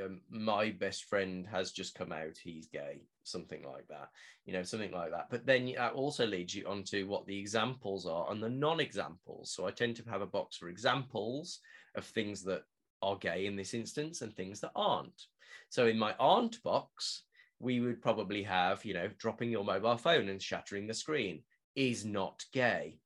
um, 0.05 0.21
my 0.29 0.71
best 0.71 1.05
friend 1.05 1.45
has 1.51 1.71
just 1.71 1.95
come 1.95 2.13
out 2.13 2.37
he's 2.41 2.67
gay 2.67 3.01
something 3.23 3.63
like 3.63 3.87
that 3.89 4.09
you 4.47 4.53
know 4.53 4.63
something 4.63 4.91
like 4.91 5.11
that. 5.11 5.27
But 5.29 5.45
then 5.45 5.73
that 5.75 5.93
also 5.93 6.25
leads 6.25 6.55
you 6.55 6.65
onto 6.65 7.05
what 7.05 7.27
the 7.27 7.37
examples 7.37 8.07
are 8.07 8.31
and 8.31 8.41
the 8.41 8.49
non-examples. 8.49 9.51
So 9.51 9.67
i 9.67 9.71
tend 9.71 9.97
to 9.97 10.09
have 10.09 10.21
a 10.21 10.25
box 10.25 10.55
for 10.55 10.69
examples 10.69 11.59
of 11.95 12.05
things 12.05 12.43
that 12.43 12.63
are 13.01 13.17
gay 13.17 13.45
in 13.45 13.57
this 13.57 13.73
instance 13.73 14.21
and 14.21 14.33
things 14.33 14.61
that 14.61 14.71
aren't. 14.73 15.27
So 15.69 15.87
in 15.87 15.99
my 15.99 16.15
aren't 16.17 16.63
box 16.63 17.23
we 17.59 17.81
would 17.81 18.01
probably 18.01 18.41
have 18.43 18.85
you 18.85 18.93
know 18.93 19.09
dropping 19.17 19.51
your 19.51 19.65
mobile 19.65 19.97
phone 19.97 20.29
and 20.29 20.41
shattering 20.41 20.87
the 20.87 20.93
screen 20.93 21.43
is 21.75 22.05
not 22.05 22.45
gay. 22.53 22.99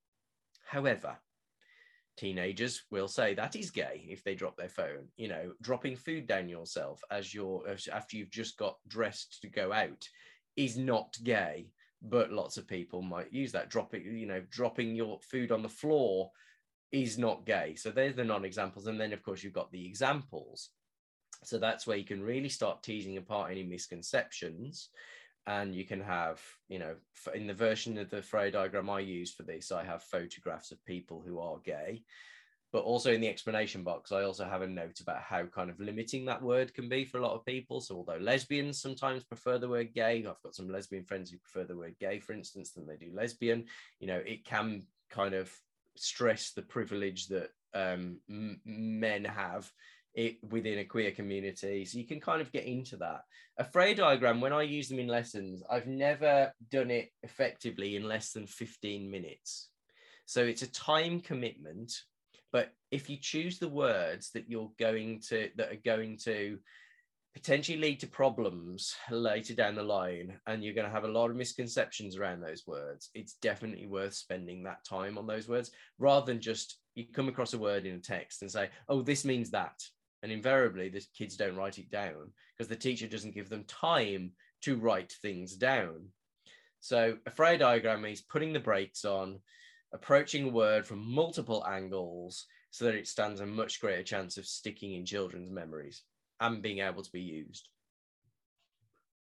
However 0.64 1.18
teenagers 2.18 2.84
will 2.92 3.08
say 3.08 3.34
that 3.34 3.56
is 3.56 3.72
gay 3.72 4.06
if 4.10 4.24
they 4.24 4.36
drop 4.36 4.58
their 4.58 4.70
phone 4.70 5.08
you 5.16 5.28
know 5.28 5.54
dropping 5.62 5.96
food 5.96 6.28
down 6.28 6.50
yourself 6.50 7.02
as 7.10 7.34
you're 7.34 7.64
after 7.92 8.18
you've 8.18 8.30
just 8.30 8.58
got 8.58 8.76
dressed 8.88 9.40
to 9.42 9.48
go 9.48 9.72
out 9.72 10.08
is 10.58 10.78
not 10.78 11.16
gay 11.24 11.72
but 12.02 12.32
lots 12.32 12.58
of 12.58 12.68
people 12.68 13.02
might 13.02 13.32
use 13.32 13.52
that. 13.52 13.70
Dropping 13.70 14.18
you 14.18 14.26
know 14.26 14.42
dropping 14.50 14.96
your 14.96 15.20
food 15.20 15.52
on 15.52 15.62
the 15.62 15.70
floor 15.70 16.32
is 16.92 17.18
not 17.18 17.46
gay. 17.46 17.76
So 17.76 17.90
there's 17.90 18.16
the 18.16 18.24
non-examples. 18.24 18.88
And 18.88 19.00
then 19.00 19.14
of 19.14 19.24
course 19.24 19.44
you've 19.44 19.54
got 19.54 19.72
the 19.72 19.86
examples. 19.86 20.70
So 21.44 21.58
that's 21.58 21.88
where 21.88 21.98
you 21.98 22.04
can 22.04 22.22
really 22.22 22.50
start 22.50 22.84
teasing 22.84 23.18
apart 23.18 23.52
any 23.52 23.64
misconceptions 23.64 24.90
and 25.48 25.74
you 25.74 25.86
can 25.86 26.02
have 26.02 26.40
you 26.68 26.80
know 26.80 26.96
in 27.34 27.48
the 27.48 27.54
version 27.54 27.98
of 27.98 28.10
the 28.10 28.18
Frayer 28.18 28.52
diagram 28.52 28.90
I 28.90 29.00
use 29.00 29.34
for 29.34 29.44
this 29.44 29.72
I 29.72 29.84
have 29.84 30.04
photographs 30.04 30.72
of 30.72 30.84
people 30.86 31.24
who 31.26 31.40
are 31.40 31.58
gay 31.66 32.04
but 32.72 32.84
also 32.84 33.12
in 33.12 33.20
the 33.20 33.28
explanation 33.28 33.84
box 33.84 34.12
I 34.12 34.24
also 34.24 34.46
have 34.46 34.62
a 34.62 34.68
note 34.68 35.00
about 35.02 35.22
how 35.22 35.44
kind 35.46 35.70
of 35.70 35.80
limiting 35.80 36.26
that 36.26 36.42
word 36.42 36.74
can 36.74 36.88
be 36.88 37.04
for 37.04 37.18
a 37.18 37.22
lot 37.22 37.36
of 37.36 37.46
people. 37.46 37.82
So 37.82 37.96
although 37.96 38.18
lesbians 38.18 38.82
sometimes 38.82 39.24
prefer 39.24 39.58
the 39.58 39.68
word 39.68 39.94
gay 39.94 40.26
I've 40.28 40.42
got 40.44 40.56
some 40.56 40.70
lesbian 40.70 41.04
friends 41.04 41.32
who 41.32 41.38
prefer 41.38 41.66
the 41.66 41.78
word 41.78 41.96
gay 42.00 42.20
for 42.20 42.34
instance 42.34 42.72
than 42.72 42.86
they 42.86 42.96
do 42.96 43.12
lesbian 43.14 43.66
you 44.00 44.08
know 44.08 44.22
it 44.26 44.46
can 44.46 44.84
kind 45.10 45.34
of 45.34 45.52
stress 45.98 46.52
the 46.52 46.62
privilege 46.62 47.28
that 47.28 47.50
um, 47.74 48.20
men 48.28 49.26
have 49.26 49.72
it 50.14 50.38
within 50.50 50.80
a 50.80 50.86
queer 50.86 51.12
community. 51.12 51.86
So 51.86 51.98
you 51.98 52.06
can 52.06 52.20
kind 52.20 52.42
of 52.42 52.52
get 52.52 52.66
into 52.66 52.98
that. 52.98 53.22
A 53.58 53.64
Frayer 53.64 53.96
diagram, 53.96 54.42
when 54.42 54.54
I 54.54 54.64
use 54.64 54.90
them 54.90 55.00
in 55.00 55.08
lessons, 55.08 55.64
I've 55.70 55.88
never 55.88 56.52
done 56.72 56.92
it 56.92 57.10
effectively 57.24 57.96
in 57.96 58.04
less 58.04 58.32
than 58.32 58.48
15 58.48 59.10
minutes. 59.10 59.70
So 60.26 60.44
it's 60.44 60.62
a 60.62 60.72
time 60.72 61.20
commitment. 61.20 61.94
But 62.52 62.72
if 62.92 63.10
you 63.10 63.18
choose 63.18 63.60
the 63.60 63.70
words 63.70 64.32
that 64.34 64.50
you're 64.50 64.72
going 64.78 65.22
to, 65.30 65.50
that 65.56 65.72
are 65.72 65.82
going 65.86 66.18
to 66.24 66.60
potentially 67.34 67.78
lead 67.78 68.00
to 68.02 68.08
problems 68.08 68.94
later 69.10 69.54
down 69.54 69.76
the 69.76 69.84
line, 69.84 70.38
and 70.48 70.64
you're 70.64 70.74
going 70.74 70.88
to 70.88 70.94
have 70.94 71.06
a 71.06 71.08
lot 71.08 71.30
of 71.30 71.38
misconceptions 71.38 72.18
around 72.18 72.42
those 72.42 72.64
words, 72.68 73.10
it's 73.14 73.36
definitely 73.42 73.88
worth 73.88 74.14
spending 74.14 74.64
that 74.64 74.84
time 74.84 75.18
on 75.18 75.28
those 75.28 75.48
words 75.48 75.72
rather 75.98 76.26
than 76.26 76.42
just 76.42 76.80
you 76.96 77.06
come 77.14 77.30
across 77.30 77.54
a 77.54 77.60
word 77.60 77.86
in 77.86 77.96
a 77.96 78.00
text 78.00 78.42
and 78.42 78.52
say, 78.52 78.70
oh, 78.90 79.02
this 79.02 79.24
means 79.24 79.50
that 79.52 79.82
And 80.24 80.32
invariably, 80.32 80.90
the 80.90 81.04
kids 81.18 81.36
don't 81.36 81.56
write 81.56 81.80
it 81.80 81.90
down 81.90 82.32
because 82.56 82.68
the 82.68 82.76
teacher 82.76 83.08
doesn't 83.08 83.34
give 83.34 83.50
them 83.50 83.64
time 83.66 84.32
to 84.62 84.78
write 84.78 85.14
things 85.22 85.56
down. 85.56 86.10
So 86.80 87.18
a 87.26 87.32
Frayer 87.32 87.60
diagram 87.60 88.06
is 88.06 88.22
putting 88.22 88.54
the 88.54 88.60
brakes 88.60 89.06
on, 89.06 89.40
approaching 89.94 90.46
a 90.46 90.52
word 90.52 90.86
from 90.86 91.14
multiple 91.14 91.66
angles 91.68 92.46
so 92.70 92.86
that 92.86 92.96
it 92.96 93.08
stands 93.08 93.40
a 93.40 93.46
much 93.46 93.82
greater 93.82 94.04
chance 94.04 94.38
of 94.38 94.46
sticking 94.46 94.94
in 94.94 95.06
children's 95.06 95.52
memories 95.52 96.04
and 96.40 96.62
being 96.62 96.80
able 96.80 97.04
to 97.04 97.12
be 97.12 97.22
used. 97.22 97.70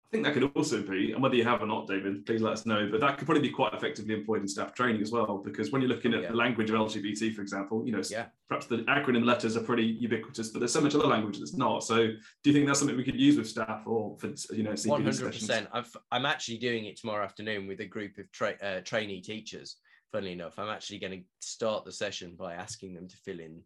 I 0.08 0.16
think 0.16 0.24
that 0.24 0.32
could 0.32 0.50
also 0.56 0.80
be, 0.80 1.12
and 1.12 1.22
whether 1.22 1.34
you 1.34 1.44
have 1.44 1.60
or 1.60 1.66
not, 1.66 1.86
David, 1.86 2.24
please 2.24 2.40
let 2.40 2.54
us 2.54 2.64
know. 2.64 2.88
But 2.90 3.00
that 3.00 3.18
could 3.18 3.26
probably 3.26 3.42
be 3.42 3.50
quite 3.50 3.74
effectively 3.74 4.14
employed 4.14 4.40
in 4.40 4.48
staff 4.48 4.72
training 4.72 5.02
as 5.02 5.12
well, 5.12 5.36
because 5.36 5.70
when 5.70 5.82
you're 5.82 5.90
looking 5.90 6.14
at 6.14 6.22
yeah. 6.22 6.28
the 6.30 6.34
language 6.34 6.70
of 6.70 6.76
LGBT, 6.76 7.34
for 7.34 7.42
example, 7.42 7.84
you 7.84 7.92
know, 7.92 8.00
yeah. 8.08 8.26
perhaps 8.48 8.64
the 8.64 8.78
acronym 8.84 9.26
letters 9.26 9.54
are 9.54 9.62
pretty 9.62 9.84
ubiquitous, 9.84 10.48
but 10.48 10.60
there's 10.60 10.72
so 10.72 10.80
much 10.80 10.94
other 10.94 11.06
language 11.06 11.38
that's 11.38 11.52
not. 11.52 11.84
So, 11.84 12.06
do 12.06 12.16
you 12.44 12.54
think 12.54 12.66
that's 12.66 12.78
something 12.78 12.96
we 12.96 13.04
could 13.04 13.20
use 13.20 13.36
with 13.36 13.46
staff 13.46 13.82
or 13.84 14.16
for 14.18 14.28
you 14.54 14.62
know, 14.62 14.74
one 14.86 15.02
hundred 15.02 15.30
percent? 15.30 15.68
I'm 16.10 16.24
actually 16.24 16.56
doing 16.56 16.86
it 16.86 16.96
tomorrow 16.96 17.22
afternoon 17.22 17.66
with 17.66 17.80
a 17.80 17.86
group 17.86 18.16
of 18.16 18.32
tra- 18.32 18.56
uh, 18.62 18.80
trainee 18.80 19.20
teachers. 19.20 19.76
Funnily 20.10 20.32
enough, 20.32 20.58
I'm 20.58 20.70
actually 20.70 21.00
going 21.00 21.18
to 21.20 21.24
start 21.46 21.84
the 21.84 21.92
session 21.92 22.34
by 22.34 22.54
asking 22.54 22.94
them 22.94 23.08
to 23.08 23.16
fill 23.18 23.40
in 23.40 23.60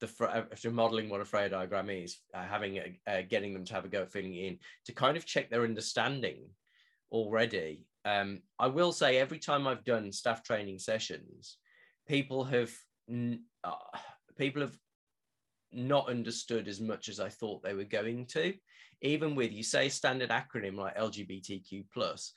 the 0.00 0.46
after 0.52 0.70
modeling 0.70 1.08
what 1.08 1.20
a 1.20 1.24
Frayer 1.24 1.50
diagram 1.50 1.90
is, 1.90 2.18
uh, 2.34 2.42
having 2.42 2.78
a, 2.78 2.98
uh, 3.06 3.22
getting 3.28 3.52
them 3.52 3.64
to 3.64 3.74
have 3.74 3.84
a 3.84 3.88
go 3.88 4.02
at 4.02 4.12
filling 4.12 4.34
in 4.34 4.58
to 4.86 4.92
kind 4.92 5.16
of 5.16 5.26
check 5.26 5.50
their 5.50 5.64
understanding 5.64 6.48
already. 7.12 7.86
Um, 8.04 8.40
I 8.58 8.68
will 8.68 8.92
say 8.92 9.18
every 9.18 9.38
time 9.38 9.66
I've 9.66 9.84
done 9.84 10.12
staff 10.12 10.42
training 10.42 10.78
sessions, 10.78 11.58
people 12.08 12.44
have 12.44 12.72
uh, 13.64 13.72
people 14.38 14.62
have 14.62 14.76
not 15.72 16.08
understood 16.08 16.66
as 16.66 16.80
much 16.80 17.08
as 17.08 17.20
I 17.20 17.28
thought 17.28 17.62
they 17.62 17.74
were 17.74 17.84
going 17.84 18.26
to. 18.26 18.54
Even 19.02 19.34
with 19.34 19.52
you 19.52 19.62
say 19.62 19.88
standard 19.88 20.30
acronym 20.30 20.76
like 20.76 20.96
LGBTQ 20.96 21.86
plus, 21.92 22.34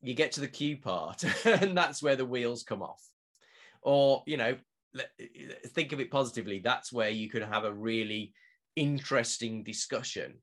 you 0.00 0.14
get 0.14 0.32
to 0.32 0.40
the 0.40 0.48
Q 0.48 0.76
part, 0.76 1.24
and 1.44 1.76
that's 1.76 2.02
where 2.02 2.16
the 2.16 2.26
wheels 2.26 2.62
come 2.62 2.82
off. 2.82 3.02
Or 3.82 4.22
you 4.26 4.36
know, 4.36 4.56
Eh, 4.98 5.24
think 5.68 5.92
of 5.92 6.00
it 6.00 6.10
positively. 6.10 6.60
That's 6.60 6.92
where 6.92 7.10
you 7.10 7.28
could 7.28 7.42
have 7.42 7.64
a 7.64 7.72
really 7.72 8.32
interesting 8.76 9.62
discussion. 9.62 10.34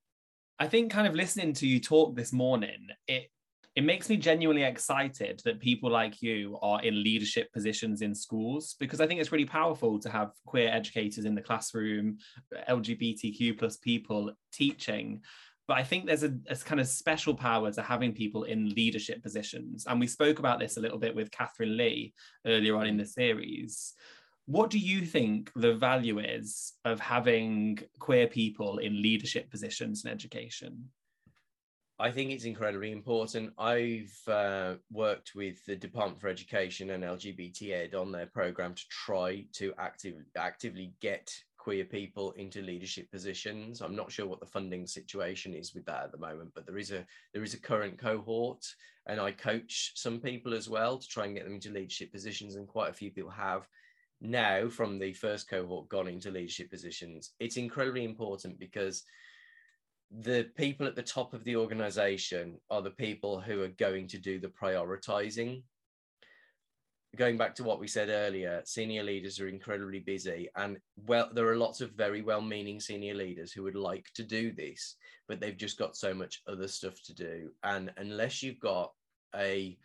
I 0.59 0.67
think 0.67 0.91
kind 0.91 1.07
of 1.07 1.15
listening 1.15 1.53
to 1.53 1.67
you 1.67 1.79
talk 1.79 2.15
this 2.15 2.31
morning, 2.31 2.87
it 3.07 3.29
it 3.75 3.83
makes 3.83 4.07
me 4.07 4.15
genuinely 4.15 4.63
excited 4.63 5.41
that 5.43 5.59
people 5.59 5.91
like 5.91 6.21
you 6.21 6.57
are 6.61 6.81
in 6.81 7.03
leadership 7.03 7.51
positions 7.51 8.01
in 8.01 8.15
schools 8.15 8.75
because 8.79 9.01
I 9.01 9.07
think 9.07 9.19
it's 9.19 9.33
really 9.33 9.43
powerful 9.43 9.99
to 9.99 10.09
have 10.09 10.31
queer 10.45 10.69
educators 10.69 11.25
in 11.25 11.35
the 11.35 11.41
classroom, 11.41 12.17
LGBTQ 12.69 13.59
plus 13.59 13.75
people 13.75 14.31
teaching. 14.53 15.21
But 15.67 15.77
I 15.77 15.83
think 15.83 16.05
there's 16.05 16.23
a, 16.23 16.33
a, 16.47 16.55
kind 16.55 16.79
of 16.79 16.87
special 16.87 17.33
power 17.33 17.69
to 17.71 17.81
having 17.81 18.13
people 18.13 18.43
in 18.43 18.69
leadership 18.69 19.21
positions. 19.21 19.85
And 19.87 19.99
we 19.99 20.07
spoke 20.07 20.39
about 20.39 20.59
this 20.59 20.77
a 20.77 20.81
little 20.81 20.99
bit 20.99 21.13
with 21.13 21.31
Catherine 21.31 21.75
Lee 21.75 22.13
earlier 22.45 22.77
on 22.77 22.87
in 22.87 22.95
the 22.95 23.05
series. 23.05 23.93
What 24.47 24.69
do 24.69 24.77
you 24.77 25.05
think 25.05 25.51
the 25.55 25.73
value 25.73 26.19
is 26.19 26.73
of 26.85 26.99
having 26.99 27.79
queer 27.99 28.27
people 28.27 28.77
in 28.77 29.01
leadership 29.01 29.49
positions 29.49 30.05
in 30.05 30.11
education? 30.11 30.89
I 31.97 32.11
think 32.11 32.31
it's 32.31 32.43
incredibly 32.43 32.91
important. 32.91 33.53
I've 33.57 34.15
uh, 34.27 34.75
worked 34.91 35.31
with 35.33 35.65
the 35.65 35.77
Department 35.77 36.19
for 36.19 36.27
Education 36.27 36.89
and 36.91 37.03
LGBT 37.03 37.71
Ed 37.71 37.95
on 37.95 38.11
their 38.11 38.25
program 38.25 38.75
to 38.75 38.83
try 38.89 39.45
to 39.53 39.73
active, 39.79 40.15
actively 40.35 40.93
get 41.01 41.33
queer 41.57 41.85
people 41.85 42.31
into 42.33 42.61
leadership 42.61 43.09
positions. 43.11 43.81
I'm 43.81 43.95
not 43.95 44.11
sure 44.11 44.27
what 44.27 44.41
the 44.41 44.45
funding 44.45 44.85
situation 44.85 45.55
is 45.55 45.73
with 45.73 45.85
that 45.85 46.03
at 46.03 46.11
the 46.11 46.19
moment, 46.19 46.51
but 46.53 46.67
there 46.67 46.77
is 46.77 46.91
a 46.91 47.03
there 47.33 47.43
is 47.43 47.55
a 47.55 47.59
current 47.59 47.97
cohort, 47.97 48.63
and 49.07 49.19
I 49.19 49.31
coach 49.31 49.93
some 49.95 50.19
people 50.19 50.53
as 50.53 50.69
well 50.69 50.99
to 50.99 51.07
try 51.07 51.25
and 51.25 51.33
get 51.33 51.45
them 51.45 51.55
into 51.55 51.71
leadership 51.71 52.11
positions, 52.11 52.55
and 52.55 52.67
quite 52.67 52.91
a 52.91 52.93
few 52.93 53.09
people 53.09 53.31
have 53.31 53.67
now 54.21 54.69
from 54.69 54.99
the 54.99 55.13
first 55.13 55.49
cohort 55.49 55.89
gone 55.89 56.07
into 56.07 56.31
leadership 56.31 56.69
positions, 56.69 57.33
it's 57.39 57.57
incredibly 57.57 58.03
important 58.03 58.59
because 58.59 59.03
the 60.11 60.49
people 60.55 60.87
at 60.87 60.95
the 60.95 61.03
top 61.03 61.33
of 61.33 61.43
the 61.43 61.55
organization 61.55 62.59
are 62.69 62.81
the 62.81 62.91
people 62.91 63.39
who 63.39 63.61
are 63.61 63.69
going 63.69 64.07
to 64.07 64.17
do 64.17 64.39
the 64.39 64.47
prioritizing. 64.47 65.63
Going 67.15 67.37
back 67.37 67.55
to 67.55 67.63
what 67.63 67.79
we 67.79 67.87
said 67.87 68.09
earlier, 68.09 68.61
senior 68.65 69.03
leaders 69.03 69.39
are 69.39 69.47
incredibly 69.47 69.99
busy, 69.99 70.49
and 70.57 70.77
well, 71.07 71.29
there 71.33 71.47
are 71.47 71.55
lots 71.57 71.79
of 71.79 71.91
very 71.91 72.21
well 72.21 72.41
meaning 72.41 72.79
senior 72.79 73.13
leaders 73.13 73.53
who 73.53 73.63
would 73.63 73.75
like 73.75 74.07
to 74.15 74.23
do 74.23 74.51
this, 74.51 74.97
but 75.27 75.39
they've 75.39 75.57
just 75.57 75.79
got 75.79 75.95
so 75.95 76.13
much 76.13 76.41
other 76.47 76.67
stuff 76.67 77.01
to 77.03 77.13
do. 77.13 77.49
And 77.63 77.91
unless 77.97 78.43
you've 78.43 78.59
got 78.59 78.91
a 79.33 79.77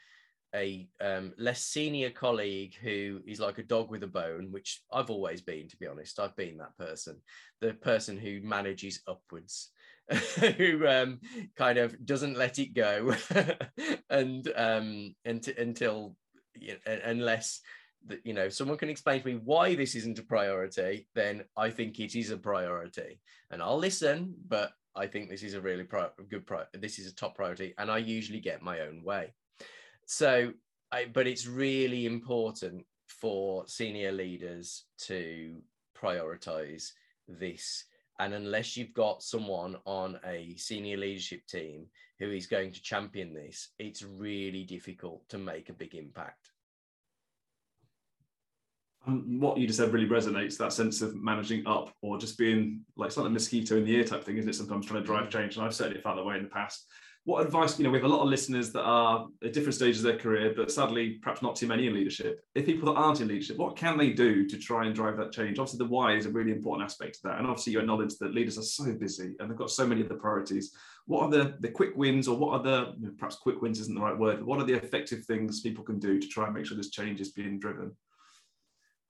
a 0.54 0.88
um, 1.00 1.32
less 1.38 1.64
senior 1.64 2.10
colleague 2.10 2.74
who 2.82 3.20
is 3.26 3.40
like 3.40 3.58
a 3.58 3.62
dog 3.62 3.90
with 3.90 4.02
a 4.02 4.08
bone, 4.08 4.48
which 4.50 4.82
I've 4.92 5.10
always 5.10 5.40
been, 5.40 5.68
to 5.68 5.76
be 5.76 5.86
honest. 5.86 6.18
I've 6.18 6.36
been 6.36 6.58
that 6.58 6.76
person, 6.76 7.20
the 7.60 7.74
person 7.74 8.18
who 8.18 8.40
manages 8.42 9.02
upwards, 9.06 9.70
who 10.56 10.86
um, 10.86 11.20
kind 11.56 11.78
of 11.78 12.04
doesn't 12.04 12.36
let 12.36 12.58
it 12.58 12.74
go, 12.74 13.14
and 14.10 14.50
um, 14.56 15.14
until 15.24 16.16
you 16.54 16.76
know, 16.86 16.98
unless 17.04 17.60
that 18.06 18.20
you 18.24 18.32
know 18.32 18.48
someone 18.48 18.78
can 18.78 18.88
explain 18.88 19.20
to 19.20 19.26
me 19.26 19.40
why 19.44 19.74
this 19.74 19.94
isn't 19.94 20.18
a 20.18 20.24
priority, 20.24 21.06
then 21.14 21.44
I 21.56 21.70
think 21.70 22.00
it 22.00 22.16
is 22.16 22.30
a 22.30 22.36
priority, 22.36 23.20
and 23.50 23.62
I'll 23.62 23.78
listen. 23.78 24.34
But 24.48 24.72
I 24.96 25.06
think 25.06 25.30
this 25.30 25.42
is 25.42 25.54
a 25.54 25.60
really 25.60 25.84
pri- 25.84 26.10
good 26.28 26.46
pri- 26.46 26.66
this 26.74 26.98
is 26.98 27.10
a 27.10 27.14
top 27.14 27.36
priority, 27.36 27.74
and 27.78 27.90
I 27.90 27.98
usually 27.98 28.40
get 28.40 28.62
my 28.62 28.80
own 28.80 29.04
way. 29.04 29.32
So, 30.12 30.50
I, 30.90 31.04
but 31.04 31.28
it's 31.28 31.46
really 31.46 32.04
important 32.04 32.84
for 33.06 33.62
senior 33.68 34.10
leaders 34.10 34.86
to 35.02 35.62
prioritize 35.96 36.90
this. 37.28 37.84
And 38.18 38.34
unless 38.34 38.76
you've 38.76 38.92
got 38.92 39.22
someone 39.22 39.76
on 39.86 40.18
a 40.26 40.56
senior 40.56 40.96
leadership 40.96 41.46
team 41.46 41.86
who 42.18 42.32
is 42.32 42.48
going 42.48 42.72
to 42.72 42.82
champion 42.82 43.32
this, 43.32 43.68
it's 43.78 44.02
really 44.02 44.64
difficult 44.64 45.28
to 45.28 45.38
make 45.38 45.68
a 45.68 45.74
big 45.74 45.94
impact. 45.94 46.50
Um, 49.06 49.38
what 49.38 49.58
you 49.58 49.68
just 49.68 49.78
said 49.78 49.92
really 49.92 50.08
resonates 50.08 50.58
that 50.58 50.72
sense 50.72 51.02
of 51.02 51.14
managing 51.14 51.64
up 51.68 51.94
or 52.02 52.18
just 52.18 52.36
being 52.36 52.80
like 52.96 53.12
something 53.12 53.32
mosquito 53.32 53.76
in 53.76 53.84
the 53.84 53.94
ear 53.94 54.04
type 54.04 54.24
thing, 54.24 54.38
isn't 54.38 54.50
it? 54.50 54.56
Sometimes 54.56 54.86
trying 54.86 55.02
to 55.02 55.06
drive 55.06 55.30
change. 55.30 55.56
And 55.56 55.64
I've 55.64 55.74
certainly 55.74 56.00
felt 56.00 56.16
that 56.16 56.24
way 56.24 56.36
in 56.36 56.42
the 56.42 56.48
past 56.48 56.86
what 57.30 57.46
advice, 57.46 57.78
you 57.78 57.84
know, 57.84 57.90
we 57.90 57.98
have 57.98 58.04
a 58.04 58.08
lot 58.08 58.22
of 58.22 58.28
listeners 58.28 58.72
that 58.72 58.82
are 58.82 59.28
at 59.44 59.52
different 59.52 59.74
stages 59.74 60.04
of 60.04 60.10
their 60.10 60.18
career, 60.18 60.52
but 60.56 60.70
sadly, 60.70 61.20
perhaps 61.22 61.42
not 61.42 61.54
too 61.54 61.68
many 61.68 61.86
in 61.86 61.94
leadership. 61.94 62.44
If 62.56 62.66
people 62.66 62.92
that 62.92 63.00
aren't 63.00 63.20
in 63.20 63.28
leadership, 63.28 63.56
what 63.56 63.76
can 63.76 63.96
they 63.96 64.10
do 64.10 64.48
to 64.48 64.58
try 64.58 64.86
and 64.86 64.94
drive 64.94 65.16
that 65.18 65.30
change? 65.30 65.60
Obviously, 65.60 65.78
the 65.78 65.92
why 65.92 66.16
is 66.16 66.26
a 66.26 66.30
really 66.30 66.50
important 66.50 66.84
aspect 66.84 67.16
of 67.16 67.22
that. 67.22 67.38
And 67.38 67.46
obviously, 67.46 67.72
you 67.72 67.78
acknowledge 67.78 68.16
that 68.16 68.34
leaders 68.34 68.58
are 68.58 68.62
so 68.62 68.92
busy 68.92 69.36
and 69.38 69.48
they've 69.48 69.56
got 69.56 69.70
so 69.70 69.86
many 69.86 70.04
other 70.04 70.16
priorities. 70.16 70.74
What 71.06 71.22
are 71.22 71.30
the, 71.30 71.54
the 71.60 71.70
quick 71.70 71.92
wins, 71.94 72.26
or 72.26 72.36
what 72.36 72.52
are 72.52 72.62
the, 72.64 73.12
perhaps 73.16 73.36
quick 73.36 73.62
wins 73.62 73.78
isn't 73.78 73.94
the 73.94 74.00
right 74.00 74.18
word, 74.18 74.42
what 74.42 74.58
are 74.58 74.66
the 74.66 74.74
effective 74.74 75.24
things 75.24 75.60
people 75.60 75.84
can 75.84 76.00
do 76.00 76.18
to 76.18 76.26
try 76.26 76.46
and 76.46 76.54
make 76.54 76.66
sure 76.66 76.76
this 76.76 76.90
change 76.90 77.20
is 77.20 77.30
being 77.30 77.60
driven? 77.60 77.96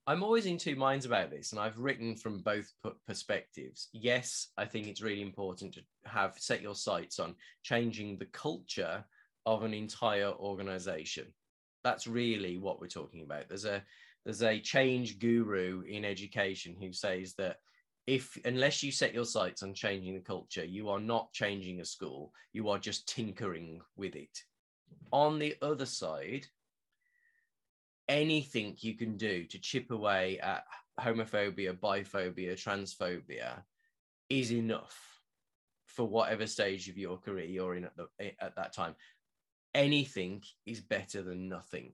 I'm 0.06 0.22
always 0.22 0.46
in 0.46 0.58
two 0.58 0.76
minds 0.76 1.04
about 1.04 1.30
this, 1.30 1.52
and 1.52 1.60
I've 1.60 1.78
written 1.78 2.16
from 2.16 2.40
both 2.40 2.72
perspectives. 3.06 3.88
Yes, 3.92 4.48
I 4.56 4.64
think 4.64 4.86
it's 4.86 5.02
really 5.02 5.22
important 5.22 5.74
to 5.74 5.82
have 6.04 6.38
set 6.38 6.62
your 6.62 6.74
sights 6.74 7.20
on 7.20 7.34
changing 7.62 8.18
the 8.18 8.26
culture 8.26 9.04
of 9.46 9.62
an 9.62 9.74
entire 9.74 10.32
organization. 10.32 11.26
That's 11.84 12.06
really 12.06 12.58
what 12.58 12.80
we're 12.80 12.88
talking 12.88 13.22
about. 13.22 13.48
There's 13.48 13.64
a 13.64 13.82
there's 14.24 14.42
a 14.42 14.60
change 14.60 15.18
guru 15.18 15.82
in 15.82 16.04
education 16.04 16.76
who 16.78 16.92
says 16.92 17.34
that 17.38 17.56
if 18.06 18.38
unless 18.44 18.82
you 18.82 18.92
set 18.92 19.14
your 19.14 19.24
sights 19.24 19.62
on 19.62 19.74
changing 19.74 20.14
the 20.14 20.20
culture, 20.20 20.64
you 20.64 20.88
are 20.88 21.00
not 21.00 21.32
changing 21.32 21.80
a 21.80 21.84
school. 21.84 22.32
You 22.52 22.68
are 22.68 22.78
just 22.78 23.08
tinkering 23.08 23.80
with 23.96 24.16
it. 24.16 24.42
On 25.12 25.38
the 25.38 25.56
other 25.62 25.86
side, 25.86 26.46
anything 28.10 28.76
you 28.80 28.94
can 28.94 29.16
do 29.16 29.44
to 29.44 29.58
chip 29.58 29.90
away 29.92 30.38
at 30.40 30.64
homophobia, 31.00 31.72
biphobia, 31.78 32.54
transphobia 32.54 33.62
is 34.28 34.52
enough 34.52 35.20
for 35.86 36.06
whatever 36.06 36.46
stage 36.46 36.88
of 36.88 36.98
your 36.98 37.16
career 37.18 37.46
you're 37.46 37.76
in 37.76 37.84
at, 37.84 37.96
the, 37.96 38.08
at 38.40 38.56
that 38.56 38.72
time. 38.72 38.96
Anything 39.74 40.42
is 40.66 40.80
better 40.80 41.22
than 41.22 41.48
nothing. 41.48 41.92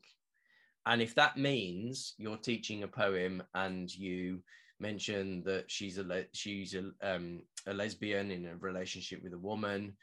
And 0.86 1.02
if 1.02 1.14
that 1.16 1.36
means 1.36 2.14
you're 2.16 2.38
teaching 2.38 2.82
a 2.82 2.88
poem 2.88 3.42
and 3.54 3.94
you 3.94 4.42
mention 4.80 5.42
that 5.44 5.70
she's 5.70 5.98
a 5.98 6.02
le- 6.02 6.32
she's 6.32 6.74
a, 6.74 6.92
um, 7.02 7.42
a 7.66 7.74
lesbian 7.74 8.30
in 8.30 8.46
a 8.46 8.56
relationship 8.56 9.22
with 9.22 9.34
a 9.34 9.38
woman, 9.38 9.96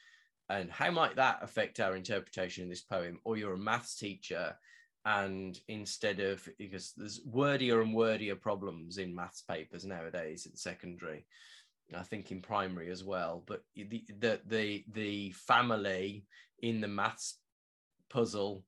and 0.49 0.69
how 0.69 0.91
might 0.91 1.15
that 1.15 1.39
affect 1.41 1.79
our 1.79 1.95
interpretation 1.95 2.65
of 2.65 2.69
this 2.69 2.81
poem? 2.81 3.19
Or 3.23 3.37
you're 3.37 3.53
a 3.53 3.57
maths 3.57 3.97
teacher 3.97 4.55
and 5.05 5.59
instead 5.67 6.19
of 6.19 6.47
because 6.57 6.93
there's 6.95 7.21
wordier 7.25 7.81
and 7.81 7.93
wordier 7.93 8.35
problems 8.35 8.97
in 8.97 9.13
maths 9.13 9.41
papers 9.41 9.83
nowadays 9.83 10.45
at 10.45 10.57
secondary 10.57 11.25
I 11.95 12.03
think 12.03 12.31
in 12.31 12.41
primary 12.41 12.89
as 12.89 13.03
well. 13.03 13.43
But 13.45 13.63
the 13.75 14.03
the 14.19 14.39
the, 14.47 14.83
the 14.91 15.31
family 15.31 16.25
in 16.61 16.81
the 16.81 16.87
maths 16.87 17.37
puzzle 18.09 18.63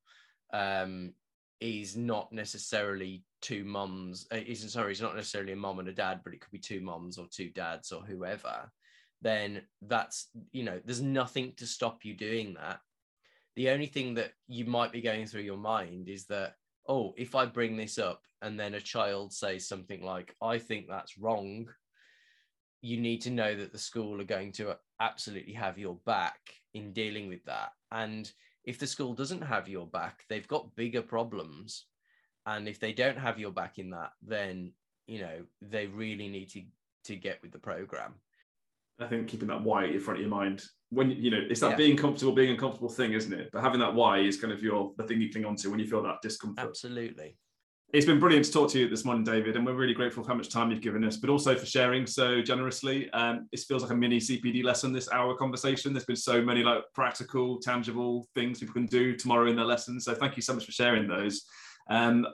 um, 0.53 1.13
is 1.59 1.95
not 1.95 2.31
necessarily 2.31 3.23
two 3.41 3.63
mums. 3.63 4.27
Uh, 4.31 4.39
isn't 4.45 4.69
sorry, 4.69 4.91
it's 4.91 5.01
not 5.01 5.15
necessarily 5.15 5.53
a 5.53 5.57
mom 5.57 5.79
and 5.79 5.87
a 5.87 5.93
dad, 5.93 6.21
but 6.23 6.33
it 6.33 6.41
could 6.41 6.51
be 6.51 6.59
two 6.59 6.81
moms 6.81 7.17
or 7.17 7.27
two 7.31 7.49
dads 7.49 7.91
or 7.91 8.01
whoever. 8.01 8.71
Then 9.21 9.61
that's 9.81 10.29
you 10.51 10.63
know, 10.63 10.79
there's 10.83 11.01
nothing 11.01 11.53
to 11.57 11.65
stop 11.65 12.03
you 12.03 12.13
doing 12.13 12.55
that. 12.55 12.79
The 13.55 13.69
only 13.69 13.87
thing 13.87 14.13
that 14.15 14.33
you 14.47 14.65
might 14.65 14.91
be 14.91 15.01
going 15.01 15.25
through 15.25 15.41
your 15.41 15.57
mind 15.57 16.09
is 16.09 16.25
that 16.25 16.55
oh, 16.87 17.13
if 17.17 17.35
I 17.35 17.45
bring 17.45 17.75
this 17.75 17.97
up 17.97 18.21
and 18.41 18.59
then 18.59 18.75
a 18.75 18.81
child 18.81 19.33
says 19.33 19.67
something 19.67 20.03
like, 20.03 20.35
I 20.41 20.57
think 20.59 20.87
that's 20.87 21.17
wrong, 21.17 21.67
you 22.81 22.99
need 22.99 23.21
to 23.21 23.31
know 23.31 23.55
that 23.55 23.71
the 23.71 23.79
school 23.79 24.21
are 24.21 24.25
going 24.25 24.51
to 24.53 24.77
absolutely 24.99 25.53
have 25.53 25.79
your 25.79 25.97
back 26.05 26.39
in 26.73 26.93
dealing 26.93 27.27
with 27.27 27.43
that. 27.45 27.71
And 27.91 28.31
if 28.63 28.77
the 28.79 28.87
school 28.87 29.13
doesn't 29.13 29.41
have 29.41 29.67
your 29.67 29.87
back, 29.87 30.23
they've 30.29 30.47
got 30.47 30.75
bigger 30.75 31.01
problems. 31.01 31.85
And 32.45 32.67
if 32.67 32.79
they 32.79 32.93
don't 32.93 33.17
have 33.17 33.39
your 33.39 33.51
back 33.51 33.79
in 33.79 33.89
that, 33.91 34.11
then 34.21 34.73
you 35.07 35.19
know 35.19 35.43
they 35.61 35.87
really 35.87 36.27
need 36.27 36.49
to 36.51 36.63
to 37.05 37.15
get 37.15 37.41
with 37.41 37.51
the 37.51 37.59
program. 37.59 38.15
I 38.99 39.07
think 39.07 39.27
keeping 39.27 39.47
that 39.49 39.61
why 39.61 39.85
in 39.85 39.99
front 39.99 40.19
of 40.19 40.21
your 40.21 40.29
mind 40.29 40.63
when 40.89 41.11
you 41.11 41.31
know 41.31 41.41
it's 41.49 41.59
that 41.59 41.71
yeah. 41.71 41.75
being 41.75 41.97
comfortable, 41.97 42.31
being 42.31 42.51
uncomfortable 42.51 42.89
thing, 42.89 43.13
isn't 43.13 43.33
it? 43.33 43.49
But 43.51 43.61
having 43.61 43.79
that 43.79 43.93
why 43.93 44.19
is 44.19 44.39
kind 44.39 44.53
of 44.53 44.63
your 44.63 44.93
the 44.97 45.03
thing 45.03 45.21
you 45.21 45.31
cling 45.31 45.45
on 45.45 45.55
to 45.57 45.69
when 45.69 45.79
you 45.79 45.87
feel 45.87 46.01
that 46.03 46.21
discomfort. 46.21 46.65
Absolutely. 46.65 47.37
It's 47.93 48.05
been 48.05 48.19
brilliant 48.19 48.45
to 48.45 48.51
talk 48.51 48.69
to 48.71 48.79
you 48.79 48.89
this 48.89 49.05
morning, 49.05 49.23
David, 49.23 49.55
and 49.55 49.65
we're 49.65 49.73
really 49.73 49.93
grateful 49.93 50.23
for 50.23 50.29
how 50.29 50.35
much 50.35 50.49
time 50.49 50.69
you've 50.69 50.81
given 50.81 51.03
us, 51.05 51.17
but 51.17 51.29
also 51.29 51.55
for 51.55 51.65
sharing 51.65 52.05
so 52.05 52.41
generously. 52.41 53.09
Um, 53.11 53.47
it 53.51 53.59
feels 53.61 53.83
like 53.83 53.91
a 53.91 53.95
mini 53.95 54.19
CPD 54.19 54.63
lesson, 54.63 54.91
this 54.91 55.09
hour 55.11 55.35
conversation. 55.35 55.93
There's 55.93 56.03
been 56.03 56.15
so 56.15 56.41
many 56.41 56.63
like 56.63 56.83
practical, 56.93 57.59
tangible 57.59 58.27
things 58.35 58.59
people 58.59 58.73
can 58.73 58.87
do 58.87 59.15
tomorrow 59.15 59.47
in 59.49 59.55
their 59.55 59.65
lessons. 59.65 60.03
So 60.03 60.13
thank 60.13 60.35
you 60.35 60.41
so 60.41 60.53
much 60.53 60.65
for 60.65 60.71
sharing 60.71 61.07
those. 61.07 61.45
Um, 61.89 62.25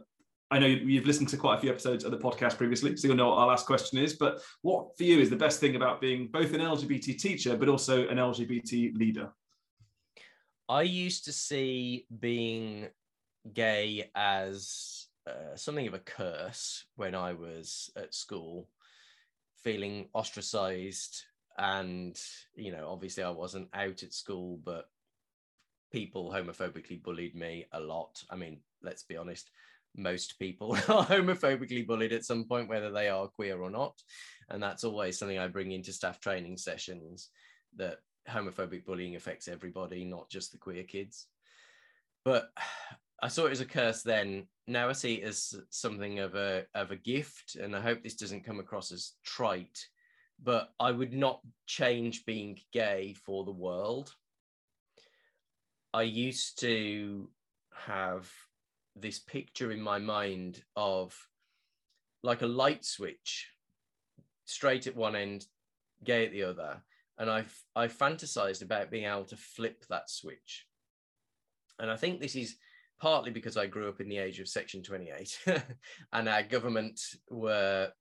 I 0.52 0.60
know 0.60 0.68
you've 0.68 1.06
listened 1.06 1.30
to 1.30 1.38
quite 1.38 1.58
a 1.58 1.62
few 1.62 1.70
episodes 1.70 2.04
of 2.04 2.12
the 2.12 2.18
podcast 2.18 2.58
previously, 2.58 2.98
so 2.98 3.08
you'll 3.08 3.16
know 3.16 3.30
what 3.30 3.38
our 3.38 3.48
last 3.48 3.66
question 3.66 3.98
is. 3.98 4.14
But 4.14 4.42
what 4.64 4.98
for 4.98 5.04
you 5.04 5.20
is 5.20 5.30
the 5.30 5.38
best 5.38 5.62
thing 5.62 5.78
about 5.78 6.02
being 6.02 6.28
both 6.28 6.54
an 6.54 6.60
LGBT 6.60 7.18
teacher, 7.18 7.56
but 7.56 7.70
also 7.70 8.06
an 8.10 8.18
LGBT 8.18 8.98
leader? 8.98 9.32
I 10.68 10.82
used 10.82 11.24
to 11.26 11.32
see 11.32 12.06
being 12.20 12.90
gay 13.54 14.12
as 14.14 15.08
uh, 15.26 15.56
something 15.56 15.88
of 15.88 15.94
a 15.94 16.00
curse 16.00 16.86
when 16.98 17.16
I 17.16 17.32
was 17.32 17.90
at 17.96 18.14
school, 18.14 18.68
feeling 19.64 20.10
ostracized. 20.14 21.24
And, 21.58 22.20
you 22.56 22.74
know, 22.74 22.90
obviously 22.90 23.24
I 23.24 23.30
wasn't 23.30 23.70
out 23.74 24.04
at 24.04 24.14
school, 24.14 24.60
but 24.66 24.90
people 25.94 26.30
homophobically 26.30 27.02
bullied 27.02 27.36
me 27.36 27.68
a 27.72 27.80
lot. 27.80 28.22
I 28.30 28.36
mean, 28.36 28.60
let's 28.82 29.04
be 29.04 29.16
honest, 29.16 29.50
most 29.96 30.40
people 30.40 30.74
are 30.88 31.06
homophobically 31.06 31.86
bullied 31.86 32.14
at 32.14 32.26
some 32.26 32.46
point, 32.46 32.70
whether 32.70 32.92
they 32.92 33.10
are 33.10 33.28
queer 33.28 33.62
or 33.62 33.70
not. 33.70 34.02
And 34.50 34.62
that's 34.62 34.84
always 34.84 35.18
something 35.18 35.38
I 35.38 35.48
bring 35.48 35.72
into 35.72 35.94
staff 35.94 36.20
training 36.20 36.58
sessions 36.58 37.30
that 37.78 37.98
homophobic 38.30 38.86
bullying 38.86 39.16
affects 39.16 39.48
everybody, 39.48 40.04
not 40.04 40.30
just 40.30 40.52
the 40.52 40.58
queer 40.58 40.84
kids. 40.84 41.28
But 42.24 42.52
I 43.24 43.28
saw 43.28 43.46
it 43.46 43.52
as 43.52 43.62
a 43.62 43.66
curse 43.66 44.02
then. 44.02 44.48
Now 44.66 44.90
I 44.90 44.94
see 44.94 45.16
it 45.16 45.26
as 45.26 45.54
something 45.70 46.20
of 46.20 46.34
a 46.34 46.66
of 46.74 46.90
a 46.90 46.96
gift, 46.96 47.56
and 47.56 47.76
I 47.76 47.80
hope 47.80 48.02
this 48.02 48.16
doesn't 48.16 48.46
come 48.46 48.60
across 48.60 48.92
as 48.92 49.14
trite. 49.24 49.78
But 50.42 50.72
I 50.80 50.90
would 50.90 51.14
not 51.14 51.40
change 51.68 52.26
being 52.26 52.58
gay 52.74 53.14
for 53.14 53.46
the 53.46 53.52
world. 53.52 54.12
I 55.94 56.02
used 56.02 56.60
to 56.62 57.30
have 57.76 58.32
this 58.96 59.20
picture 59.20 59.72
in 59.72 59.82
my 59.82 60.00
mind 60.00 60.64
of 60.76 61.16
like 62.24 62.42
a 62.42 62.48
light 62.48 62.86
switch, 62.86 63.50
straight 64.46 64.88
at 64.88 64.96
one 64.96 65.16
end, 65.16 65.46
gay 66.04 66.26
at 66.26 66.32
the 66.32 66.44
other, 66.44 66.82
and 67.18 67.30
I 67.30 67.46
I 67.76 67.88
fantasized 67.88 68.62
about 68.62 68.92
being 68.92 69.06
able 69.06 69.26
to 69.26 69.38
flip 69.38 69.86
that 69.90 70.10
switch. 70.10 70.66
And 71.80 71.90
I 71.90 71.96
think 71.96 72.20
this 72.20 72.36
is 72.36 72.58
partly 73.00 73.32
because 73.32 73.58
I 73.58 73.66
grew 73.66 73.90
up 73.90 74.02
in 74.02 74.10
the 74.10 74.20
age 74.20 74.40
of 74.40 74.48
Section 74.48 74.84
28, 74.84 75.40
and 76.14 76.30
our 76.30 76.44
government 76.44 77.02
were, 77.30 77.92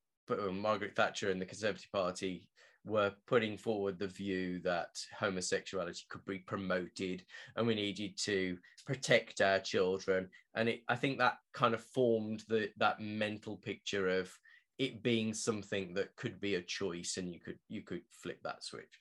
Margaret 0.52 0.94
Thatcher 0.94 1.30
and 1.30 1.40
the 1.40 1.46
Conservative 1.46 1.90
Party 1.92 2.46
were 2.84 3.12
putting 3.26 3.58
forward 3.58 3.98
the 3.98 4.06
view 4.06 4.58
that 4.60 4.88
homosexuality 5.18 6.02
could 6.08 6.24
be 6.24 6.38
promoted 6.38 7.22
and 7.56 7.66
we 7.66 7.74
needed 7.74 8.16
to 8.16 8.56
protect 8.86 9.40
our 9.40 9.58
children. 9.58 10.28
And 10.54 10.68
it, 10.68 10.82
I 10.88 10.96
think 10.96 11.18
that 11.18 11.38
kind 11.52 11.74
of 11.74 11.84
formed 11.84 12.44
the 12.48 12.70
that 12.78 13.00
mental 13.00 13.56
picture 13.56 14.08
of 14.08 14.30
it 14.78 15.02
being 15.02 15.34
something 15.34 15.94
that 15.94 16.16
could 16.16 16.40
be 16.40 16.54
a 16.54 16.62
choice 16.62 17.18
and 17.18 17.32
you 17.32 17.38
could 17.40 17.58
you 17.68 17.82
could 17.82 18.02
flip 18.10 18.38
that 18.42 18.64
switch 18.64 19.00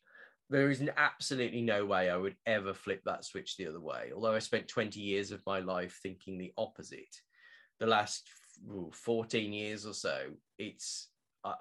there 0.50 0.72
is 0.72 0.84
absolutely 0.98 1.62
no 1.62 1.86
way 1.86 2.10
I 2.10 2.18
would 2.18 2.36
ever 2.46 2.74
flip 2.74 3.02
that 3.06 3.24
switch 3.24 3.56
the 3.56 3.68
other 3.68 3.80
way. 3.80 4.12
Although 4.14 4.34
I 4.34 4.40
spent 4.40 4.68
20 4.68 5.00
years 5.00 5.32
of 5.32 5.46
my 5.46 5.60
life 5.60 6.00
thinking 6.02 6.38
the 6.38 6.54
opposite, 6.58 7.16
the 7.80 7.86
last 7.86 8.28
14 8.92 9.54
years 9.54 9.86
or 9.86 9.94
so, 9.94 10.32
it's 10.58 11.10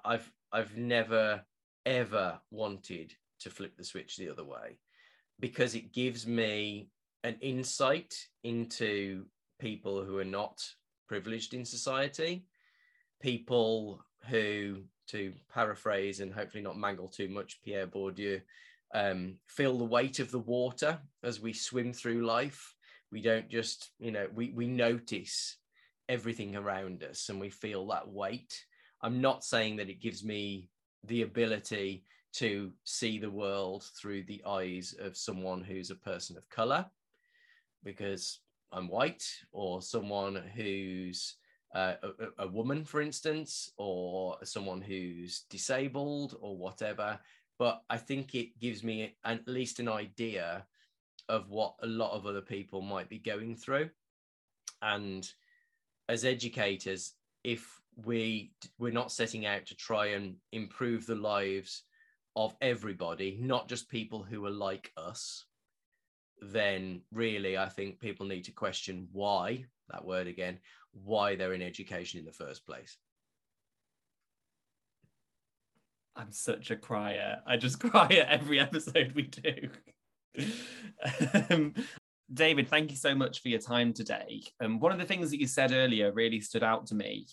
I've 0.03 0.29
I've 0.51 0.75
never 0.75 1.41
ever 1.85 2.39
wanted 2.51 3.13
to 3.39 3.49
flip 3.49 3.77
the 3.77 3.83
switch 3.83 4.17
the 4.17 4.29
other 4.29 4.43
way 4.43 4.77
because 5.39 5.75
it 5.75 5.93
gives 5.93 6.27
me 6.27 6.89
an 7.23 7.35
insight 7.41 8.13
into 8.43 9.25
people 9.59 10.03
who 10.03 10.17
are 10.17 10.25
not 10.25 10.61
privileged 11.07 11.53
in 11.53 11.65
society, 11.65 12.45
people 13.21 14.03
who, 14.29 14.83
to 15.07 15.33
paraphrase 15.53 16.19
and 16.19 16.33
hopefully 16.33 16.63
not 16.63 16.77
mangle 16.77 17.07
too 17.07 17.29
much 17.29 17.61
Pierre 17.63 17.87
Bourdieu, 17.87 18.41
um, 18.93 19.35
feel 19.47 19.77
the 19.77 19.83
weight 19.83 20.19
of 20.19 20.31
the 20.31 20.39
water 20.39 20.99
as 21.23 21.39
we 21.39 21.53
swim 21.53 21.93
through 21.93 22.25
life. 22.25 22.75
We 23.11 23.21
don't 23.21 23.49
just, 23.49 23.91
you 23.99 24.11
know, 24.11 24.27
we, 24.33 24.51
we 24.51 24.67
notice 24.67 25.57
everything 26.07 26.55
around 26.55 27.03
us 27.03 27.29
and 27.29 27.39
we 27.39 27.49
feel 27.49 27.87
that 27.87 28.07
weight. 28.07 28.65
I'm 29.01 29.21
not 29.21 29.43
saying 29.43 29.77
that 29.77 29.89
it 29.89 30.01
gives 30.01 30.23
me 30.23 30.69
the 31.05 31.21
ability 31.21 32.03
to 32.31 32.71
see 32.83 33.17
the 33.17 33.29
world 33.29 33.85
through 33.99 34.23
the 34.23 34.43
eyes 34.45 34.93
of 34.99 35.17
someone 35.17 35.61
who's 35.63 35.89
a 35.89 35.95
person 35.95 36.37
of 36.37 36.47
color 36.49 36.85
because 37.83 38.39
I'm 38.71 38.87
white 38.87 39.25
or 39.51 39.81
someone 39.81 40.35
who's 40.55 41.37
uh, 41.73 41.93
a, 42.03 42.43
a, 42.43 42.47
woman, 42.47 42.83
for 42.83 43.01
instance, 43.01 43.71
or 43.77 44.37
someone 44.43 44.81
who's 44.81 45.45
disabled 45.49 46.35
or 46.41 46.57
whatever 46.57 47.19
but 47.59 47.83
I 47.89 47.97
think 47.97 48.33
it 48.33 48.57
gives 48.57 48.83
me 48.83 49.15
at 49.25 49.45
least 49.45 49.79
an 49.79 49.89
idea 49.89 50.65
of 51.27 51.49
what 51.49 51.75
a 51.83 51.87
lot 51.87 52.13
of 52.13 52.25
other 52.25 52.41
people 52.41 52.81
might 52.81 53.09
be 53.09 53.19
going 53.19 53.55
through. 53.55 53.89
And 54.81 55.29
as 56.07 56.23
educators, 56.23 57.13
if 57.43 57.81
we 58.05 58.51
we're 58.77 58.91
not 58.91 59.11
setting 59.11 59.45
out 59.45 59.65
to 59.67 59.75
try 59.75 60.07
and 60.07 60.35
improve 60.51 61.05
the 61.05 61.15
lives 61.15 61.83
of 62.35 62.55
everybody, 62.61 63.37
not 63.41 63.67
just 63.67 63.89
people 63.89 64.23
who 64.23 64.45
are 64.45 64.51
like 64.51 64.91
us, 64.97 65.45
then 66.41 67.01
really 67.11 67.57
I 67.57 67.69
think 67.69 67.99
people 67.99 68.25
need 68.25 68.45
to 68.45 68.51
question 68.51 69.07
why, 69.11 69.65
that 69.89 70.05
word 70.05 70.27
again, 70.27 70.59
why 70.91 71.35
they're 71.35 71.53
in 71.53 71.61
education 71.61 72.19
in 72.19 72.25
the 72.25 72.31
first 72.31 72.65
place. 72.65 72.97
I'm 76.15 76.31
such 76.31 76.71
a 76.71 76.75
crier. 76.75 77.39
I 77.45 77.57
just 77.57 77.79
cry 77.91 78.07
at 78.07 78.29
every 78.29 78.59
episode 78.59 79.13
we 79.15 79.23
do. 79.23 79.69
um, 81.49 81.73
David, 82.31 82.67
thank 82.67 82.91
you 82.91 82.97
so 82.97 83.15
much 83.15 83.41
for 83.41 83.49
your 83.49 83.59
time 83.59 83.91
today. 83.91 84.43
Um, 84.61 84.79
one 84.79 84.91
of 84.91 84.99
the 84.99 85.05
things 85.05 85.31
that 85.31 85.39
you 85.39 85.47
said 85.47 85.71
earlier 85.71 86.11
really 86.11 86.41
stood 86.41 86.63
out 86.63 86.85
to 86.87 86.95
me 86.95 87.27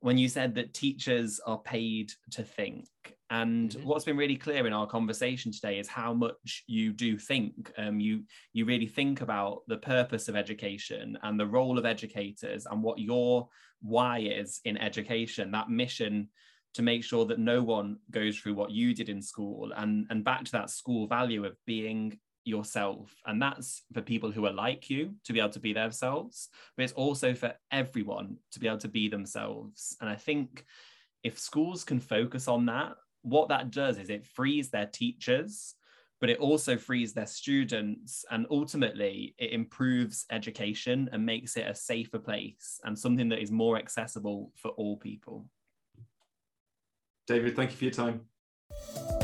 when 0.00 0.18
you 0.18 0.28
said 0.28 0.54
that 0.54 0.74
teachers 0.74 1.40
are 1.44 1.58
paid 1.58 2.12
to 2.30 2.42
think. 2.42 2.86
And 3.30 3.70
mm-hmm. 3.70 3.86
what's 3.86 4.04
been 4.04 4.16
really 4.16 4.36
clear 4.36 4.66
in 4.66 4.72
our 4.72 4.86
conversation 4.86 5.52
today 5.52 5.78
is 5.78 5.88
how 5.88 6.14
much 6.14 6.64
you 6.66 6.92
do 6.92 7.18
think. 7.18 7.72
Um, 7.76 8.00
you 8.00 8.22
you 8.52 8.64
really 8.64 8.86
think 8.86 9.20
about 9.20 9.62
the 9.66 9.76
purpose 9.76 10.28
of 10.28 10.36
education 10.36 11.18
and 11.22 11.38
the 11.38 11.46
role 11.46 11.78
of 11.78 11.84
educators 11.84 12.66
and 12.66 12.82
what 12.82 12.98
your 12.98 13.48
why 13.82 14.20
is 14.20 14.60
in 14.64 14.78
education. 14.78 15.50
That 15.50 15.70
mission 15.70 16.28
to 16.74 16.82
make 16.82 17.02
sure 17.02 17.24
that 17.26 17.38
no 17.38 17.62
one 17.62 17.98
goes 18.10 18.38
through 18.38 18.54
what 18.54 18.70
you 18.70 18.94
did 18.94 19.08
in 19.08 19.20
school 19.20 19.72
and 19.76 20.06
and 20.10 20.24
back 20.24 20.44
to 20.44 20.52
that 20.52 20.70
school 20.70 21.06
value 21.06 21.44
of 21.44 21.56
being 21.66 22.18
yourself 22.44 23.14
and 23.26 23.40
that's 23.40 23.82
for 23.92 24.00
people 24.00 24.30
who 24.30 24.46
are 24.46 24.52
like 24.52 24.88
you 24.88 25.14
to 25.24 25.32
be 25.32 25.40
able 25.40 25.50
to 25.50 25.60
be 25.60 25.72
themselves 25.72 26.48
but 26.76 26.84
it's 26.84 26.92
also 26.94 27.34
for 27.34 27.52
everyone 27.70 28.36
to 28.50 28.58
be 28.58 28.66
able 28.66 28.78
to 28.78 28.88
be 28.88 29.08
themselves 29.08 29.96
and 30.00 30.08
i 30.08 30.14
think 30.14 30.64
if 31.22 31.38
schools 31.38 31.84
can 31.84 32.00
focus 32.00 32.48
on 32.48 32.66
that 32.66 32.94
what 33.22 33.48
that 33.48 33.70
does 33.70 33.98
is 33.98 34.08
it 34.08 34.26
frees 34.26 34.70
their 34.70 34.86
teachers 34.86 35.74
but 36.20 36.30
it 36.30 36.38
also 36.38 36.76
frees 36.76 37.12
their 37.12 37.26
students 37.26 38.24
and 38.30 38.46
ultimately 38.50 39.34
it 39.38 39.52
improves 39.52 40.26
education 40.30 41.08
and 41.12 41.24
makes 41.24 41.56
it 41.56 41.66
a 41.66 41.74
safer 41.74 42.18
place 42.18 42.80
and 42.84 42.98
something 42.98 43.28
that 43.28 43.40
is 43.40 43.50
more 43.50 43.78
accessible 43.78 44.52
for 44.56 44.70
all 44.72 44.96
people. 44.96 45.46
David, 47.26 47.54
thank 47.54 47.70
you 47.70 47.76
for 47.76 47.84
your 47.84 47.92
time. 47.92 49.17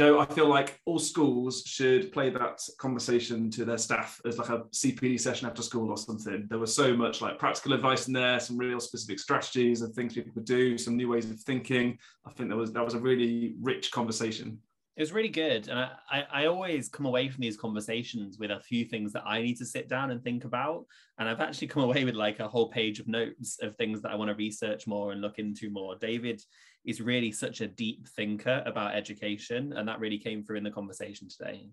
Joe, 0.00 0.18
I 0.18 0.24
feel 0.24 0.48
like 0.48 0.80
all 0.86 0.98
schools 0.98 1.62
should 1.66 2.10
play 2.10 2.30
that 2.30 2.58
conversation 2.78 3.50
to 3.50 3.66
their 3.66 3.76
staff 3.76 4.18
as 4.24 4.38
like 4.38 4.48
a 4.48 4.60
CPD 4.72 5.20
session 5.20 5.46
after 5.46 5.60
school 5.60 5.90
or 5.90 5.98
something. 5.98 6.46
There 6.48 6.58
was 6.58 6.74
so 6.74 6.96
much 6.96 7.20
like 7.20 7.38
practical 7.38 7.74
advice 7.74 8.06
in 8.06 8.14
there, 8.14 8.40
some 8.40 8.56
real 8.56 8.80
specific 8.80 9.18
strategies 9.18 9.82
and 9.82 9.94
things 9.94 10.14
people 10.14 10.32
could 10.32 10.46
do, 10.46 10.78
some 10.78 10.96
new 10.96 11.10
ways 11.10 11.30
of 11.30 11.38
thinking. 11.40 11.98
I 12.26 12.32
think 12.32 12.48
that 12.48 12.56
was 12.56 12.72
that 12.72 12.82
was 12.82 12.94
a 12.94 12.98
really 12.98 13.56
rich 13.60 13.90
conversation. 13.90 14.60
It 15.00 15.04
was 15.04 15.12
really 15.14 15.30
good. 15.30 15.68
And 15.68 15.78
I, 15.78 15.92
I, 16.10 16.24
I, 16.30 16.44
always 16.44 16.90
come 16.90 17.06
away 17.06 17.30
from 17.30 17.40
these 17.40 17.56
conversations 17.56 18.36
with 18.38 18.50
a 18.50 18.60
few 18.60 18.84
things 18.84 19.14
that 19.14 19.22
I 19.26 19.40
need 19.40 19.56
to 19.56 19.64
sit 19.64 19.88
down 19.88 20.10
and 20.10 20.22
think 20.22 20.44
about. 20.44 20.84
And 21.18 21.26
I've 21.26 21.40
actually 21.40 21.68
come 21.68 21.84
away 21.84 22.04
with 22.04 22.16
like 22.16 22.38
a 22.38 22.46
whole 22.46 22.68
page 22.68 23.00
of 23.00 23.08
notes 23.08 23.56
of 23.62 23.74
things 23.76 24.02
that 24.02 24.10
I 24.10 24.14
want 24.14 24.28
to 24.28 24.34
research 24.34 24.86
more 24.86 25.12
and 25.12 25.22
look 25.22 25.38
into 25.38 25.70
more. 25.70 25.96
David 25.96 26.42
is 26.84 27.00
really 27.00 27.32
such 27.32 27.62
a 27.62 27.66
deep 27.66 28.08
thinker 28.08 28.62
about 28.66 28.94
education. 28.94 29.72
And 29.72 29.88
that 29.88 30.00
really 30.00 30.18
came 30.18 30.44
through 30.44 30.58
in 30.58 30.64
the 30.64 30.70
conversation 30.70 31.28
today. 31.30 31.70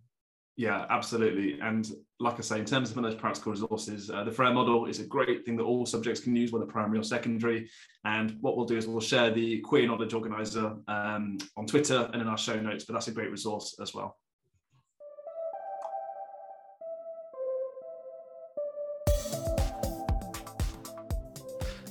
Yeah, 0.57 0.87
absolutely. 0.89 1.59
And 1.61 1.87
like 2.19 2.39
I 2.39 2.41
say, 2.41 2.57
in 2.57 2.65
terms 2.65 2.89
of 2.89 3.01
those 3.01 3.13
practical 3.13 3.51
resources, 3.51 4.09
uh, 4.09 4.23
the 4.23 4.31
Frayer 4.31 4.51
model 4.51 4.87
is 4.87 4.99
a 4.99 5.05
great 5.05 5.45
thing 5.45 5.55
that 5.57 5.63
all 5.63 5.85
subjects 5.85 6.19
can 6.19 6.35
use, 6.35 6.51
whether 6.51 6.65
primary 6.65 6.97
or 6.97 7.03
secondary. 7.03 7.69
And 8.05 8.35
what 8.41 8.57
we'll 8.57 8.65
do 8.65 8.75
is 8.75 8.87
we'll 8.87 8.99
share 8.99 9.29
the 9.29 9.59
Queer 9.59 9.85
Knowledge 9.85 10.15
Organizer 10.15 10.75
um, 10.87 11.37
on 11.55 11.67
Twitter 11.67 12.09
and 12.11 12.23
in 12.23 12.27
our 12.27 12.39
show 12.39 12.59
notes, 12.59 12.85
but 12.85 12.93
that's 12.93 13.07
a 13.07 13.11
great 13.11 13.29
resource 13.29 13.75
as 13.79 13.93
well. 13.93 14.17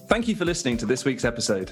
Thank 0.08 0.26
you 0.26 0.34
for 0.34 0.44
listening 0.44 0.76
to 0.78 0.86
this 0.86 1.04
week's 1.04 1.24
episode. 1.24 1.70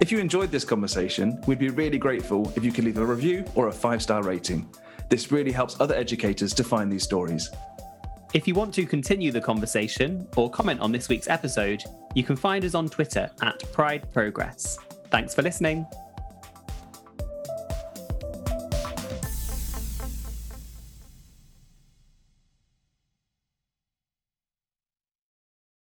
If 0.00 0.10
you 0.10 0.18
enjoyed 0.18 0.50
this 0.50 0.64
conversation, 0.64 1.42
we'd 1.46 1.58
be 1.58 1.68
really 1.68 1.98
grateful 1.98 2.50
if 2.56 2.64
you 2.64 2.72
could 2.72 2.84
leave 2.84 2.96
a 2.96 3.04
review 3.04 3.44
or 3.54 3.68
a 3.68 3.72
five 3.72 4.02
star 4.02 4.22
rating. 4.22 4.66
This 5.12 5.30
really 5.30 5.52
helps 5.52 5.78
other 5.78 5.94
educators 5.94 6.54
to 6.54 6.64
find 6.64 6.90
these 6.90 7.02
stories. 7.02 7.50
If 8.32 8.48
you 8.48 8.54
want 8.54 8.72
to 8.72 8.86
continue 8.86 9.30
the 9.30 9.42
conversation 9.42 10.26
or 10.38 10.48
comment 10.48 10.80
on 10.80 10.90
this 10.90 11.10
week's 11.10 11.28
episode, 11.28 11.84
you 12.14 12.22
can 12.22 12.34
find 12.34 12.64
us 12.64 12.74
on 12.74 12.88
Twitter 12.88 13.30
at 13.42 13.62
Pride 13.74 14.10
Progress. 14.10 14.78
Thanks 15.10 15.34
for 15.34 15.42
listening. 15.42 15.86